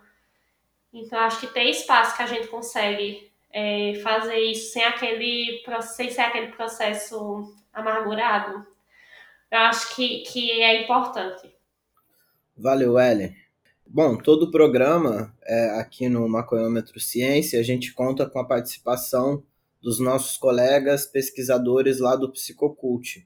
Então, 0.92 1.20
acho 1.20 1.40
que 1.40 1.48
tem 1.48 1.70
espaço 1.70 2.16
que 2.16 2.24
a 2.24 2.28
gente 2.28 2.48
consegue 2.48 3.32
é, 3.52 3.94
fazer 4.04 4.38
isso 4.38 4.74
sem, 4.74 4.84
aquele, 4.84 5.64
sem 5.82 6.10
ser 6.10 6.22
aquele 6.22 6.48
processo 6.52 7.56
amargurado. 7.74 8.66
Eu 9.50 9.60
acho 9.60 9.96
que, 9.96 10.20
que 10.24 10.52
é 10.62 10.84
importante. 10.84 11.54
Valeu, 12.58 13.00
Ellen. 13.00 13.36
Bom, 13.88 14.18
todo 14.18 14.44
o 14.44 14.52
programa 14.52 15.34
é, 15.44 15.80
aqui 15.80 16.10
no 16.10 16.28
Maconhômetro 16.28 17.00
Ciência, 17.00 17.60
a 17.60 17.64
gente 17.64 17.94
conta 17.94 18.26
com 18.26 18.40
a 18.40 18.46
participação 18.46 19.44
dos 19.82 20.00
nossos 20.00 20.38
colegas 20.38 21.06
pesquisadores 21.06 22.00
lá 22.00 22.16
do 22.16 22.32
Psicocult. 22.32 23.26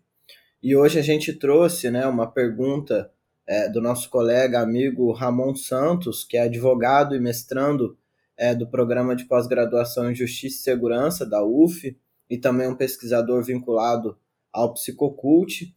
E 0.61 0.75
hoje 0.75 0.99
a 0.99 1.01
gente 1.01 1.31
trouxe 1.33 1.89
né, 1.89 2.05
uma 2.05 2.29
pergunta 2.29 3.09
é, 3.47 3.69
do 3.69 3.81
nosso 3.81 4.09
colega 4.09 4.59
amigo 4.59 5.11
Ramon 5.13 5.55
Santos, 5.55 6.25
que 6.25 6.35
é 6.35 6.41
advogado 6.41 7.15
e 7.15 7.19
mestrando 7.19 7.97
é, 8.37 8.53
do 8.53 8.67
programa 8.67 9.15
de 9.15 9.25
pós-graduação 9.25 10.11
em 10.11 10.15
Justiça 10.15 10.57
e 10.57 10.63
Segurança 10.63 11.25
da 11.25 11.43
UF 11.43 11.97
e 12.29 12.37
também 12.37 12.67
um 12.67 12.75
pesquisador 12.75 13.41
vinculado 13.41 14.17
ao 14.51 14.73
Psicocult. 14.73 15.73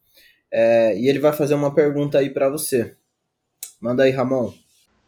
É, 0.51 0.99
e 0.99 1.09
ele 1.09 1.21
vai 1.21 1.33
fazer 1.33 1.55
uma 1.55 1.73
pergunta 1.73 2.19
aí 2.19 2.29
para 2.29 2.51
você. 2.51 2.97
Manda 3.81 4.03
aí, 4.03 4.11
Ramon. 4.11 4.53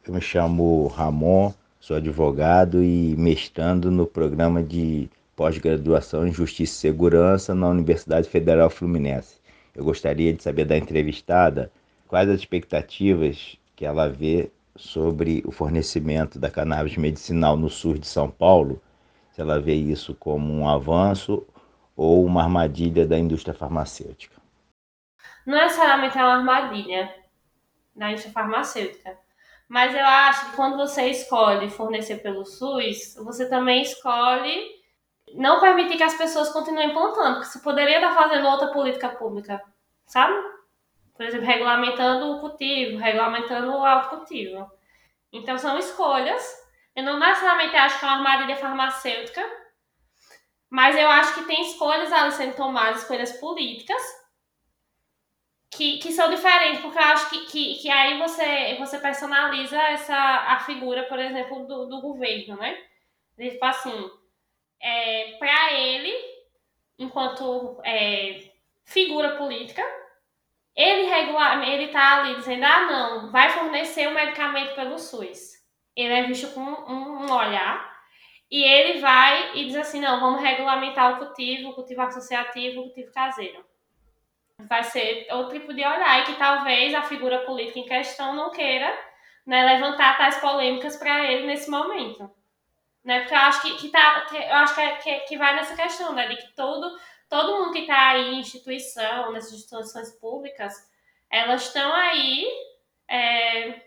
Eu 0.07 0.13
me 0.13 0.21
chamo 0.21 0.87
Ramon, 0.89 1.51
sou 1.81 1.97
advogado 1.97 2.85
e 2.85 3.17
mestrando 3.17 3.91
no 3.91 4.07
programa 4.07 4.63
de 4.63 5.09
pós-graduação 5.35 6.27
em 6.27 6.33
Justiça 6.33 6.75
e 6.75 6.81
Segurança 6.91 7.55
na 7.55 7.69
Universidade 7.69 8.29
Federal 8.29 8.69
Fluminense. 8.69 9.41
Eu 9.75 9.83
gostaria 9.83 10.35
de 10.35 10.43
saber 10.43 10.67
da 10.67 10.77
entrevistada 10.77 11.73
quais 12.07 12.29
as 12.29 12.41
expectativas 12.41 13.57
que 13.75 13.87
ela 13.87 14.07
vê 14.07 14.51
sobre 14.77 15.43
o 15.47 15.51
fornecimento 15.51 16.39
da 16.39 16.51
cannabis 16.51 16.99
medicinal 16.99 17.57
no 17.57 17.71
sul 17.71 17.95
de 17.95 18.07
São 18.07 18.31
Paulo, 18.31 18.83
se 19.33 19.41
ela 19.41 19.59
vê 19.59 19.75
isso 19.75 20.15
como 20.15 20.53
um 20.53 20.69
avanço 20.69 21.47
ou 21.97 22.27
uma 22.27 22.43
armadilha 22.43 23.07
da 23.07 23.19
indústria 23.19 23.55
farmacêutica. 23.55 24.37
Não 25.47 25.57
necessariamente 25.57 26.19
é 26.19 26.23
uma 26.23 26.37
armadilha 26.37 27.11
da 27.97 28.11
indústria 28.11 28.35
farmacêutica, 28.35 29.24
mas 29.75 29.93
eu 29.93 30.07
acho 30.07 30.51
que 30.51 30.57
quando 30.57 30.77
você 30.77 31.11
escolhe 31.11 31.69
fornecer 31.69 32.23
pelo 32.23 32.45
SUS, 32.45 33.17
você 33.17 33.49
também 33.49 33.83
escolhe 33.83 34.71
não 35.35 35.59
permitir 35.59 35.97
que 35.97 36.05
as 36.05 36.15
pessoas 36.15 36.51
continuem 36.53 36.93
plantando, 36.93 37.39
porque 37.39 37.49
você 37.49 37.59
poderia 37.59 37.97
estar 37.97 38.15
fazendo 38.15 38.47
outra 38.47 38.69
política 38.69 39.09
pública, 39.09 39.61
sabe? 40.07 40.55
por 41.13 41.27
exemplo, 41.27 41.45
regulamentando 41.45 42.37
o 42.37 42.41
cultivo, 42.41 42.99
regulamentando 42.99 43.73
o 43.73 43.85
autocultivo. 43.85 44.71
Então, 45.33 45.59
são 45.59 45.77
escolhas. 45.77 46.45
Eu 46.95 47.03
não 47.03 47.19
necessariamente 47.19 47.75
acho 47.75 47.99
que 47.99 48.05
é 48.05 48.09
uma 48.09 48.19
armadilha 48.19 48.57
farmacêutica, 48.57 49.43
mas 50.71 50.97
eu 50.97 51.09
acho 51.09 51.35
que 51.35 51.47
tem 51.47 51.63
escolhas 51.63 52.13
ali 52.13 52.31
sendo 52.31 52.55
tomadas, 52.55 53.03
escolhas 53.03 53.33
políticas, 53.39 54.01
que, 55.77 55.99
que 55.99 56.13
são 56.13 56.31
diferentes, 56.31 56.81
porque 56.81 56.99
eu 56.99 57.03
acho 57.03 57.31
que, 57.31 57.47
que, 57.47 57.75
que 57.77 57.91
aí 57.91 58.19
você, 58.19 58.77
você 58.79 58.99
personaliza 58.99 59.77
essa, 59.77 60.17
a 60.17 60.61
figura, 60.61 61.05
por 61.05 61.19
exemplo, 61.19 61.67
do, 61.67 61.87
do 61.87 62.01
governo, 62.01 62.57
né? 62.57 62.79
Tipo 63.37 63.65
assim, 63.65 64.11
é, 64.81 65.37
para 65.39 65.73
ele, 65.73 66.13
enquanto 66.99 67.81
é, 67.85 68.51
figura 68.85 69.37
política, 69.37 69.83
ele 70.77 71.09
regular, 71.09 71.67
ele 71.69 71.89
tá 71.89 72.21
ali 72.21 72.37
dizendo, 72.37 72.65
ah, 72.65 72.87
não, 72.87 73.33
vai 73.33 73.51
fornecer 73.51 74.09
um 74.09 74.15
medicamento 74.15 74.75
pelo 74.75 74.99
SUS. 74.99 75.55
Ele 75.97 76.13
é 76.13 76.23
visto 76.25 76.53
com 76.55 76.61
um, 76.61 77.25
um 77.25 77.33
olhar 77.33 77.95
e 78.51 78.63
ele 78.63 79.01
vai 79.01 79.57
e 79.57 79.67
diz 79.67 79.77
assim, 79.77 80.01
não, 80.01 80.21
vamos 80.21 80.41
regulamentar 80.41 81.15
o 81.15 81.19
cultivo, 81.19 81.71
o 81.71 81.75
cultivo 81.75 82.03
associativo, 82.03 82.81
o 82.81 82.85
cultivo 82.85 83.13
caseiro. 83.13 83.65
Vai 84.59 84.85
ser 84.85 85.27
outro 85.31 85.59
tipo 85.59 85.75
de 85.75 85.85
olhar 85.85 86.21
e 86.21 86.25
que 86.25 86.35
talvez 86.35 86.95
a 86.95 87.03
figura 87.03 87.41
política 87.41 87.79
em 87.79 87.87
questão 87.87 88.35
não 88.35 88.51
queira 88.51 88.93
né, 89.45 89.65
levantar 89.65 90.17
tais 90.17 90.37
polêmicas 90.39 90.97
para 90.97 91.25
ele 91.31 91.47
nesse 91.47 91.69
momento. 91.71 92.31
Né? 93.05 93.21
Porque 93.21 93.35
eu 93.35 93.39
acho 93.39 93.63
que, 93.63 93.77
que, 93.77 93.89
tá, 93.89 94.23
que 94.23 94.37
eu 94.37 94.55
acho 94.55 94.75
que, 94.75 94.81
é, 94.81 94.97
que, 94.97 95.19
que 95.21 95.37
vai 95.37 95.55
nessa 95.55 95.77
questão, 95.77 96.13
né? 96.15 96.29
De 96.29 96.37
que 96.37 96.55
todo 96.55 96.99
todo 97.29 97.59
mundo 97.59 97.73
que 97.73 97.81
está 97.81 98.11
aí 98.11 98.35
em 98.35 98.39
instituição, 98.39 99.33
nessas 99.33 99.55
instituições 99.55 100.13
públicas, 100.13 100.73
elas 101.29 101.67
estão 101.67 101.93
aí, 101.93 102.47
é, 103.09 103.83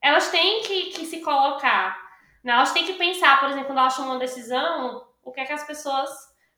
elas 0.00 0.30
têm 0.30 0.62
que, 0.62 0.90
que 0.90 1.04
se 1.04 1.20
colocar, 1.20 2.00
né? 2.42 2.52
elas 2.52 2.72
têm 2.72 2.86
que 2.86 2.94
pensar, 2.94 3.38
por 3.38 3.50
exemplo, 3.50 3.66
quando 3.66 3.78
elas 3.78 3.94
tomam 3.94 4.12
uma 4.12 4.18
decisão, 4.18 5.06
o 5.22 5.30
que 5.30 5.40
é 5.40 5.44
que 5.44 5.52
as 5.52 5.66
pessoas, 5.66 6.10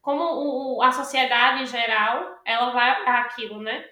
como 0.02 0.24
o, 0.76 0.82
a 0.82 0.90
sociedade 0.92 1.62
em 1.62 1.66
geral, 1.66 2.40
ela 2.44 2.70
vai 2.70 2.90
aquilo, 3.06 3.62
né? 3.62 3.84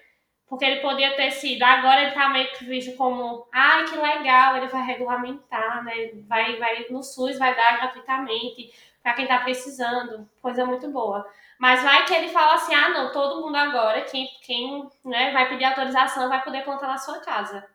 Porque 0.47 0.65
ele 0.65 0.81
podia 0.81 1.15
ter 1.15 1.31
sido, 1.31 1.63
agora 1.63 2.01
ele 2.01 2.09
está 2.09 2.27
meio 2.27 2.51
que 2.51 2.65
visto 2.65 2.97
como, 2.97 3.47
ai, 3.53 3.85
que 3.85 3.95
legal, 3.95 4.57
ele 4.57 4.67
vai 4.67 4.83
regulamentar, 4.83 5.81
né? 5.85 6.11
Vai, 6.27 6.57
vai 6.57 6.85
no 6.89 7.01
SUS, 7.01 7.39
vai 7.39 7.55
dar 7.55 7.77
gratuitamente 7.77 8.73
para 9.01 9.13
quem 9.13 9.23
está 9.23 9.39
precisando, 9.39 10.29
coisa 10.41 10.65
muito 10.65 10.89
boa. 10.91 11.25
Mas 11.57 11.81
vai 11.83 12.05
que 12.05 12.13
ele 12.13 12.27
fala 12.29 12.55
assim: 12.55 12.75
ah, 12.75 12.89
não, 12.89 13.11
todo 13.11 13.41
mundo 13.41 13.55
agora, 13.55 14.01
quem, 14.01 14.27
quem 14.43 14.89
né, 15.05 15.31
vai 15.31 15.47
pedir 15.47 15.65
autorização 15.65 16.27
vai 16.27 16.43
poder 16.43 16.63
plantar 16.63 16.87
na 16.87 16.97
sua 16.97 17.19
casa. 17.19 17.65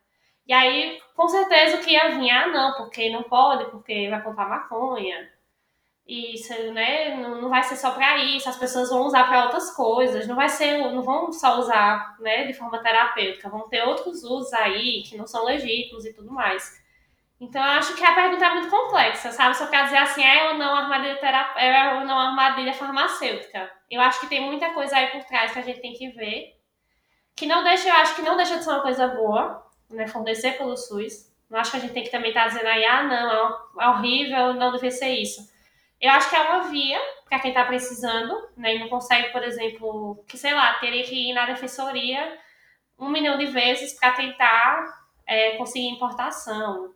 E 0.46 0.52
aí, 0.52 1.00
com 1.14 1.28
certeza, 1.28 1.76
o 1.76 1.80
que 1.80 1.92
ia 1.92 2.10
vir, 2.10 2.30
ah, 2.30 2.48
não, 2.48 2.74
porque 2.74 3.10
não 3.10 3.22
pode, 3.24 3.64
porque 3.70 4.08
vai 4.10 4.22
plantar 4.22 4.48
maconha. 4.48 5.30
Isso, 6.06 6.52
né, 6.72 7.16
não, 7.16 7.40
não 7.42 7.48
vai 7.48 7.64
ser 7.64 7.74
só 7.74 7.90
para 7.90 8.18
isso, 8.18 8.48
as 8.48 8.56
pessoas 8.56 8.90
vão 8.90 9.06
usar 9.06 9.24
para 9.24 9.42
outras 9.42 9.74
coisas, 9.74 10.24
não 10.28 10.36
vai 10.36 10.48
ser, 10.48 10.78
não 10.78 11.02
vão 11.02 11.32
só 11.32 11.58
usar, 11.58 12.16
né, 12.20 12.44
de 12.44 12.52
forma 12.54 12.78
terapêutica, 12.78 13.48
vão 13.48 13.68
ter 13.68 13.82
outros 13.82 14.22
usos 14.22 14.52
aí 14.52 15.02
que 15.02 15.16
não 15.16 15.26
são 15.26 15.44
legítimos 15.44 16.06
e 16.06 16.12
tudo 16.12 16.30
mais. 16.30 16.80
Então, 17.40 17.62
eu 17.62 17.72
acho 17.72 17.94
que 17.94 18.04
a 18.04 18.14
pergunta 18.14 18.46
é 18.46 18.54
muito 18.54 18.70
complexa, 18.70 19.30
sabe? 19.30 19.56
Só 19.56 19.66
quer 19.66 19.84
dizer 19.84 19.98
assim, 19.98 20.24
é 20.24 20.48
ou 20.48 20.54
não 20.54 20.74
armadilha, 20.74 21.16
terap... 21.16 21.54
é 21.58 21.94
ou 21.94 22.04
não 22.06 22.18
armadilha 22.18 22.72
farmacêutica. 22.72 23.70
Eu 23.90 24.00
acho 24.00 24.20
que 24.20 24.26
tem 24.26 24.40
muita 24.40 24.72
coisa 24.72 24.96
aí 24.96 25.08
por 25.08 25.22
trás 25.24 25.52
que 25.52 25.58
a 25.58 25.62
gente 25.62 25.80
tem 25.80 25.92
que 25.92 26.08
ver. 26.10 26.56
Que 27.34 27.44
não 27.44 27.62
deixa, 27.62 27.88
eu 27.90 27.94
acho 27.96 28.14
que 28.14 28.22
não 28.22 28.36
deixa 28.36 28.56
de 28.56 28.64
ser 28.64 28.70
uma 28.70 28.80
coisa 28.80 29.08
boa, 29.08 29.62
né? 29.90 30.06
Fornecer 30.06 30.56
pelo 30.56 30.76
SUS. 30.76 31.30
Não 31.50 31.58
acho 31.58 31.72
que 31.72 31.76
a 31.76 31.80
gente 31.80 31.92
tem 31.92 32.04
que 32.04 32.10
também 32.10 32.30
estar 32.30 32.44
tá 32.44 32.48
dizendo 32.48 32.68
aí, 32.68 32.84
ah, 32.86 33.02
não, 33.02 33.82
é 33.82 33.88
horrível, 33.90 34.54
não 34.54 34.72
deve 34.72 34.90
ser 34.90 35.10
isso. 35.10 35.54
Eu 36.00 36.10
acho 36.10 36.28
que 36.28 36.36
é 36.36 36.40
uma 36.40 36.64
via 36.64 37.00
para 37.28 37.40
quem 37.40 37.50
está 37.50 37.64
precisando, 37.64 38.34
né? 38.56 38.76
E 38.76 38.78
não 38.78 38.88
consegue, 38.88 39.30
por 39.30 39.42
exemplo, 39.42 40.24
que 40.28 40.36
sei 40.36 40.54
lá, 40.54 40.74
teria 40.74 41.04
que 41.04 41.30
ir 41.30 41.32
na 41.32 41.46
defensoria 41.46 42.38
um 42.98 43.08
milhão 43.08 43.36
de 43.38 43.46
vezes 43.46 43.98
para 43.98 44.12
tentar 44.12 44.84
é, 45.26 45.56
conseguir 45.56 45.88
importação 45.88 46.94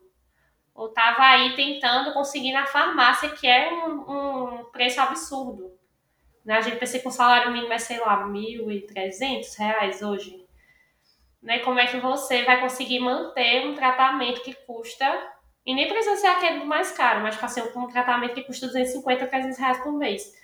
ou 0.74 0.88
estava 0.88 1.22
aí 1.24 1.54
tentando 1.54 2.14
conseguir 2.14 2.52
na 2.52 2.64
farmácia, 2.64 3.28
que 3.30 3.46
é 3.46 3.70
um, 3.70 4.60
um 4.60 4.64
preço 4.72 5.00
absurdo. 5.00 5.78
Né? 6.42 6.56
A 6.56 6.60
gente 6.62 6.78
pensa 6.78 6.98
que 6.98 7.06
o 7.06 7.10
salário 7.10 7.52
mínimo 7.52 7.72
é, 7.72 7.78
sei 7.78 7.98
lá, 7.98 8.24
R$ 8.24 8.30
1.300 8.30 10.08
hoje. 10.08 10.42
Né? 11.42 11.58
Como 11.58 11.78
é 11.78 11.86
que 11.86 11.98
você 11.98 12.44
vai 12.44 12.60
conseguir 12.60 13.00
manter 13.00 13.66
um 13.66 13.74
tratamento 13.74 14.42
que 14.42 14.54
custa, 14.54 15.06
e 15.64 15.74
nem 15.74 15.88
precisa 15.88 16.16
ser 16.16 16.26
aquele 16.28 16.64
mais 16.64 16.90
caro, 16.92 17.20
mas 17.20 17.36
para 17.36 17.48
ser 17.48 17.62
um 17.76 17.86
tratamento 17.86 18.34
que 18.34 18.44
custa 18.44 18.66
250, 18.66 19.26
300 19.26 19.58
reais 19.58 19.78
por 19.78 19.92
mês. 19.92 20.34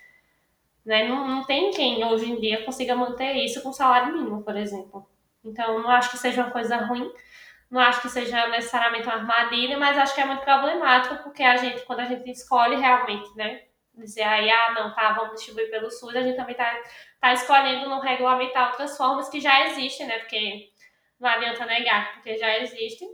Né? 0.84 1.08
Não, 1.08 1.26
não 1.26 1.44
tem 1.44 1.70
quem 1.70 2.04
hoje 2.04 2.30
em 2.30 2.40
dia 2.40 2.64
consiga 2.64 2.94
manter 2.94 3.32
isso 3.32 3.62
com 3.62 3.72
salário 3.72 4.14
mínimo, 4.14 4.42
por 4.42 4.56
exemplo. 4.56 5.08
Então, 5.44 5.80
não 5.80 5.90
acho 5.90 6.10
que 6.10 6.18
seja 6.18 6.42
uma 6.42 6.50
coisa 6.50 6.76
ruim, 6.76 7.10
não 7.70 7.80
acho 7.80 8.02
que 8.02 8.08
seja 8.08 8.46
necessariamente 8.48 9.06
uma 9.06 9.16
armadilha, 9.16 9.78
mas 9.78 9.98
acho 9.98 10.14
que 10.14 10.20
é 10.20 10.24
muito 10.24 10.44
problemático, 10.44 11.22
porque 11.22 11.42
a 11.42 11.56
gente, 11.56 11.82
quando 11.82 12.00
a 12.00 12.04
gente 12.04 12.30
escolhe 12.30 12.76
realmente, 12.76 13.34
né, 13.36 13.62
dizer 13.94 14.22
aí, 14.22 14.50
ah, 14.50 14.74
não, 14.74 14.94
tá, 14.94 15.12
vamos 15.12 15.34
distribuir 15.34 15.70
pelo 15.70 15.90
SUS, 15.90 16.14
a 16.14 16.22
gente 16.22 16.36
também 16.36 16.54
tá, 16.54 16.72
tá 17.20 17.32
escolhendo 17.32 17.88
não 17.88 18.00
regulamentar 18.00 18.68
outras 18.70 18.96
formas 18.96 19.28
que 19.28 19.40
já 19.40 19.66
existem, 19.66 20.06
né, 20.06 20.18
porque 20.18 20.70
não 21.18 21.28
adianta 21.28 21.64
negar, 21.64 22.12
porque 22.14 22.36
já 22.36 22.58
existem, 22.58 23.08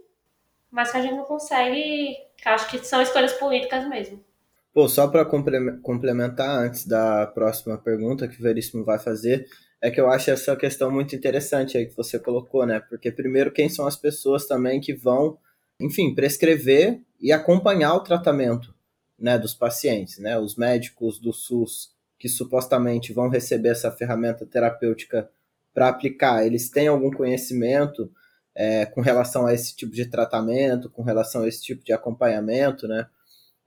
mas 0.73 0.91
que 0.91 0.97
a 0.97 1.03
gente 1.03 1.15
não 1.15 1.25
consegue, 1.25 2.17
que 2.37 2.49
acho 2.49 2.69
que 2.69 2.79
são 2.85 3.03
escolhas 3.03 3.35
políticas 3.35 3.87
mesmo. 3.87 4.25
Pô, 4.73 4.89
só 4.89 5.07
para 5.07 5.27
complementar 5.27 6.49
antes 6.49 6.87
da 6.87 7.27
próxima 7.27 7.77
pergunta 7.77 8.27
que 8.27 8.41
o 8.41 8.43
Veríssimo 8.43 8.83
vai 8.83 8.99
fazer, 8.99 9.47
é 9.83 9.91
que 9.91 10.01
eu 10.01 10.11
acho 10.11 10.31
essa 10.31 10.57
questão 10.57 10.91
muito 10.91 11.15
interessante 11.15 11.77
aí 11.77 11.85
que 11.85 11.97
você 11.97 12.19
colocou, 12.19 12.65
né? 12.65 12.81
Porque 12.81 13.13
primeiro 13.13 13.53
quem 13.53 13.69
são 13.69 13.87
as 13.87 13.97
pessoas 13.97 14.47
também 14.47 14.81
que 14.81 14.95
vão, 14.95 15.37
enfim, 15.79 16.15
prescrever 16.15 17.01
e 17.21 17.33
acompanhar 17.33 17.95
o 17.95 18.01
tratamento, 18.01 18.75
né, 19.19 19.39
dos 19.39 19.53
pacientes, 19.53 20.19
né? 20.19 20.39
Os 20.39 20.57
médicos 20.57 21.19
do 21.19 21.35
SUS 21.35 21.93
que 22.19 22.29
supostamente 22.29 23.13
vão 23.13 23.29
receber 23.29 23.71
essa 23.71 23.91
ferramenta 23.91 24.47
terapêutica 24.47 25.29
para 25.75 25.89
aplicar, 25.89 26.47
eles 26.47 26.71
têm 26.71 26.87
algum 26.87 27.11
conhecimento 27.11 28.11
é, 28.55 28.87
com 28.87 29.01
relação 29.01 29.47
a 29.47 29.55
esse 29.55 29.75
tipo 29.75 29.93
de 29.93 30.07
tratamento, 30.07 30.91
com 30.91 31.03
relação 31.03 31.43
a 31.43 31.49
esse 31.49 31.63
tipo 31.63 31.85
de 31.85 31.93
acompanhamento, 31.93 32.87
né? 32.87 33.07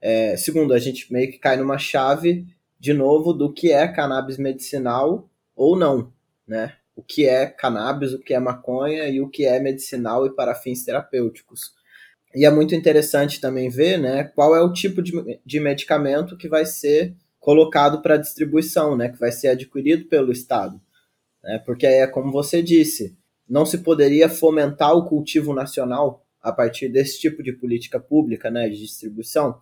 É, 0.00 0.36
segundo, 0.36 0.72
a 0.72 0.78
gente 0.78 1.12
meio 1.12 1.30
que 1.30 1.38
cai 1.38 1.56
numa 1.56 1.78
chave, 1.78 2.46
de 2.78 2.92
novo, 2.92 3.32
do 3.32 3.52
que 3.52 3.72
é 3.72 3.88
cannabis 3.88 4.38
medicinal 4.38 5.28
ou 5.54 5.76
não, 5.76 6.12
né? 6.46 6.74
O 6.94 7.02
que 7.02 7.26
é 7.26 7.46
cannabis, 7.46 8.12
o 8.12 8.20
que 8.20 8.34
é 8.34 8.38
maconha 8.38 9.08
e 9.08 9.20
o 9.20 9.28
que 9.28 9.44
é 9.44 9.58
medicinal 9.58 10.26
e 10.26 10.34
para 10.34 10.54
fins 10.54 10.84
terapêuticos. 10.84 11.74
E 12.34 12.44
é 12.44 12.50
muito 12.50 12.74
interessante 12.74 13.40
também 13.40 13.70
ver, 13.70 13.98
né, 13.98 14.24
qual 14.24 14.54
é 14.54 14.60
o 14.60 14.72
tipo 14.72 15.02
de, 15.02 15.40
de 15.44 15.58
medicamento 15.58 16.36
que 16.36 16.48
vai 16.48 16.66
ser 16.66 17.14
colocado 17.40 18.02
para 18.02 18.18
distribuição, 18.18 18.96
né, 18.96 19.08
que 19.08 19.18
vai 19.18 19.32
ser 19.32 19.48
adquirido 19.48 20.06
pelo 20.06 20.32
Estado. 20.32 20.80
Né? 21.42 21.62
Porque 21.64 21.86
é 21.86 22.06
como 22.06 22.30
você 22.30 22.62
disse, 22.62 23.16
não 23.48 23.64
se 23.64 23.78
poderia 23.78 24.28
fomentar 24.28 24.94
o 24.94 25.06
cultivo 25.06 25.54
nacional 25.54 26.24
a 26.40 26.52
partir 26.52 26.88
desse 26.88 27.20
tipo 27.20 27.42
de 27.42 27.52
política 27.52 27.98
pública, 27.98 28.50
né, 28.50 28.68
de 28.68 28.78
distribuição. 28.78 29.60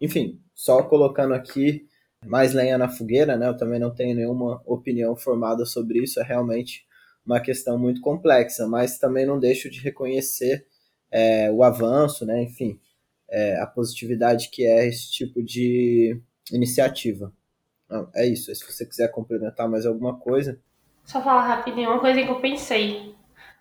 Enfim, 0.00 0.40
só 0.54 0.82
colocando 0.82 1.34
aqui 1.34 1.86
mais 2.26 2.52
lenha 2.52 2.76
na 2.76 2.88
fogueira, 2.88 3.36
né? 3.36 3.48
Eu 3.48 3.56
também 3.56 3.80
não 3.80 3.94
tenho 3.94 4.14
nenhuma 4.14 4.62
opinião 4.66 5.16
formada 5.16 5.64
sobre 5.64 6.02
isso, 6.02 6.20
é 6.20 6.22
realmente 6.22 6.84
uma 7.24 7.40
questão 7.40 7.78
muito 7.78 8.00
complexa, 8.00 8.66
mas 8.66 8.98
também 8.98 9.26
não 9.26 9.38
deixo 9.38 9.70
de 9.70 9.80
reconhecer 9.80 10.66
é, 11.10 11.50
o 11.50 11.62
avanço, 11.62 12.26
né? 12.26 12.42
Enfim, 12.42 12.78
é, 13.28 13.58
a 13.60 13.66
positividade 13.66 14.50
que 14.50 14.64
é 14.64 14.86
esse 14.86 15.10
tipo 15.10 15.42
de 15.42 16.20
iniciativa. 16.52 17.32
é 18.14 18.26
isso. 18.26 18.54
Se 18.54 18.64
você 18.64 18.86
quiser 18.86 19.08
complementar 19.08 19.68
mais 19.68 19.86
alguma 19.86 20.18
coisa. 20.18 20.60
Só 21.04 21.22
falar 21.22 21.46
rapidinho, 21.46 21.90
uma 21.90 22.00
coisa 22.00 22.22
que 22.22 22.28
eu 22.28 22.40
pensei. 22.40 23.09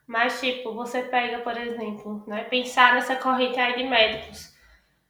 Mas, 0.09 0.39
tipo, 0.39 0.73
você 0.73 1.03
pega, 1.03 1.37
por 1.37 1.55
exemplo, 1.55 2.23
né, 2.25 2.43
pensar 2.45 2.95
nessa 2.95 3.15
corrente 3.15 3.59
aí 3.59 3.75
de 3.75 3.83
médicos. 3.83 4.51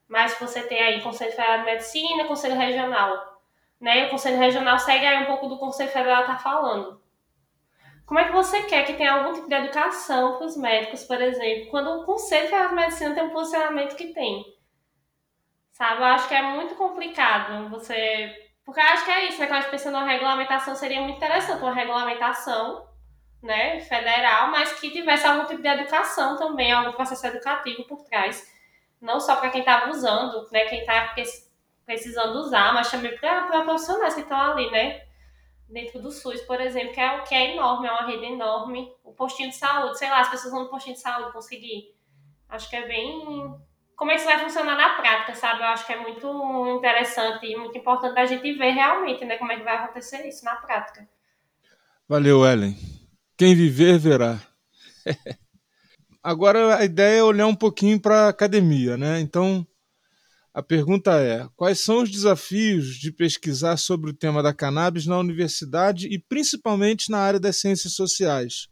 Mas 0.10 0.38
você 0.38 0.62
tem 0.64 0.78
aí 0.78 1.02
Conselho 1.02 1.32
Federal 1.32 1.60
de 1.60 1.64
Medicina, 1.64 2.26
Conselho 2.26 2.58
Regional. 2.58 3.42
Né? 3.80 4.08
O 4.08 4.10
Conselho 4.10 4.38
Regional 4.38 4.78
segue 4.78 5.06
aí 5.06 5.24
um 5.24 5.28
pouco 5.28 5.48
do 5.48 5.58
Conselho 5.58 5.90
Federal 5.90 6.24
está 6.24 6.38
falando. 6.38 7.02
Como 8.06 8.20
é 8.20 8.26
que 8.26 8.34
você 8.34 8.64
quer 8.64 8.86
que 8.86 8.96
tenha 8.96 9.14
algum 9.14 9.32
tipo 9.32 9.48
de 9.48 9.56
educação 9.56 10.36
para 10.36 10.48
os 10.48 10.58
médicos, 10.58 11.06
por 11.06 11.22
exemplo, 11.22 11.70
quando 11.70 12.02
o 12.02 12.06
Conselho 12.06 12.50
Federal 12.50 12.68
de 12.68 12.76
Medicina 12.76 13.16
tem 13.16 13.24
um 13.24 13.30
posicionamento 13.30 13.96
que 13.96 14.08
tem? 14.08 14.44
Sabe? 15.72 16.02
Eu 16.02 16.08
acho 16.08 16.28
que 16.28 16.36
é 16.36 16.42
muito 16.42 16.76
complicado 16.76 17.70
você. 17.70 18.36
Porque 18.66 18.82
eu 18.82 18.84
acho 18.84 19.06
que 19.06 19.12
é 19.12 19.30
isso, 19.30 19.40
né? 19.40 19.48
Quando 19.48 19.60
a 19.60 19.62
gente 19.62 19.72
pensa 19.72 20.04
regulamentação, 20.04 20.76
seria 20.76 21.00
muito 21.00 21.16
interessante 21.16 21.62
uma 21.62 21.74
regulamentação 21.74 22.89
né, 23.42 23.80
federal, 23.82 24.52
mas 24.52 24.74
que 24.80 24.92
tivesse 24.92 25.26
algum 25.26 25.46
tipo 25.46 25.62
de 25.62 25.68
educação 25.68 26.38
também, 26.38 26.72
algum 26.72 26.92
processo 26.92 27.28
educativo 27.28 27.86
por 27.86 28.04
trás. 28.04 28.52
Não 29.02 29.20
só 29.20 29.38
para 29.38 29.50
quem 29.50 29.62
estava 29.62 29.90
usando, 29.90 30.48
né, 30.52 30.66
quem 30.66 30.82
está 30.82 31.14
precisando 31.86 32.36
usar, 32.38 32.74
mas 32.74 32.92
também 32.92 33.18
para 33.18 33.64
profissionais 33.64 34.14
que 34.14 34.22
estão 34.22 34.40
ali, 34.40 34.70
né? 34.70 35.04
Dentro 35.70 36.02
do 36.02 36.12
SUS, 36.12 36.42
por 36.42 36.60
exemplo, 36.60 36.94
que 36.94 37.00
é, 37.00 37.20
que 37.22 37.36
é 37.36 37.54
enorme, 37.54 37.88
é 37.88 37.92
uma 37.92 38.06
rede 38.06 38.26
enorme. 38.26 38.92
O 39.04 39.14
postinho 39.14 39.50
de 39.50 39.56
saúde, 39.56 39.98
sei 39.98 40.10
lá, 40.10 40.20
as 40.20 40.30
pessoas 40.30 40.52
vão 40.52 40.64
no 40.64 40.70
postinho 40.70 40.96
de 40.96 41.02
saúde 41.02 41.32
conseguir. 41.32 41.96
Acho 42.50 42.70
que 42.70 42.76
é 42.76 42.88
bem. 42.88 43.56
Como 43.96 44.12
é 44.12 44.16
que 44.16 44.22
isso 44.22 44.30
vai 44.30 44.40
funcionar 44.40 44.76
na 44.76 44.96
prática, 44.96 45.36
sabe? 45.36 45.62
Eu 45.62 45.68
acho 45.68 45.86
que 45.86 45.94
é 45.94 46.00
muito 46.00 46.68
interessante 46.78 47.46
e 47.46 47.56
muito 47.56 47.78
importante 47.78 48.20
a 48.20 48.26
gente 48.26 48.52
ver 48.54 48.72
realmente, 48.72 49.24
né? 49.26 49.38
Como 49.38 49.52
é 49.52 49.58
que 49.58 49.64
vai 49.64 49.76
acontecer 49.76 50.28
isso 50.28 50.44
na 50.44 50.56
prática. 50.56 51.08
Valeu, 52.08 52.44
Ellen. 52.46 52.76
Quem 53.40 53.56
viver, 53.56 53.98
verá. 53.98 54.46
Agora 56.22 56.76
a 56.76 56.84
ideia 56.84 57.20
é 57.20 57.24
olhar 57.24 57.48
um 57.48 57.56
pouquinho 57.56 57.98
para 57.98 58.26
a 58.26 58.28
academia, 58.28 58.98
né? 58.98 59.22
Então, 59.22 59.66
a 60.54 60.62
pergunta 60.62 61.14
é: 61.22 61.48
quais 61.56 61.80
são 61.80 62.04
os 62.04 62.12
desafios 62.12 62.98
de 62.98 63.14
pesquisar 63.14 63.78
sobre 63.78 64.10
o 64.10 64.14
tema 64.14 64.44
da 64.44 64.54
cannabis 64.54 65.06
na 65.06 65.18
universidade 65.18 66.10
e 66.10 66.20
principalmente 66.20 67.10
na 67.10 67.20
área 67.20 67.40
das 67.40 67.56
ciências 67.56 67.94
sociais? 67.94 68.68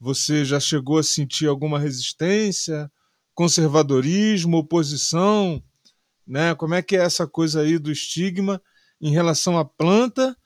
Você 0.00 0.44
já 0.44 0.58
chegou 0.58 0.98
a 0.98 1.04
sentir 1.04 1.46
alguma 1.46 1.78
resistência, 1.78 2.90
conservadorismo, 3.32 4.56
oposição? 4.56 5.62
Né? 6.26 6.52
Como 6.56 6.74
é 6.74 6.82
que 6.82 6.96
é 6.96 7.04
essa 7.04 7.28
coisa 7.28 7.60
aí 7.60 7.78
do 7.78 7.92
estigma 7.92 8.60
em 9.00 9.12
relação 9.12 9.56
à 9.56 9.64
planta, 9.64 10.36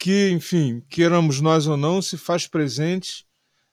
que, 0.00 0.30
enfim, 0.30 0.82
queiramos 0.88 1.42
nós 1.42 1.66
ou 1.66 1.76
não, 1.76 2.00
se 2.00 2.16
faz 2.16 2.46
presente 2.46 3.26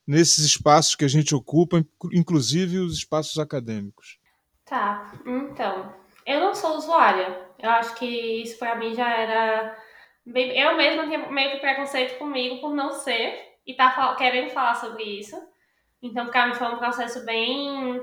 nesses 0.06 0.44
espaços 0.44 0.94
que 0.94 1.06
a 1.06 1.08
gente 1.08 1.34
ocupa, 1.34 1.84
inclusive 2.12 2.80
os 2.80 2.98
espaços 2.98 3.40
acadêmicos? 3.40 4.20
Tá, 4.66 5.14
então, 5.26 5.94
eu 6.26 6.42
não 6.42 6.54
sou 6.54 6.76
usuária. 6.76 7.48
Eu 7.58 7.70
acho 7.70 7.96
que 7.96 8.06
isso 8.06 8.60
para 8.60 8.76
mim 8.76 8.94
já 8.94 9.10
era. 9.10 9.78
Eu 10.26 10.76
mesma 10.76 11.08
tinha 11.08 11.32
meio 11.32 11.52
que 11.52 11.60
preconceito 11.60 12.18
comigo 12.18 12.60
por 12.60 12.76
não 12.76 12.92
ser 12.92 13.56
e 13.66 13.74
tá 13.74 14.14
querendo 14.18 14.50
falar 14.50 14.76
sobre 14.76 15.04
isso. 15.04 15.36
Então, 16.02 16.28
para 16.28 16.48
mim 16.48 16.56
foi 16.56 16.68
um 16.68 16.78
processo 16.78 17.26
bem. 17.26 18.02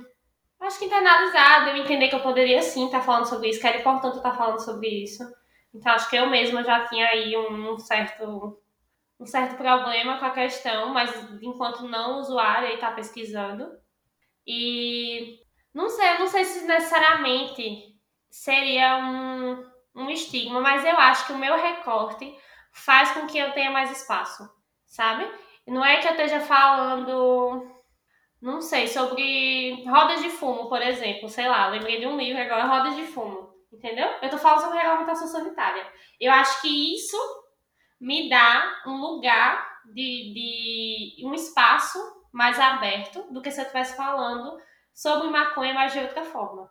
Acho 0.61 0.79
que 0.79 0.87
internalizado, 0.87 1.71
eu 1.71 1.77
entender 1.77 2.09
que 2.09 2.15
eu 2.15 2.23
poderia 2.23 2.63
sim 2.63 2.87
estar 2.87 3.01
tá 3.01 3.05
falando 3.05 3.27
sobre 3.27 3.51
isso, 3.51 3.61
que 3.61 3.67
era 3.67 3.81
importante 3.81 4.17
estar 4.17 4.31
tá 4.31 4.37
falando 4.37 4.61
sobre 4.61 4.89
isso. 4.89 5.23
Então, 5.75 5.93
acho 5.93 6.09
que 6.09 6.17
eu 6.17 6.29
mesma 6.31 6.63
já 6.63 6.87
tinha 6.87 7.07
aí 7.09 7.37
um 7.37 7.79
certo 7.79 8.59
um 9.19 9.27
certo 9.27 9.57
problema 9.57 10.19
com 10.19 10.27
a 10.27 10.31
questão, 10.31 10.93
mas 10.93 11.11
enquanto 11.41 11.85
não 11.89 12.19
usuária 12.19 12.75
e 12.75 12.79
tá 12.79 12.91
pesquisando. 12.93 13.71
E 14.47 15.39
não 15.73 15.89
sei, 15.89 16.19
não 16.19 16.27
sei 16.27 16.45
se 16.45 16.67
necessariamente 16.67 17.95
seria 18.31 18.97
um, 18.99 19.65
um 19.95 20.11
estigma, 20.11 20.61
mas 20.61 20.85
eu 20.85 20.97
acho 20.99 21.27
que 21.27 21.33
o 21.33 21.39
meu 21.39 21.57
recorte 21.57 22.37
faz 22.73 23.13
com 23.13 23.27
que 23.27 23.39
eu 23.39 23.53
tenha 23.53 23.71
mais 23.71 23.91
espaço, 23.91 24.49
sabe? 24.87 25.27
Não 25.67 25.85
é 25.85 25.99
que 26.01 26.09
eu 26.09 26.13
esteja 26.13 26.41
falando, 26.41 27.67
não 28.43 28.61
sei, 28.61 28.89
sobre 28.89 29.85
rodas 29.89 30.23
de 30.23 30.31
fumo, 30.31 30.69
por 30.69 30.83
exemplo, 30.83 31.29
sei 31.29 31.49
lá, 31.49 31.69
lembrei 31.69 32.01
de 32.01 32.07
um 32.07 32.17
livro 32.17 32.43
agora, 32.43 32.67
rodas 32.67 32.97
de 32.97 33.05
fumo, 33.05 33.54
entendeu? 33.75 34.09
Eu 34.23 34.31
tô 34.31 34.39
falando 34.39 34.63
sobre 34.63 34.79
regulamentação 34.79 35.27
sanitária. 35.27 35.87
Eu 36.21 36.33
acho 36.33 36.61
que 36.63 36.95
isso 36.95 37.17
me 38.01 38.29
dá 38.29 38.83
um 38.87 38.97
lugar 39.01 39.81
de, 39.87 41.15
de 41.17 41.27
um 41.27 41.35
espaço 41.35 41.99
mais 42.33 42.59
aberto 42.59 43.23
do 43.33 43.41
que 43.41 43.51
se 43.51 43.61
eu 43.61 43.63
estivesse 43.63 43.97
falando 43.97 44.61
sobre 44.93 45.29
maconha, 45.29 45.75
mas 45.75 45.93
de 45.93 46.01
outra 46.01 46.25
forma. 46.25 46.71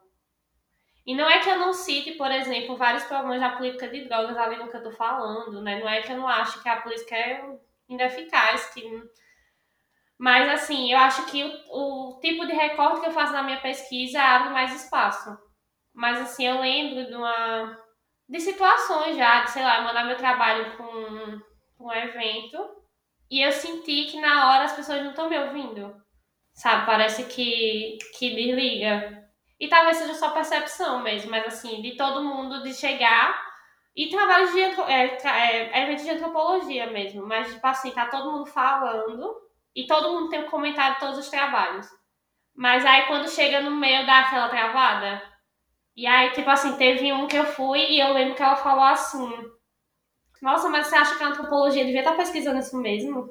E 1.06 1.14
não 1.14 1.30
é 1.30 1.40
que 1.40 1.50
eu 1.50 1.60
não 1.60 1.74
cite, 1.74 2.14
por 2.14 2.32
exemplo, 2.32 2.78
vários 2.78 3.04
problemas 3.04 3.42
da 3.42 3.58
política 3.58 3.90
de 3.90 4.06
drogas 4.06 4.38
ali 4.38 4.56
no 4.56 4.70
que 4.70 4.78
eu 4.78 4.84
tô 4.84 4.92
falando, 4.92 5.62
né? 5.62 5.80
Não 5.80 5.90
é 5.90 6.02
que 6.02 6.12
eu 6.12 6.18
não 6.18 6.28
acho 6.28 6.62
que 6.62 6.70
a 6.70 6.82
política 6.82 7.16
é 7.16 7.44
ineficaz, 7.90 8.74
que... 8.74 9.04
mas 10.18 10.48
assim, 10.50 10.92
eu 10.92 10.98
acho 10.98 11.26
que 11.26 11.44
o, 11.44 12.14
o 12.16 12.20
tipo 12.22 12.46
de 12.46 12.54
recorte 12.54 13.02
que 13.02 13.08
eu 13.08 13.12
faço 13.12 13.34
na 13.34 13.44
minha 13.44 13.60
pesquisa 13.60 14.22
abre 14.22 14.50
mais 14.50 14.74
espaço. 14.74 15.38
Mas 15.94 16.22
assim, 16.22 16.48
eu 16.48 16.60
lembro 16.62 17.06
de 17.08 17.16
uma 17.16 17.78
de 18.28 18.40
situações 18.40 19.16
já, 19.18 19.44
de 19.44 19.52
sei 19.52 19.64
lá, 19.64 19.82
mandar 19.82 20.06
meu 20.06 20.18
trabalho 20.18 20.76
para 20.76 20.86
um, 20.86 21.42
um 21.80 21.92
evento 21.92 22.58
e 23.30 23.42
eu 23.42 23.52
senti 23.52 24.06
que 24.06 24.20
na 24.20 24.50
hora 24.52 24.64
as 24.66 24.74
pessoas 24.74 25.02
não 25.04 25.12
estão 25.12 25.30
me 25.30 25.38
ouvindo. 25.38 25.96
Sabe? 26.54 26.86
Parece 26.86 27.26
que, 27.26 27.98
que 28.18 28.36
desliga. 28.36 29.24
E 29.60 29.68
talvez 29.68 29.98
seja 29.98 30.14
só 30.14 30.32
percepção 30.32 31.02
mesmo, 31.02 31.32
mas 31.32 31.46
assim, 31.48 31.82
de 31.82 31.96
todo 31.96 32.24
mundo 32.24 32.64
de 32.64 32.74
chegar 32.74 33.42
E 33.96 34.10
trabalhos 34.10 34.52
de 34.54 34.62
é, 34.62 35.20
é, 35.92 35.96
de 35.96 36.10
antropologia 36.10 36.88
mesmo, 36.88 37.26
mas 37.28 37.54
tipo 37.54 37.66
assim, 37.68 37.92
tá 37.92 38.08
todo 38.08 38.32
mundo 38.32 38.46
falando 38.48 39.36
e 39.76 39.86
todo 39.88 40.12
mundo 40.12 40.30
tem 40.30 40.44
um 40.46 40.50
comentário 40.50 41.00
todos 41.00 41.18
os 41.20 41.30
trabalhos. 41.30 41.88
Mas 42.56 42.86
aí 42.86 43.08
quando 43.08 43.30
chega 43.30 43.62
no 43.62 43.72
meio 43.72 44.06
dá 44.06 44.20
aquela 44.22 44.50
travada. 44.50 45.33
E 45.96 46.08
aí, 46.08 46.32
tipo 46.32 46.50
assim, 46.50 46.76
teve 46.76 47.12
um 47.14 47.28
que 47.28 47.38
eu 47.38 47.46
fui 47.46 47.80
e 47.80 48.00
eu 48.00 48.14
lembro 48.14 48.36
que 48.36 48.44
ela 48.44 48.56
falou 48.56 48.84
assim: 48.84 49.30
Nossa, 50.42 50.70
mas 50.70 50.88
você 50.88 50.96
acha 50.96 51.18
que 51.18 51.24
a 51.24 51.28
antropologia 51.28 51.86
devia 51.86 52.02
estar 52.02 52.16
pesquisando 52.16 52.60
isso 52.60 52.76
mesmo? 52.78 53.30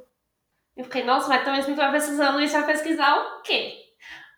Eu 0.76 0.84
fiquei, 0.84 1.02
nossa, 1.04 1.28
mas 1.28 1.44
também 1.44 1.62
se 1.62 1.68
não 1.68 1.76
vai 1.76 1.90
pesquisando 1.92 2.40
isso, 2.40 2.54
vai 2.54 2.66
pesquisar 2.66 3.14
o 3.14 3.42
quê? 3.42 3.78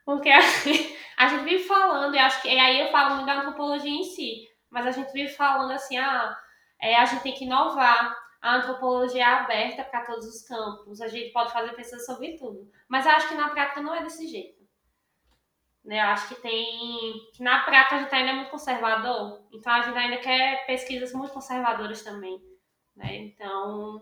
Porque 0.05 0.31
a, 0.31 0.39
a 1.19 1.29
gente 1.29 1.45
vive 1.45 1.65
falando, 1.65 2.15
e 2.15 2.19
acho 2.19 2.43
que. 2.43 2.49
E 2.49 2.59
aí 2.59 2.81
eu 2.81 2.91
falo 2.91 3.17
muito 3.17 3.27
da 3.27 3.41
antropologia 3.41 3.91
em 3.91 4.05
si, 4.05 4.49
mas 4.71 4.87
a 4.87 4.91
gente 4.91 5.13
vive 5.13 5.33
falando 5.33 5.71
assim, 5.73 5.97
ah, 5.99 6.37
é, 6.81 6.97
a 6.97 7.05
gente 7.05 7.23
tem 7.23 7.35
que 7.35 7.45
inovar, 7.45 8.17
a 8.43 8.57
antropologia 8.57 9.23
é 9.23 9.25
aberta 9.25 9.85
para 9.85 10.05
todos 10.05 10.27
os 10.27 10.47
campos, 10.47 11.01
a 11.01 11.09
gente 11.09 11.33
pode 11.33 11.53
fazer 11.53 11.73
pesquisa 11.75 12.05
sobre 12.05 12.37
tudo. 12.37 12.69
Mas 12.89 13.07
acho 13.07 13.29
que 13.29 13.35
na 13.35 13.51
prática 13.51 13.81
não 13.81 13.95
é 13.95 14.03
desse 14.03 14.27
jeito. 14.27 14.64
Né? 15.85 15.99
Eu 15.99 16.05
acho 16.05 16.29
que 16.29 16.41
tem. 16.41 17.31
que 17.35 17.43
na 17.43 17.61
prática 17.61 17.97
a 17.97 17.99
gente 18.01 18.15
ainda 18.15 18.31
é 18.31 18.35
muito 18.35 18.51
conservador, 18.51 19.47
então 19.53 19.73
a 19.73 19.83
gente 19.83 19.99
ainda 19.99 20.17
quer 20.17 20.65
pesquisas 20.67 21.13
muito 21.13 21.33
conservadoras 21.33 22.03
também. 22.03 22.41
Né? 22.97 23.17
Então, 23.17 24.01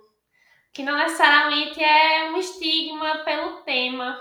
que 0.73 0.83
não 0.83 0.97
necessariamente 0.97 1.83
é 1.83 2.31
um 2.31 2.37
estigma 2.37 3.25
pelo 3.25 3.63
tema. 3.63 4.21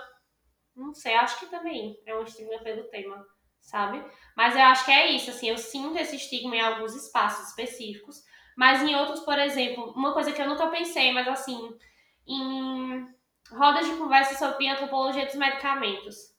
Não 0.76 0.93
sei, 0.93 1.14
acho 1.16 1.39
que 1.39 1.45
também 1.47 2.01
é 2.05 2.16
um 2.16 2.24
estigma 2.24 2.57
pelo 2.59 2.86
tema, 2.86 3.26
sabe? 3.59 4.03
Mas 4.36 4.55
eu 4.55 4.64
acho 4.64 4.86
que 4.86 4.91
é 4.91 5.12
isso, 5.12 5.30
assim, 5.30 5.49
eu 5.49 5.57
sinto 5.57 5.97
esse 5.97 6.16
estigma 6.16 6.55
em 6.55 6.62
alguns 6.62 6.95
espaços 6.95 7.49
específicos, 7.49 8.24
mas 8.57 8.82
em 8.82 8.95
outros, 8.95 9.20
por 9.20 9.38
exemplo, 9.38 9.91
uma 9.91 10.14
coisa 10.14 10.32
que 10.32 10.41
eu 10.41 10.47
nunca 10.47 10.68
pensei, 10.68 11.12
mas 11.12 11.28
assim, 11.28 11.78
em 12.26 13.05
rodas 13.51 13.86
de 13.86 13.97
conversa 13.97 14.36
sobre 14.38 14.68
antropologia 14.68 15.26
dos 15.26 15.36
medicamentos. 15.36 16.30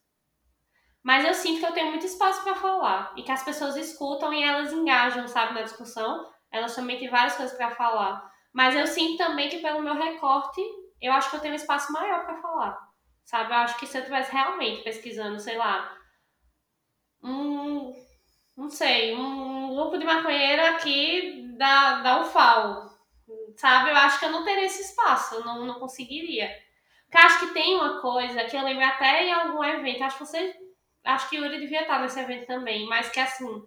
Mas 1.03 1.25
eu 1.25 1.35
sinto 1.35 1.61
que 1.61 1.67
eu 1.67 1.73
tenho 1.73 1.91
muito 1.91 2.07
espaço 2.07 2.43
para 2.45 2.55
falar 2.55 3.13
e 3.17 3.23
que 3.23 3.33
as 3.33 3.43
pessoas 3.43 3.77
escutam 3.77 4.33
e 4.33 4.43
elas 4.43 4.73
engajam, 4.73 5.27
sabe, 5.27 5.55
na 5.55 5.63
discussão. 5.63 6.31
Elas 6.51 6.75
também 6.75 6.99
têm 6.99 7.11
várias 7.11 7.37
coisas 7.37 7.57
para 7.57 7.71
falar. 7.71 8.31
Mas 8.53 8.77
eu 8.77 8.87
sinto 8.87 9.17
também 9.19 9.49
que 9.49 9.59
pelo 9.59 9.83
meu 9.83 9.95
recorte, 9.95 10.61
eu 11.01 11.13
acho 11.13 11.31
que 11.31 11.37
eu 11.37 11.41
tenho 11.41 11.55
um 11.55 11.57
espaço 11.57 11.93
maior 11.93 12.25
para 12.25 12.41
falar. 12.41 12.79
Sabe? 13.25 13.53
Eu 13.53 13.57
acho 13.57 13.79
que 13.79 13.87
se 13.87 13.97
eu 13.97 14.03
estivesse 14.03 14.31
realmente 14.33 14.83
pesquisando, 14.83 15.41
sei 15.41 15.57
lá, 15.57 15.93
um. 17.23 17.93
Não 18.57 18.69
sei, 18.69 19.15
um 19.17 19.75
grupo 19.75 19.97
de 19.97 20.05
maconheiro 20.05 20.63
aqui 20.67 21.55
da, 21.57 22.03
da 22.03 22.21
UFAL. 22.21 22.91
Sabe? 23.57 23.91
Eu 23.91 23.97
acho 23.97 24.19
que 24.19 24.27
eu 24.27 24.31
não 24.31 24.45
teria 24.45 24.65
esse 24.65 24.83
espaço, 24.83 25.37
eu 25.37 25.45
não, 25.45 25.65
não 25.65 25.81
conseguiria. 25.81 26.51
Porque 27.05 27.19
acho 27.19 27.41
que 27.41 27.55
tem 27.55 27.77
uma 27.77 28.01
coisa 28.01 28.45
que 28.45 28.57
eu 28.57 28.63
lembro 28.63 28.85
até 28.85 29.25
em 29.25 29.33
algum 29.33 29.63
evento, 29.65 30.03
acho 30.03 30.19
que 30.19 30.27
você. 30.27 30.55
Acho 31.05 31.29
que 31.29 31.37
Yuri 31.37 31.59
devia 31.59 31.83
estar 31.83 32.01
nesse 32.01 32.21
evento 32.21 32.47
também, 32.47 32.87
mas 32.87 33.11
que 33.11 33.21
assim. 33.21 33.63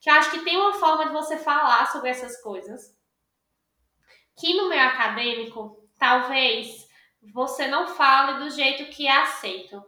Que 0.00 0.10
acho 0.10 0.30
que 0.30 0.44
tem 0.44 0.56
uma 0.56 0.74
forma 0.74 1.06
de 1.06 1.12
você 1.12 1.38
falar 1.38 1.86
sobre 1.86 2.10
essas 2.10 2.40
coisas 2.42 2.94
que 4.36 4.54
no 4.54 4.68
meio 4.68 4.82
acadêmico, 4.82 5.88
talvez 5.98 6.86
você 7.32 7.66
não 7.68 7.86
fale 7.86 8.42
do 8.42 8.50
jeito 8.50 8.90
que 8.90 9.06
é 9.06 9.16
aceito, 9.16 9.82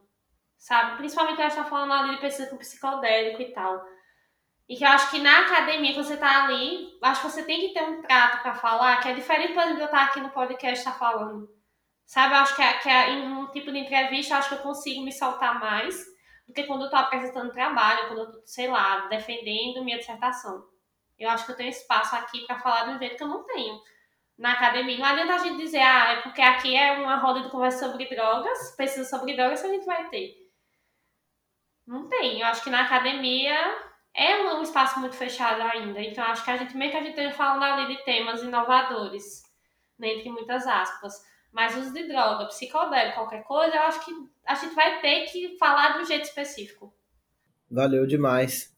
sabe? 0.57 0.97
Principalmente 0.97 1.37
quando 1.37 1.47
a 1.47 1.49
gente 1.51 1.63
tá 1.63 1.69
falando 1.69 1.93
ali 1.93 2.15
de 2.15 2.21
pesquisa 2.21 2.49
com 2.49 2.57
psicodélico 2.57 3.43
e 3.43 3.53
tal. 3.53 3.85
E 4.69 4.77
que 4.77 4.85
eu 4.85 4.89
acho 4.89 5.11
que 5.11 5.19
na 5.19 5.41
academia, 5.41 5.95
quando 5.95 6.07
você 6.07 6.17
tá 6.17 6.45
ali, 6.45 6.99
acho 7.03 7.23
que 7.23 7.31
você 7.31 7.45
tem 7.45 7.61
que 7.61 7.75
ter 7.75 7.83
um 7.83 8.03
trato 8.03 8.43
para 8.43 8.55
falar, 8.55 9.01
que 9.01 9.09
é 9.09 9.15
diferente, 9.15 9.53
de 9.53 9.81
eu 9.81 9.85
estar 9.85 10.05
aqui 10.05 10.21
no 10.21 10.31
podcast 10.31 10.85
tá 10.85 10.93
falando. 10.93 11.49
Sabe? 12.05 12.35
Eu 12.35 12.39
acho 12.39 12.57
que, 12.57 12.63
é, 12.63 12.73
que 12.79 12.89
é, 12.89 13.11
em 13.11 13.33
um 13.33 13.47
tipo 13.51 13.71
de 13.71 13.79
entrevista, 13.79 14.37
acho 14.37 14.49
que 14.49 14.55
eu 14.55 14.63
consigo 14.63 15.03
me 15.03 15.13
soltar 15.13 15.61
mais 15.61 16.05
do 16.47 16.53
que 16.53 16.65
quando 16.65 16.85
eu 16.85 16.91
tô 16.91 16.97
apresentando 16.97 17.53
trabalho, 17.53 18.07
quando 18.07 18.21
eu 18.21 18.33
tô, 18.33 18.43
sei 18.47 18.69
lá, 18.69 19.07
defendendo 19.09 19.85
minha 19.85 19.99
dissertação. 19.99 20.65
Eu 21.19 21.31
acho 21.31 21.47
que 21.47 21.53
eu 21.53 21.57
tenho 21.57 21.71
espaço 21.71 22.15
aqui 22.15 22.47
para 22.47 22.59
falar 22.59 22.85
de 22.85 22.91
um 22.91 22.99
jeito 22.99 23.17
que 23.17 23.23
eu 23.23 23.29
não 23.29 23.45
tenho 23.45 23.81
na 24.39 24.53
academia. 24.53 24.99
Não 24.99 25.07
adianta 25.07 25.35
a 25.35 25.39
gente 25.39 25.57
dizer, 25.57 25.81
ah, 25.81 26.13
é 26.13 26.23
porque 26.23 26.43
aqui 26.43 26.77
é 26.77 26.93
uma 26.93 27.17
roda 27.17 27.43
de 27.43 27.51
conversa 27.51 27.87
sobre 27.87 28.07
drogas, 28.07 28.75
precisa 28.77 29.09
sobre 29.09 29.35
drogas 29.35 29.61
que 29.61 29.67
a 29.67 29.71
gente 29.71 29.87
vai 29.87 30.09
ter. 30.09 30.35
Não 31.87 32.09
tem. 32.09 32.41
Eu 32.41 32.47
acho 32.47 32.63
que 32.63 32.71
na 32.71 32.83
academia 32.83 33.57
é 34.13 34.37
um 34.43 34.63
espaço 34.63 34.99
muito 34.99 35.17
fechado 35.17 35.63
ainda. 35.63 36.01
Então, 36.01 36.25
acho 36.25 36.45
que 36.45 36.51
a 36.51 36.57
gente, 36.57 36.77
meio 36.77 36.91
que 36.91 36.97
a 36.97 37.01
gente 37.01 37.11
esteja 37.11 37.33
falando 37.33 37.63
ali 37.63 37.97
de 37.97 38.05
temas 38.05 38.43
inovadores, 38.43 39.43
né, 39.99 40.09
entre 40.15 40.31
muitas 40.31 40.67
aspas. 40.67 41.15
Mas 41.57 41.75
uso 41.75 41.91
de 41.95 42.07
droga, 42.07 42.45
psicodélico, 42.45 43.15
qualquer 43.15 43.43
coisa, 43.45 43.75
eu 43.75 43.81
acho 43.85 44.05
que 44.05 44.13
a 44.47 44.55
gente 44.55 44.75
vai 44.75 45.01
ter 45.01 45.25
que 45.25 45.57
falar 45.59 45.95
de 45.95 46.03
um 46.03 46.05
jeito 46.05 46.25
específico. 46.25 46.93
Valeu 47.71 48.07
demais. 48.07 48.75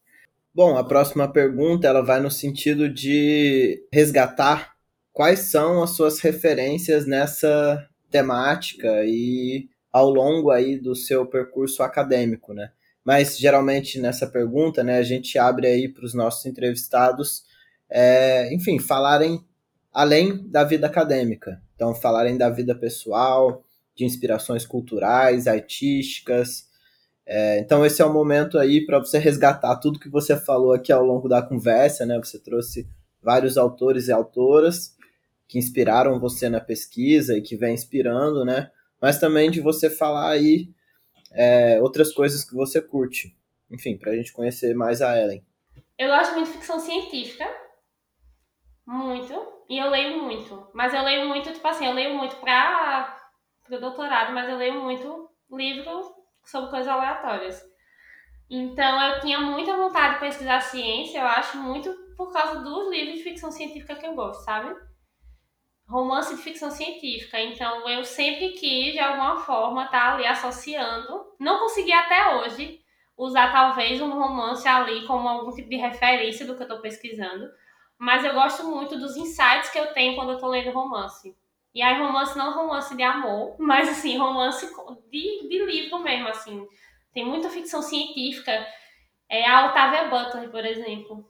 Bom, 0.55 0.79
a 0.79 0.85
próxima 0.85 1.27
pergunta 1.27 1.89
ela 1.89 2.05
vai 2.05 2.21
no 2.21 2.31
sentido 2.31 2.89
de 2.89 3.85
resgatar 3.93 4.77
quais 5.13 5.41
são 5.41 5.83
as 5.83 5.91
suas 5.91 6.21
referências 6.21 7.05
nessa 7.05 7.85
temática 8.13 9.05
e 9.05 9.69
ao 9.93 10.09
longo 10.09 10.53
aí 10.53 10.79
do 10.79 10.95
seu 10.95 11.27
percurso 11.27 11.83
acadêmico, 11.83 12.55
né? 12.55 12.71
Mas 13.05 13.37
geralmente 13.37 13.99
nessa 13.99 14.25
pergunta, 14.25 14.85
né, 14.85 14.99
a 14.99 15.03
gente 15.03 15.37
abre 15.37 15.67
aí 15.67 15.89
para 15.89 16.05
os 16.05 16.15
nossos 16.15 16.47
entrevistados, 16.47 17.43
é, 17.91 18.55
enfim, 18.55 18.79
falarem 18.79 19.45
além 19.93 20.49
da 20.49 20.63
vida 20.63 20.87
acadêmica. 20.87 21.61
Então, 21.79 21.95
falarem 21.95 22.37
da 22.37 22.51
vida 22.51 22.75
pessoal, 22.75 23.63
de 23.95 24.05
inspirações 24.05 24.67
culturais, 24.67 25.47
artísticas. 25.47 26.67
É, 27.25 27.61
então, 27.61 27.87
esse 27.87 28.03
é 28.03 28.05
o 28.05 28.13
momento 28.13 28.59
aí 28.59 28.85
para 28.85 28.99
você 28.99 29.17
resgatar 29.17 29.77
tudo 29.77 30.01
que 30.01 30.09
você 30.09 30.37
falou 30.37 30.73
aqui 30.73 30.91
ao 30.91 31.05
longo 31.05 31.29
da 31.29 31.41
conversa, 31.41 32.05
né? 32.05 32.19
Você 32.19 32.37
trouxe 32.41 32.89
vários 33.23 33.57
autores 33.57 34.09
e 34.09 34.13
autoras 34.13 34.97
que 35.47 35.57
inspiraram 35.57 36.19
você 36.19 36.49
na 36.49 36.61
pesquisa 36.61 37.39
e 37.39 37.43
que 37.43 37.57
vem 37.57 37.75
inspirando, 37.75 38.45
né? 38.45 38.73
Mas 39.01 39.21
também 39.21 39.49
de 39.49 39.61
você 39.61 39.89
falar 39.89 40.31
aí 40.33 40.69
é, 41.31 41.81
outras 41.81 42.13
coisas 42.13 42.43
que 42.43 42.57
você 42.57 42.83
curte. 42.83 43.39
Enfim, 43.71 43.97
para 43.97 44.11
a 44.11 44.17
gente 44.17 44.33
conhecer 44.33 44.75
mais 44.75 45.01
a 45.01 45.17
Ellen. 45.17 45.47
Eu 45.97 46.09
gosto 46.09 46.35
muito 46.35 46.49
de 46.49 46.55
ficção 46.55 46.81
científica. 46.81 47.47
Muito. 48.85 49.58
E 49.69 49.79
eu 49.79 49.91
leio 49.91 50.23
muito. 50.23 50.71
Mas 50.75 50.95
eu 50.95 51.03
leio 51.03 51.29
muito, 51.29 51.53
tipo 51.53 51.67
assim, 51.67 51.87
eu 51.87 51.93
leio 51.93 52.15
muito 52.15 52.37
para 52.37 53.17
o 53.71 53.79
doutorado, 53.79 54.33
mas 54.33 54.49
eu 54.49 54.57
leio 54.57 54.81
muito 54.83 55.29
livro 55.51 56.15
sobre 56.45 56.71
coisas 56.71 56.89
aleatórias. 56.89 57.63
Então 58.51 59.03
eu 59.03 59.21
tinha 59.21 59.41
muita 59.41 59.77
vontade 59.77 60.15
de 60.15 60.21
pesquisar 60.21 60.61
ciência, 60.61 61.19
eu 61.19 61.27
acho, 61.27 61.59
muito 61.59 61.95
por 62.17 62.33
causa 62.33 62.61
dos 62.61 62.91
livros 62.91 63.19
de 63.19 63.25
ficção 63.25 63.51
científica 63.51 63.95
que 63.95 64.07
eu 64.07 64.15
gosto, 64.15 64.43
sabe? 64.45 64.75
romance 65.89 66.37
de 66.37 66.43
ficção 66.43 66.71
científica. 66.71 67.41
Então 67.41 67.89
eu 67.89 68.05
sempre 68.05 68.51
quis, 68.51 68.93
de 68.93 68.99
alguma 68.99 69.37
forma, 69.39 69.85
estar 69.85 70.01
tá 70.01 70.15
ali 70.15 70.27
associando. 70.27 71.25
Não 71.41 71.59
consegui 71.59 71.93
até 71.93 72.37
hoje 72.37 72.81
usar 73.17 73.51
talvez 73.51 74.01
um 74.01 74.11
romance 74.11 74.69
ali 74.69 75.07
como 75.07 75.29
algum 75.29 75.53
tipo 75.53 75.69
de 75.69 75.77
referência 75.77 76.47
do 76.47 76.55
que 76.55 76.63
eu 76.63 76.67
estou 76.67 76.81
pesquisando. 76.81 77.49
Mas 77.99 78.25
eu 78.25 78.33
gosto 78.33 78.65
muito 78.65 78.99
dos 78.99 79.17
insights 79.17 79.71
que 79.71 79.79
eu 79.79 79.93
tenho 79.93 80.15
quando 80.15 80.31
eu 80.31 80.35
estou 80.37 80.51
lendo 80.51 80.71
romance. 80.71 81.37
E 81.75 81.83
aí, 81.83 81.99
romance 81.99 82.37
não 82.39 82.55
romance 82.55 82.97
de 82.97 83.03
amor, 83.03 83.57
mas 83.61 83.89
assim, 83.89 84.17
romance 84.17 84.67
de, 85.11 85.49
de 85.49 85.65
livro 85.65 85.99
mesmo, 85.99 86.29
assim. 86.29 86.67
Tem 87.13 87.25
muita 87.25 87.51
ficção 87.51 87.83
científica. 87.83 88.67
É 89.29 89.49
a 89.49 89.67
Octavia 89.67 90.09
Butler, 90.09 90.51
por 90.51 90.65
exemplo, 90.65 91.29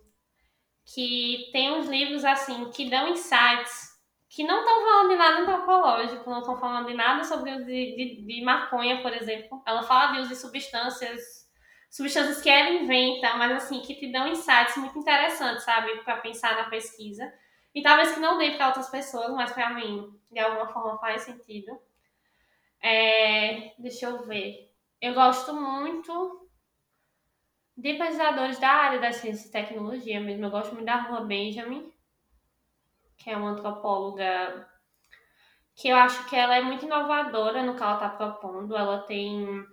que 0.94 1.48
tem 1.52 1.72
uns 1.72 1.88
livros 1.88 2.24
assim 2.24 2.70
que 2.70 2.88
dão 2.88 3.08
insights 3.08 3.88
que 4.28 4.44
não 4.44 4.60
estão 4.60 4.84
falando 4.84 5.08
de 5.08 5.16
nada 5.16 5.40
antropológico, 5.40 6.30
não 6.30 6.40
estão 6.40 6.56
falando 6.58 6.86
de 6.86 6.94
nada 6.94 7.24
sobre 7.24 7.50
o 7.50 7.64
de, 7.64 7.96
de, 7.96 8.26
de, 8.26 8.44
maconha, 8.44 9.00
por 9.02 9.12
exemplo. 9.12 9.62
Ela 9.66 9.82
fala 9.82 10.12
de 10.12 10.20
uso 10.20 10.28
de 10.28 10.36
substâncias, 10.36 11.37
substâncias 11.90 12.40
que 12.40 12.48
ela 12.48 12.70
inventa, 12.70 13.36
mas 13.36 13.52
assim, 13.52 13.80
que 13.80 13.94
te 13.94 14.10
dão 14.12 14.28
insights 14.28 14.76
muito 14.76 14.98
interessantes, 14.98 15.64
sabe, 15.64 16.02
para 16.02 16.18
pensar 16.18 16.56
na 16.56 16.68
pesquisa. 16.70 17.32
E 17.74 17.82
talvez 17.82 18.12
que 18.12 18.20
não 18.20 18.38
dê 18.38 18.52
para 18.52 18.68
outras 18.68 18.88
pessoas, 18.88 19.30
mas 19.34 19.52
para 19.52 19.70
mim, 19.70 20.12
de 20.30 20.38
alguma 20.38 20.68
forma, 20.68 20.98
faz 20.98 21.22
sentido. 21.22 21.78
É, 22.82 23.74
deixa 23.78 24.06
eu 24.06 24.24
ver. 24.24 24.72
Eu 25.00 25.14
gosto 25.14 25.54
muito 25.54 26.48
de 27.76 27.94
pesquisadores 27.94 28.58
da 28.58 28.68
área 28.68 29.00
da 29.00 29.12
ciência 29.12 29.48
e 29.48 29.52
tecnologia 29.52 30.20
mesmo. 30.20 30.44
Eu 30.44 30.50
gosto 30.50 30.72
muito 30.72 30.86
da 30.86 30.96
Rua 30.96 31.24
Benjamin 31.24 31.92
que 33.18 33.30
é 33.30 33.36
uma 33.36 33.50
antropóloga 33.50 34.66
que 35.74 35.88
eu 35.88 35.96
acho 35.96 36.28
que 36.28 36.36
ela 36.36 36.56
é 36.56 36.62
muito 36.62 36.86
inovadora 36.86 37.62
no 37.62 37.76
que 37.76 37.82
ela 37.82 37.94
está 37.94 38.08
propondo. 38.08 38.74
Ela 38.76 39.02
tem 39.02 39.64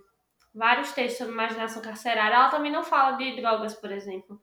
vários 0.56 0.92
textos 0.92 1.18
sobre 1.18 1.34
imaginação 1.34 1.82
carcerária. 1.82 2.34
Ela 2.34 2.48
também 2.48 2.72
não 2.72 2.82
fala 2.82 3.16
de 3.16 3.36
drogas, 3.36 3.74
por 3.74 3.92
exemplo. 3.92 4.40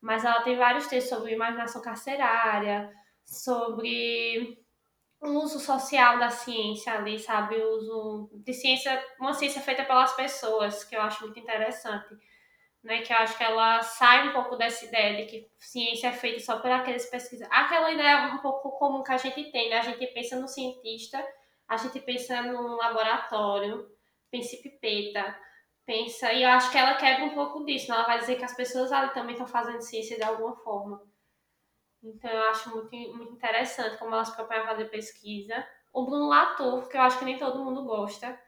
mas 0.00 0.24
ela 0.24 0.42
tem 0.42 0.56
vários 0.56 0.86
textos 0.86 1.10
sobre 1.18 1.34
imaginação 1.34 1.82
carcerária, 1.82 2.92
sobre 3.24 4.58
o 5.20 5.28
uso 5.30 5.58
social 5.58 6.18
da 6.18 6.30
ciência 6.30 6.92
ali, 6.92 7.18
sabe? 7.18 7.56
O 7.56 7.76
uso 7.78 8.30
de 8.34 8.52
ciência, 8.54 9.04
uma 9.18 9.32
ciência 9.34 9.60
feita 9.62 9.84
pelas 9.84 10.14
pessoas, 10.14 10.84
que 10.84 10.94
eu 10.96 11.02
acho 11.02 11.24
muito 11.24 11.40
interessante. 11.40 12.16
Né, 12.84 13.02
que 13.02 13.12
eu 13.12 13.16
acho 13.16 13.36
que 13.36 13.42
ela 13.42 13.82
sai 13.82 14.28
um 14.28 14.32
pouco 14.32 14.54
dessa 14.54 14.84
ideia 14.84 15.16
de 15.16 15.26
que 15.28 15.50
ciência 15.58 16.06
é 16.08 16.12
feita 16.12 16.38
só 16.38 16.60
por 16.60 16.70
aqueles 16.70 17.04
pesquisadores. 17.06 17.60
Aquela 17.60 17.90
ideia 17.90 18.32
um 18.32 18.38
pouco 18.38 18.70
comum 18.78 19.02
que 19.02 19.10
a 19.12 19.16
gente 19.16 19.50
tem, 19.50 19.70
né? 19.70 19.78
A 19.78 19.82
gente 19.82 20.06
pensa 20.08 20.38
no 20.38 20.46
cientista, 20.46 21.18
a 21.66 21.76
gente 21.76 21.98
pensa 22.00 22.42
num 22.42 22.76
laboratório, 22.76 23.90
em 24.32 24.40
pipeta, 24.62 25.36
pensa. 25.86 26.32
E 26.32 26.42
eu 26.42 26.50
acho 26.50 26.70
que 26.70 26.78
ela 26.78 26.94
quebra 26.94 27.24
um 27.24 27.34
pouco 27.34 27.64
disso, 27.64 27.90
né? 27.90 27.96
Ela 27.96 28.06
vai 28.06 28.18
dizer 28.18 28.36
que 28.36 28.44
as 28.44 28.54
pessoas 28.54 28.92
ali 28.92 29.12
também 29.14 29.32
estão 29.32 29.46
fazendo 29.46 29.80
ciência 29.80 30.16
de 30.16 30.24
alguma 30.24 30.56
forma. 30.56 31.02
Então 32.02 32.30
eu 32.30 32.42
acho 32.50 32.70
muito, 32.70 32.90
muito 33.16 33.32
interessante 33.32 33.98
como 33.98 34.14
elas 34.14 34.30
propõem 34.30 34.64
fazer 34.64 34.86
pesquisa. 34.86 35.66
O 35.92 36.04
Bruno 36.04 36.28
Latour, 36.28 36.88
que 36.88 36.96
eu 36.96 37.00
acho 37.02 37.18
que 37.18 37.24
nem 37.24 37.38
todo 37.38 37.64
mundo 37.64 37.84
gosta, 37.84 38.38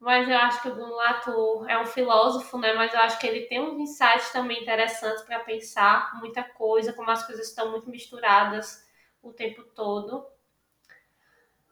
mas 0.00 0.28
eu 0.28 0.36
acho 0.36 0.62
que 0.62 0.68
o 0.68 0.74
Bruno 0.74 0.96
Latour 0.96 1.68
é 1.70 1.80
um 1.80 1.86
filósofo, 1.86 2.58
né? 2.58 2.72
Mas 2.74 2.92
eu 2.92 3.00
acho 3.00 3.18
que 3.18 3.26
ele 3.26 3.46
tem 3.46 3.60
uns 3.60 3.78
insights 3.78 4.32
também 4.32 4.62
interessantes 4.62 5.22
para 5.22 5.40
pensar 5.40 6.18
muita 6.18 6.42
coisa, 6.42 6.92
como 6.92 7.10
as 7.10 7.24
coisas 7.26 7.48
estão 7.48 7.70
muito 7.70 7.90
misturadas 7.90 8.84
o 9.22 9.32
tempo 9.32 9.62
todo. 9.64 10.26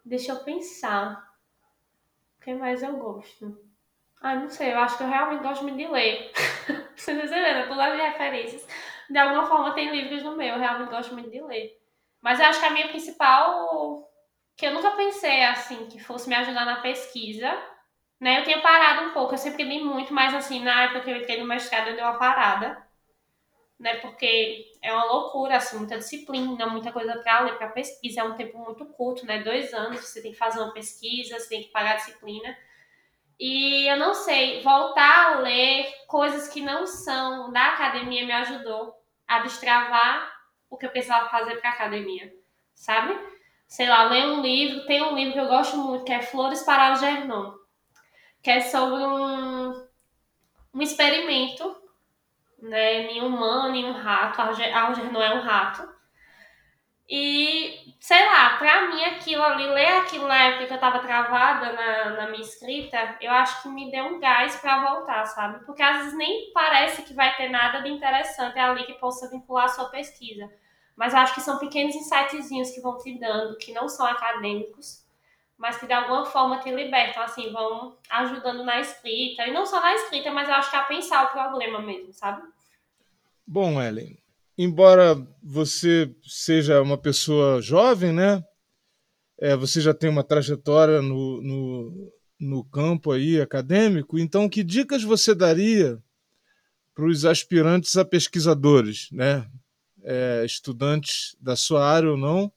Deixa 0.04 0.32
eu 0.32 0.44
pensar. 0.44 1.28
Quem 2.40 2.56
mais 2.58 2.82
eu 2.82 2.96
gosto? 2.96 3.69
Ah, 4.20 4.34
não 4.34 4.50
sei, 4.50 4.72
eu 4.72 4.78
acho 4.78 4.96
que 4.98 5.02
eu 5.02 5.08
realmente 5.08 5.42
gosto 5.42 5.62
muito 5.62 5.76
de 5.78 5.86
ler. 5.86 6.30
Vocês 6.94 7.18
perceberam? 7.18 7.68
Todas 7.68 7.92
as 7.92 7.98
referências 7.98 8.66
de 9.08 9.18
alguma 9.18 9.46
forma 9.46 9.74
tem 9.74 9.90
livros 9.90 10.22
no 10.22 10.36
meu, 10.36 10.54
eu 10.54 10.60
realmente 10.60 10.90
gosto 10.90 11.12
muito 11.14 11.30
de 11.30 11.40
ler. 11.42 11.76
Mas 12.20 12.38
eu 12.38 12.46
acho 12.46 12.60
que 12.60 12.66
a 12.66 12.70
minha 12.70 12.88
principal, 12.88 14.08
que 14.56 14.66
eu 14.66 14.72
nunca 14.74 14.90
pensei 14.92 15.42
assim, 15.44 15.86
que 15.86 15.98
fosse 15.98 16.28
me 16.28 16.34
ajudar 16.36 16.64
na 16.66 16.80
pesquisa, 16.80 17.50
né? 18.20 18.40
Eu 18.40 18.44
tinha 18.44 18.60
parado 18.60 19.08
um 19.08 19.12
pouco, 19.12 19.34
eu 19.34 19.38
sempre 19.38 19.64
li 19.64 19.82
muito, 19.82 20.12
mas 20.14 20.34
assim, 20.34 20.62
na 20.62 20.84
época 20.84 21.00
que 21.02 21.10
eu 21.10 21.16
entrei 21.16 21.40
no 21.40 21.46
mestrado 21.46 21.88
eu 21.88 21.94
dei 21.94 22.04
uma 22.04 22.18
parada, 22.18 22.86
né? 23.78 23.96
Porque 23.96 24.66
é 24.82 24.92
uma 24.92 25.04
loucura, 25.04 25.56
assim, 25.56 25.78
muita 25.78 25.98
disciplina, 25.98 26.66
muita 26.66 26.92
coisa 26.92 27.16
para 27.22 27.40
ler, 27.40 27.56
para 27.56 27.68
pesquisa, 27.70 28.20
é 28.20 28.24
um 28.24 28.36
tempo 28.36 28.58
muito 28.58 28.84
curto, 28.86 29.24
né? 29.26 29.42
Dois 29.42 29.72
anos, 29.72 30.00
você 30.00 30.20
tem 30.22 30.32
que 30.32 30.38
fazer 30.38 30.60
uma 30.60 30.72
pesquisa, 30.72 31.38
você 31.38 31.48
tem 31.48 31.62
que 31.62 31.70
pagar 31.70 31.92
a 31.92 31.96
disciplina. 31.96 32.56
E 33.40 33.90
eu 33.90 33.96
não 33.96 34.12
sei, 34.12 34.60
voltar 34.62 35.32
a 35.32 35.38
ler 35.38 35.90
coisas 36.06 36.46
que 36.48 36.60
não 36.60 36.86
são 36.86 37.50
da 37.50 37.68
academia 37.68 38.26
me 38.26 38.32
ajudou 38.32 38.94
a 39.26 39.38
destravar 39.38 40.30
o 40.68 40.76
que 40.76 40.84
eu 40.84 40.90
precisava 40.90 41.30
fazer 41.30 41.56
para 41.56 41.70
academia, 41.70 42.30
sabe? 42.74 43.18
Sei 43.66 43.88
lá, 43.88 44.04
ler 44.04 44.26
um 44.26 44.42
livro, 44.42 44.84
tem 44.84 45.02
um 45.02 45.14
livro 45.14 45.32
que 45.32 45.40
eu 45.40 45.48
gosto 45.48 45.74
muito, 45.78 46.04
que 46.04 46.12
é 46.12 46.20
Flores 46.20 46.62
para 46.64 46.90
Algernon, 46.90 47.54
que 48.42 48.50
é 48.50 48.60
sobre 48.60 49.02
um, 49.02 49.88
um 50.74 50.82
experimento, 50.82 51.74
né, 52.58 53.10
em 53.10 53.22
humano, 53.22 53.74
em 53.74 53.86
um 53.86 53.92
rato, 53.92 54.38
Algernon 54.38 55.22
é 55.22 55.34
um 55.34 55.40
rato, 55.40 55.89
e, 57.12 57.92
sei 57.98 58.24
lá, 58.24 58.56
pra 58.56 58.86
mim 58.86 59.02
aquilo 59.02 59.42
ali, 59.42 59.66
ler 59.66 59.98
aquilo 59.98 60.28
na 60.28 60.44
época 60.44 60.68
que 60.68 60.72
eu 60.74 60.78
tava 60.78 61.00
travada 61.00 61.72
na, 61.72 62.10
na 62.10 62.28
minha 62.28 62.40
escrita, 62.40 63.16
eu 63.20 63.32
acho 63.32 63.62
que 63.62 63.68
me 63.68 63.90
deu 63.90 64.04
um 64.04 64.20
gás 64.20 64.54
pra 64.54 64.80
voltar, 64.80 65.24
sabe? 65.26 65.64
Porque 65.66 65.82
às 65.82 65.96
vezes 65.96 66.14
nem 66.16 66.52
parece 66.52 67.02
que 67.02 67.12
vai 67.12 67.36
ter 67.36 67.48
nada 67.48 67.80
de 67.80 67.88
interessante 67.88 68.56
ali 68.60 68.84
que 68.84 68.92
possa 68.92 69.28
vincular 69.28 69.64
a 69.64 69.68
sua 69.68 69.86
pesquisa. 69.86 70.48
Mas 70.94 71.12
eu 71.12 71.18
acho 71.18 71.34
que 71.34 71.40
são 71.40 71.58
pequenos 71.58 71.96
insightzinhos 71.96 72.70
que 72.70 72.80
vão 72.80 72.96
te 72.98 73.18
dando, 73.18 73.58
que 73.58 73.72
não 73.72 73.88
são 73.88 74.06
acadêmicos, 74.06 75.04
mas 75.58 75.78
que 75.78 75.88
de 75.88 75.92
alguma 75.92 76.24
forma 76.26 76.60
te 76.60 76.70
libertam, 76.70 77.24
assim, 77.24 77.50
vão 77.52 77.98
ajudando 78.08 78.62
na 78.62 78.78
escrita. 78.78 79.48
E 79.48 79.52
não 79.52 79.66
só 79.66 79.80
na 79.80 79.94
escrita, 79.96 80.30
mas 80.30 80.48
eu 80.48 80.54
acho 80.54 80.70
que 80.70 80.76
a 80.76 80.82
pensar 80.82 81.24
o 81.24 81.30
problema 81.30 81.80
mesmo, 81.80 82.12
sabe? 82.12 82.40
Bom, 83.44 83.82
Ellen, 83.82 84.16
embora 84.62 85.16
você 85.42 86.14
seja 86.22 86.82
uma 86.82 86.98
pessoa 86.98 87.62
jovem, 87.62 88.12
né? 88.12 88.44
É, 89.38 89.56
você 89.56 89.80
já 89.80 89.94
tem 89.94 90.10
uma 90.10 90.22
trajetória 90.22 91.00
no, 91.00 91.40
no, 91.40 92.12
no 92.38 92.64
campo 92.64 93.10
aí 93.10 93.40
acadêmico, 93.40 94.18
então 94.18 94.50
que 94.50 94.62
dicas 94.62 95.02
você 95.02 95.34
daria 95.34 95.98
para 96.94 97.06
os 97.06 97.24
aspirantes 97.24 97.96
a 97.96 98.04
pesquisadores, 98.04 99.08
né? 99.10 99.50
É, 100.02 100.44
estudantes 100.44 101.34
da 101.40 101.56
sua 101.56 101.86
área 101.86 102.10
ou 102.10 102.16
não, 102.18 102.52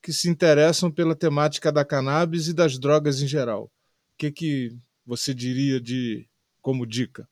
que 0.00 0.12
se 0.12 0.28
interessam 0.28 0.92
pela 0.92 1.16
temática 1.16 1.72
da 1.72 1.84
cannabis 1.84 2.46
e 2.46 2.54
das 2.54 2.78
drogas 2.78 3.20
em 3.20 3.26
geral. 3.26 3.64
O 3.64 3.70
que, 4.16 4.30
que 4.30 4.76
você 5.04 5.34
diria 5.34 5.80
de 5.80 6.28
como 6.62 6.86
dica? 6.86 7.28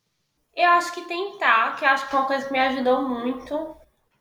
Eu 0.56 0.68
acho 0.70 0.92
que 0.92 1.02
tentar, 1.02 1.76
que 1.76 1.84
eu 1.84 1.88
acho 1.90 2.08
que 2.08 2.16
é 2.16 2.18
uma 2.18 2.26
coisa 2.26 2.44
que 2.44 2.52
me 2.52 2.58
ajudou 2.58 3.08
muito, 3.08 3.76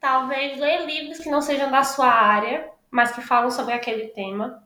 talvez 0.06 0.60
ler 0.60 0.86
livros 0.86 1.18
que 1.18 1.32
não 1.32 1.42
sejam 1.42 1.72
da 1.72 1.84
sua 1.84 2.06
área, 2.06 2.70
mas 2.92 3.12
que 3.12 3.22
falam 3.22 3.50
sobre 3.50 3.74
aquele 3.74 4.10
tema. 4.10 4.64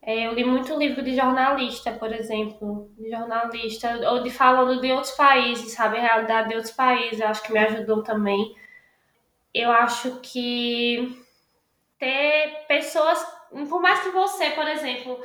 É, 0.00 0.26
eu 0.26 0.32
li 0.32 0.44
muito 0.44 0.78
livro 0.78 1.02
de 1.02 1.14
jornalista, 1.14 1.92
por 1.92 2.10
exemplo, 2.10 2.90
de 2.96 3.10
jornalista, 3.10 4.00
ou 4.10 4.22
de 4.22 4.30
falando 4.30 4.80
de 4.80 4.90
outros 4.90 5.12
países, 5.12 5.72
sabe, 5.72 5.98
a 5.98 6.00
realidade 6.00 6.48
de 6.48 6.54
outros 6.54 6.72
países, 6.72 7.20
eu 7.20 7.28
acho 7.28 7.42
que 7.42 7.52
me 7.52 7.58
ajudou 7.58 8.02
também. 8.02 8.56
Eu 9.52 9.70
acho 9.70 10.20
que 10.22 11.22
ter 11.98 12.64
pessoas, 12.66 13.22
por 13.68 13.82
mais 13.82 14.00
que 14.00 14.08
você, 14.08 14.52
por 14.52 14.66
exemplo, 14.66 15.22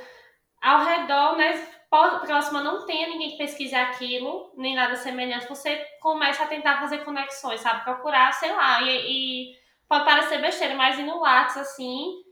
ao 0.62 0.84
redor, 0.84 1.38
né, 1.38 1.66
próxima 1.90 2.62
não 2.62 2.86
tenha 2.86 3.08
ninguém 3.08 3.32
que 3.32 3.38
pesquise 3.38 3.76
aquilo, 3.76 4.52
nem 4.56 4.76
nada 4.76 4.96
semelhante, 4.96 5.48
você 5.48 5.78
começa 6.02 6.44
a 6.44 6.48
tentar 6.48 6.80
fazer 6.80 7.04
conexões, 7.04 7.62
sabe? 7.62 7.84
Procurar, 7.84 8.34
sei 8.34 8.52
lá, 8.52 8.82
e, 8.82 9.52
e 9.52 9.56
pode 9.88 10.06
parecer 10.06 10.42
besteira, 10.42 10.76
mas 10.76 11.00
ir 11.00 11.04
no 11.04 11.22
Lattes, 11.22 11.58
assim, 11.58 12.24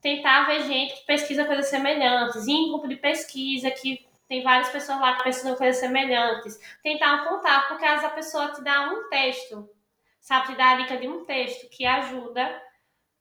tentar 0.00 0.46
ver 0.46 0.62
gente 0.62 0.94
que 0.94 1.06
pesquisa 1.06 1.44
coisas 1.44 1.66
semelhantes, 1.66 2.46
ir 2.46 2.52
em 2.52 2.68
grupo 2.70 2.88
de 2.88 2.96
pesquisa 2.96 3.70
que 3.70 4.06
tem 4.28 4.42
várias 4.42 4.70
pessoas 4.70 4.98
lá 4.98 5.16
que 5.16 5.24
pesquisam 5.24 5.56
coisas 5.56 5.76
semelhantes, 5.76 6.58
tentar 6.82 7.22
um 7.22 7.28
contato, 7.28 7.68
porque 7.68 7.84
às 7.84 8.00
vezes 8.00 8.06
a 8.06 8.14
pessoa 8.14 8.52
te 8.52 8.64
dá 8.64 8.90
um 8.90 9.10
texto, 9.10 9.68
sabe? 10.20 10.48
Te 10.48 10.54
dá 10.56 10.70
a 10.70 10.76
dica 10.76 10.96
de 10.96 11.06
um 11.06 11.24
texto 11.26 11.68
que 11.68 11.84
ajuda, 11.84 12.62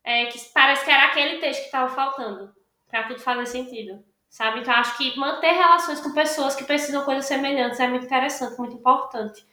é, 0.05 0.27
que 0.27 0.39
parece 0.53 0.85
que 0.85 0.91
era 0.91 1.07
aquele 1.07 1.39
texto 1.39 1.59
que 1.59 1.65
estava 1.65 1.93
faltando, 1.93 2.55
para 2.87 3.03
tudo 3.03 3.19
fazer 3.19 3.45
sentido 3.45 4.09
sabe? 4.31 4.61
Então, 4.61 4.73
acho 4.73 4.97
que 4.97 5.15
manter 5.19 5.51
relações 5.51 5.99
com 5.99 6.13
pessoas 6.13 6.55
que 6.55 6.63
precisam 6.63 7.01
de 7.01 7.05
coisas 7.05 7.25
semelhantes 7.25 7.79
é 7.81 7.87
muito 7.87 8.05
interessante, 8.05 8.57
muito 8.57 8.77
importante. 8.77 9.45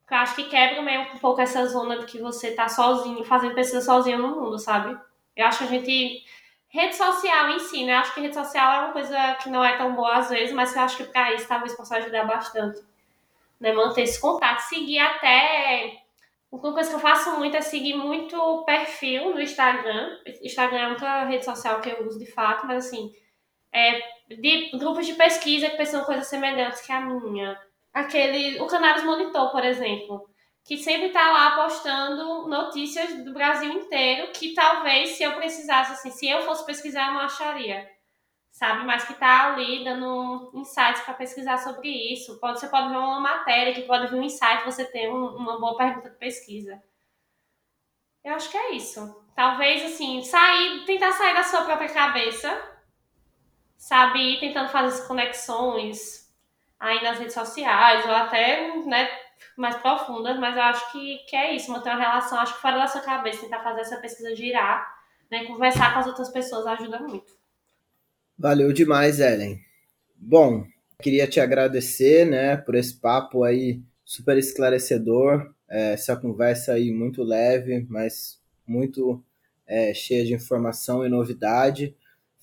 Porque 0.00 0.14
eu 0.14 0.18
acho 0.18 0.36
que 0.36 0.44
quebra 0.44 0.82
meio 0.82 1.14
um 1.14 1.18
pouco 1.18 1.40
essa 1.40 1.66
zona 1.66 1.98
de 1.98 2.06
que 2.06 2.20
você 2.20 2.52
tá 2.52 2.68
sozinho, 2.68 3.24
fazendo 3.24 3.54
pesquisa 3.54 3.80
sozinho 3.80 4.18
no 4.18 4.38
mundo, 4.38 4.58
sabe? 4.58 4.96
Eu 5.34 5.46
acho 5.46 5.58
que 5.58 5.64
a 5.64 5.66
gente. 5.68 6.24
Rede 6.68 6.94
social 6.94 7.48
em 7.50 7.58
si, 7.58 7.84
né? 7.84 7.94
Acho 7.94 8.12
que 8.12 8.20
rede 8.20 8.34
social 8.34 8.70
é 8.70 8.84
uma 8.84 8.92
coisa 8.92 9.34
que 9.36 9.48
não 9.48 9.64
é 9.64 9.78
tão 9.78 9.94
boa 9.94 10.16
às 10.16 10.28
vezes, 10.28 10.54
mas 10.54 10.76
eu 10.76 10.82
acho 10.82 10.98
que 10.98 11.04
para 11.04 11.32
isso 11.32 11.48
talvez 11.48 11.74
possa 11.74 11.96
ajudar 11.96 12.24
bastante. 12.24 12.82
Né? 13.58 13.72
Manter 13.72 14.02
esse 14.02 14.20
contato, 14.20 14.60
seguir 14.60 14.98
até. 14.98 16.02
Uma 16.52 16.74
coisa 16.74 16.90
que 16.90 16.96
eu 16.96 17.00
faço 17.00 17.38
muito 17.38 17.56
é 17.56 17.62
seguir 17.62 17.94
muito 17.94 18.62
perfil 18.64 19.32
no 19.32 19.40
Instagram. 19.40 20.18
Instagram 20.42 20.78
é 20.78 20.84
a 20.84 20.88
única 20.88 21.24
rede 21.24 21.44
social 21.44 21.80
que 21.80 21.88
eu 21.88 22.06
uso 22.06 22.18
de 22.18 22.26
fato, 22.26 22.66
mas 22.66 22.86
assim, 22.86 23.12
é, 23.76 24.00
de 24.26 24.70
grupos 24.78 25.06
de 25.06 25.12
pesquisa 25.12 25.68
que 25.68 25.76
pensam 25.76 26.02
coisas 26.04 26.26
semelhantes 26.26 26.80
que 26.80 26.90
a 26.90 27.00
minha. 27.00 27.60
Aquele, 27.92 28.58
o 28.60 28.66
Cannabis 28.66 29.04
Monitor, 29.04 29.52
por 29.52 29.64
exemplo, 29.64 30.28
que 30.64 30.78
sempre 30.78 31.08
está 31.08 31.30
lá 31.30 31.62
postando 31.62 32.48
notícias 32.48 33.22
do 33.22 33.34
Brasil 33.34 33.70
inteiro, 33.70 34.32
que 34.32 34.54
talvez 34.54 35.10
se 35.10 35.22
eu 35.22 35.34
precisasse, 35.34 35.92
assim, 35.92 36.10
se 36.10 36.26
eu 36.26 36.42
fosse 36.42 36.64
pesquisar, 36.64 37.08
eu 37.08 37.14
não 37.14 37.20
acharia. 37.20 37.86
Sabe? 38.50 38.86
Mas 38.86 39.04
que 39.04 39.12
está 39.12 39.52
ali 39.52 39.84
dando 39.84 40.50
insights 40.54 41.02
para 41.02 41.12
pesquisar 41.12 41.58
sobre 41.58 41.90
isso. 41.90 42.40
Pode, 42.40 42.58
você 42.58 42.68
pode 42.68 42.88
ver 42.88 42.96
uma 42.96 43.20
matéria, 43.20 43.74
que 43.74 43.82
pode 43.82 44.06
vir 44.06 44.16
um 44.16 44.22
insight, 44.22 44.64
você 44.64 44.86
ter 44.86 45.12
um, 45.12 45.36
uma 45.36 45.60
boa 45.60 45.76
pergunta 45.76 46.08
de 46.08 46.16
pesquisa. 46.16 46.82
Eu 48.24 48.32
acho 48.32 48.50
que 48.50 48.56
é 48.56 48.72
isso. 48.72 49.24
Talvez, 49.34 49.84
assim, 49.84 50.22
sair, 50.22 50.86
tentar 50.86 51.12
sair 51.12 51.34
da 51.34 51.42
sua 51.42 51.64
própria 51.64 51.90
cabeça 51.90 52.75
sabe, 53.76 54.18
ir 54.18 54.40
tentando 54.40 54.68
fazer 54.70 55.00
as 55.00 55.06
conexões 55.06 56.26
aí 56.78 57.02
nas 57.02 57.18
redes 57.18 57.34
sociais, 57.34 58.04
ou 58.04 58.12
até, 58.12 58.76
né, 58.84 59.08
mais 59.56 59.76
profundas, 59.76 60.38
mas 60.38 60.54
eu 60.56 60.62
acho 60.62 60.92
que, 60.92 61.18
que 61.28 61.36
é 61.36 61.54
isso, 61.54 61.70
manter 61.70 61.90
uma 61.90 62.00
relação, 62.00 62.38
acho 62.38 62.54
que 62.54 62.60
fora 62.60 62.78
da 62.78 62.86
sua 62.86 63.00
cabeça, 63.00 63.42
tentar 63.42 63.62
fazer 63.62 63.80
essa 63.80 63.96
pesquisa 63.98 64.34
girar, 64.36 64.86
né, 65.30 65.44
conversar 65.44 65.92
com 65.92 66.00
as 66.00 66.06
outras 66.06 66.28
pessoas 66.30 66.66
ajuda 66.66 67.00
muito. 67.00 67.34
Valeu 68.38 68.72
demais, 68.72 69.18
Ellen. 69.18 69.58
Bom, 70.14 70.66
queria 71.00 71.26
te 71.26 71.40
agradecer, 71.40 72.26
né, 72.26 72.56
por 72.56 72.74
esse 72.74 73.00
papo 73.00 73.44
aí 73.44 73.82
super 74.04 74.38
esclarecedor. 74.38 75.52
é, 75.68 75.94
essa 75.94 76.16
conversa 76.16 76.74
aí 76.74 76.92
muito 76.92 77.24
leve, 77.24 77.84
mas 77.90 78.40
muito 78.66 79.22
é, 79.66 79.92
cheia 79.92 80.24
de 80.24 80.32
informação 80.32 81.04
e 81.04 81.08
novidade. 81.08 81.96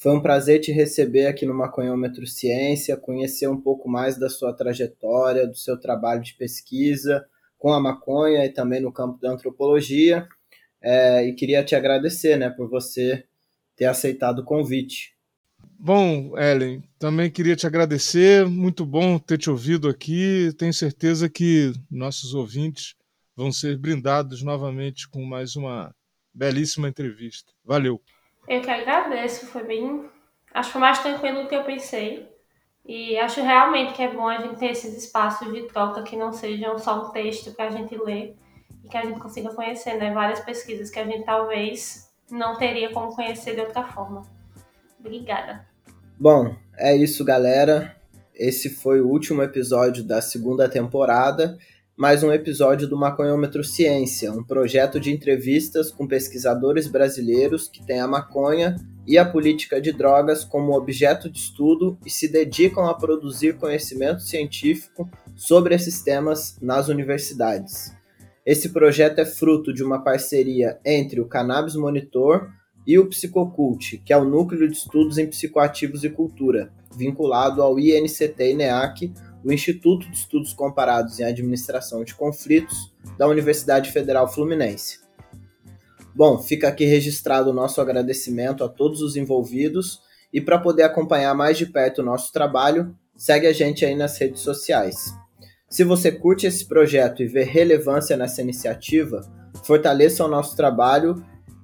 Foi 0.04 0.12
um 0.12 0.22
prazer 0.22 0.60
te 0.60 0.70
receber 0.70 1.28
aqui 1.28 1.45
no 1.45 1.54
Maconhômetro 1.54 2.28
Ciência, 2.28 2.97
conhecer 2.97 3.47
um 3.47 3.56
pouco 3.56 3.88
mais 3.88 4.20
da 4.20 4.30
sua 4.30 4.51
trajetória, 4.51 5.47
do 5.47 5.56
seu 5.56 5.80
trabalho 5.80 6.22
de 6.22 6.34
pesquisa 6.34 7.26
com 7.58 7.72
a 7.72 7.80
maconha 7.80 8.45
e 8.45 8.49
também 8.49 8.82
no 8.82 8.91
campo 8.91 9.18
da 9.22 9.32
antropologia. 9.32 10.28
É, 10.82 11.26
e 11.26 11.34
queria 11.34 11.64
te 11.64 11.74
agradecer 11.74 12.36
né, 12.36 12.49
por 12.49 12.70
você 12.70 13.24
ter 13.78 13.86
aceitado 13.86 14.39
o 14.39 14.43
convite. 14.43 15.16
Bom, 15.80 16.38
Ellen, 16.38 16.84
também 16.99 17.32
queria 17.32 17.56
te 17.56 17.66
agradecer. 17.66 18.45
Muito 18.45 18.86
bom 18.86 19.18
ter 19.18 19.38
te 19.38 19.49
ouvido 19.49 19.88
aqui. 19.88 20.51
Tenho 20.58 20.74
certeza 20.74 21.30
que 21.30 21.72
nossos 21.89 22.34
ouvintes 22.34 22.93
vão 23.38 23.54
ser 23.54 23.78
brindados 23.78 24.43
novamente 24.43 25.08
com 25.08 25.24
mais 25.24 25.56
uma 25.56 25.95
belíssima 26.34 26.89
entrevista. 26.89 27.54
Valeu. 27.64 28.01
Eu 28.48 28.62
que 28.62 28.70
agradeço, 28.70 29.48
foi 29.48 29.64
bem. 29.64 30.06
Acho 30.54 30.70
que 30.70 30.74
foi 30.74 30.82
mais 30.82 31.00
tranquilo 31.00 31.44
do 31.44 31.48
que 31.48 31.56
eu 31.56 31.64
pensei. 31.64 32.30
E 32.86 33.18
acho 33.18 33.41
realmente 33.41 33.94
que 33.94 34.04
é 34.04 34.12
bom 34.12 34.28
a 34.28 34.38
gente 34.38 34.58
ter 34.58 34.72
esses 34.72 34.96
espaços 34.98 35.52
de 35.54 35.64
troca 35.64 36.04
que 36.04 36.18
não 36.18 36.34
sejam 36.34 36.78
só 36.78 37.08
um 37.08 37.12
texto 37.12 37.52
para 37.52 37.68
a 37.68 37.70
gente 37.70 37.96
ler 37.98 38.36
e 38.84 38.89
que 38.89 38.98
a 38.98 39.06
gente 39.06 39.20
consiga 39.20 39.54
conhecer 39.54 39.94
né, 39.96 40.14
várias 40.14 40.41
pesquisas 40.41 40.89
que 40.89 41.00
a 41.00 41.06
gente 41.06 41.24
talvez 41.24 42.10
não 42.30 42.58
teria 42.58 42.91
como 42.91 43.16
conhecer 43.16 43.56
de 43.56 43.62
outra 43.62 43.84
forma. 43.86 44.24
Obrigada. 45.00 45.66
Bom, 46.20 46.56
é 46.78 46.96
isso, 46.96 47.24
galera. 47.24 47.96
Esse 48.36 48.70
foi 48.70 49.00
o 49.00 49.08
último 49.08 49.41
episódio 49.41 50.04
da 50.04 50.22
segunda 50.22 50.68
temporada 50.68 51.58
mais 51.96 52.24
um 52.24 52.32
episódio 52.32 52.88
do 52.88 52.98
Maconhômetro 52.98 53.64
Ciência, 53.64 54.32
um 54.32 54.44
projeto 54.44 55.00
de 55.00 55.12
entrevistas 55.12 55.91
com 55.91 56.08
pesquisadores 56.08 56.88
brasileiros 56.88 57.68
que 57.68 57.86
têm 57.86 58.00
a 58.00 58.08
maconha 58.08 58.76
e 59.06 59.16
a 59.16 59.24
política 59.24 59.80
de 59.80 59.91
drogas 59.91 60.44
como 60.44 60.76
objeto 60.76 61.30
de 61.30 61.38
estudo 61.38 61.98
e 62.04 62.10
se 62.10 62.28
dedicam 62.28 62.86
a 62.88 62.96
produzir 62.96 63.58
conhecimento 63.58 64.22
científico 64.22 65.08
sobre 65.36 65.76
esses 65.76 66.02
temas 66.02 66.58
nas 66.60 66.88
universidades. 66.88 67.94
Esse 68.44 68.70
projeto 68.70 69.20
é 69.20 69.26
fruto 69.26 69.72
de 69.72 69.84
uma 69.84 70.04
parceria 70.04 70.80
entre 70.84 71.22
o 71.22 71.28
Cannabis 71.28 71.76
Monitor 71.76 72.50
e 72.88 72.98
o 72.98 73.08
Psicocult, 73.08 74.00
que 74.00 74.12
é 74.12 74.18
o 74.18 74.26
Núcleo 74.26 74.68
de 74.68 74.76
Estudos 74.76 75.18
em 75.20 75.28
Psicoativos 75.28 76.04
e 76.04 76.10
Cultura, 76.10 76.74
vinculado 76.98 77.62
ao 77.62 77.80
INCT-INEAC, 77.80 79.14
o 79.44 79.52
Instituto 79.52 80.10
de 80.10 80.18
Estudos 80.18 80.54
Comparados 80.54 81.20
em 81.20 81.24
Administração 81.24 82.04
de 82.04 82.16
Conflitos 82.16 82.94
da 83.18 83.28
Universidade 83.28 83.91
Federal 83.91 84.32
Fluminense. 84.32 85.00
Bom, 86.16 86.38
fica 86.38 86.68
aqui 86.68 86.86
registrado 86.86 87.50
o 87.50 87.54
nosso 87.54 87.82
agradecimento 87.82 88.64
a 88.64 88.70
todos 88.70 89.02
os 89.02 89.16
envolvidos 89.16 90.02
e 90.32 90.39
para 90.39 90.60
poder 90.60 90.84
acompanhar 90.84 91.34
mais 91.34 91.58
de 91.58 91.66
perto 91.66 92.00
o 92.02 92.06
nosso 92.06 92.32
trabalho, 92.32 92.96
segue 93.16 93.48
a 93.48 93.54
gente 93.54 93.86
aí 93.86 93.96
nas 93.96 94.18
redes 94.18 94.41
sociais. 94.41 95.14
Se 95.70 95.84
você 95.84 96.12
curte 96.12 96.46
esse 96.46 96.66
projeto 96.66 97.24
e 97.24 97.28
vê 97.28 97.44
relevância 97.44 98.16
nessa 98.16 98.41
iniciativa, 98.41 99.22
fortaleça 99.64 100.24
o 100.24 100.28
nosso 100.28 100.56
trabalho 100.56 101.24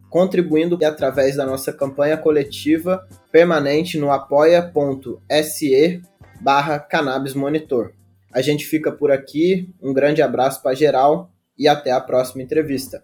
contribuindo 0.09 0.77
através 0.83 1.35
da 1.35 1.45
nossa 1.45 1.71
campanha 1.71 2.17
coletiva 2.17 3.07
permanente 3.31 3.99
no 3.99 4.11
apoia.se 4.11 6.01
barra 6.39 6.79
Cannabis 6.79 7.33
Monitor. 7.33 7.93
A 8.33 8.41
gente 8.41 8.65
fica 8.65 8.91
por 8.91 9.11
aqui, 9.11 9.73
um 9.81 9.93
grande 9.93 10.21
abraço 10.21 10.61
para 10.61 10.75
geral 10.75 11.31
e 11.57 11.67
até 11.67 11.91
a 11.91 11.99
próxima 11.99 12.41
entrevista. 12.41 13.03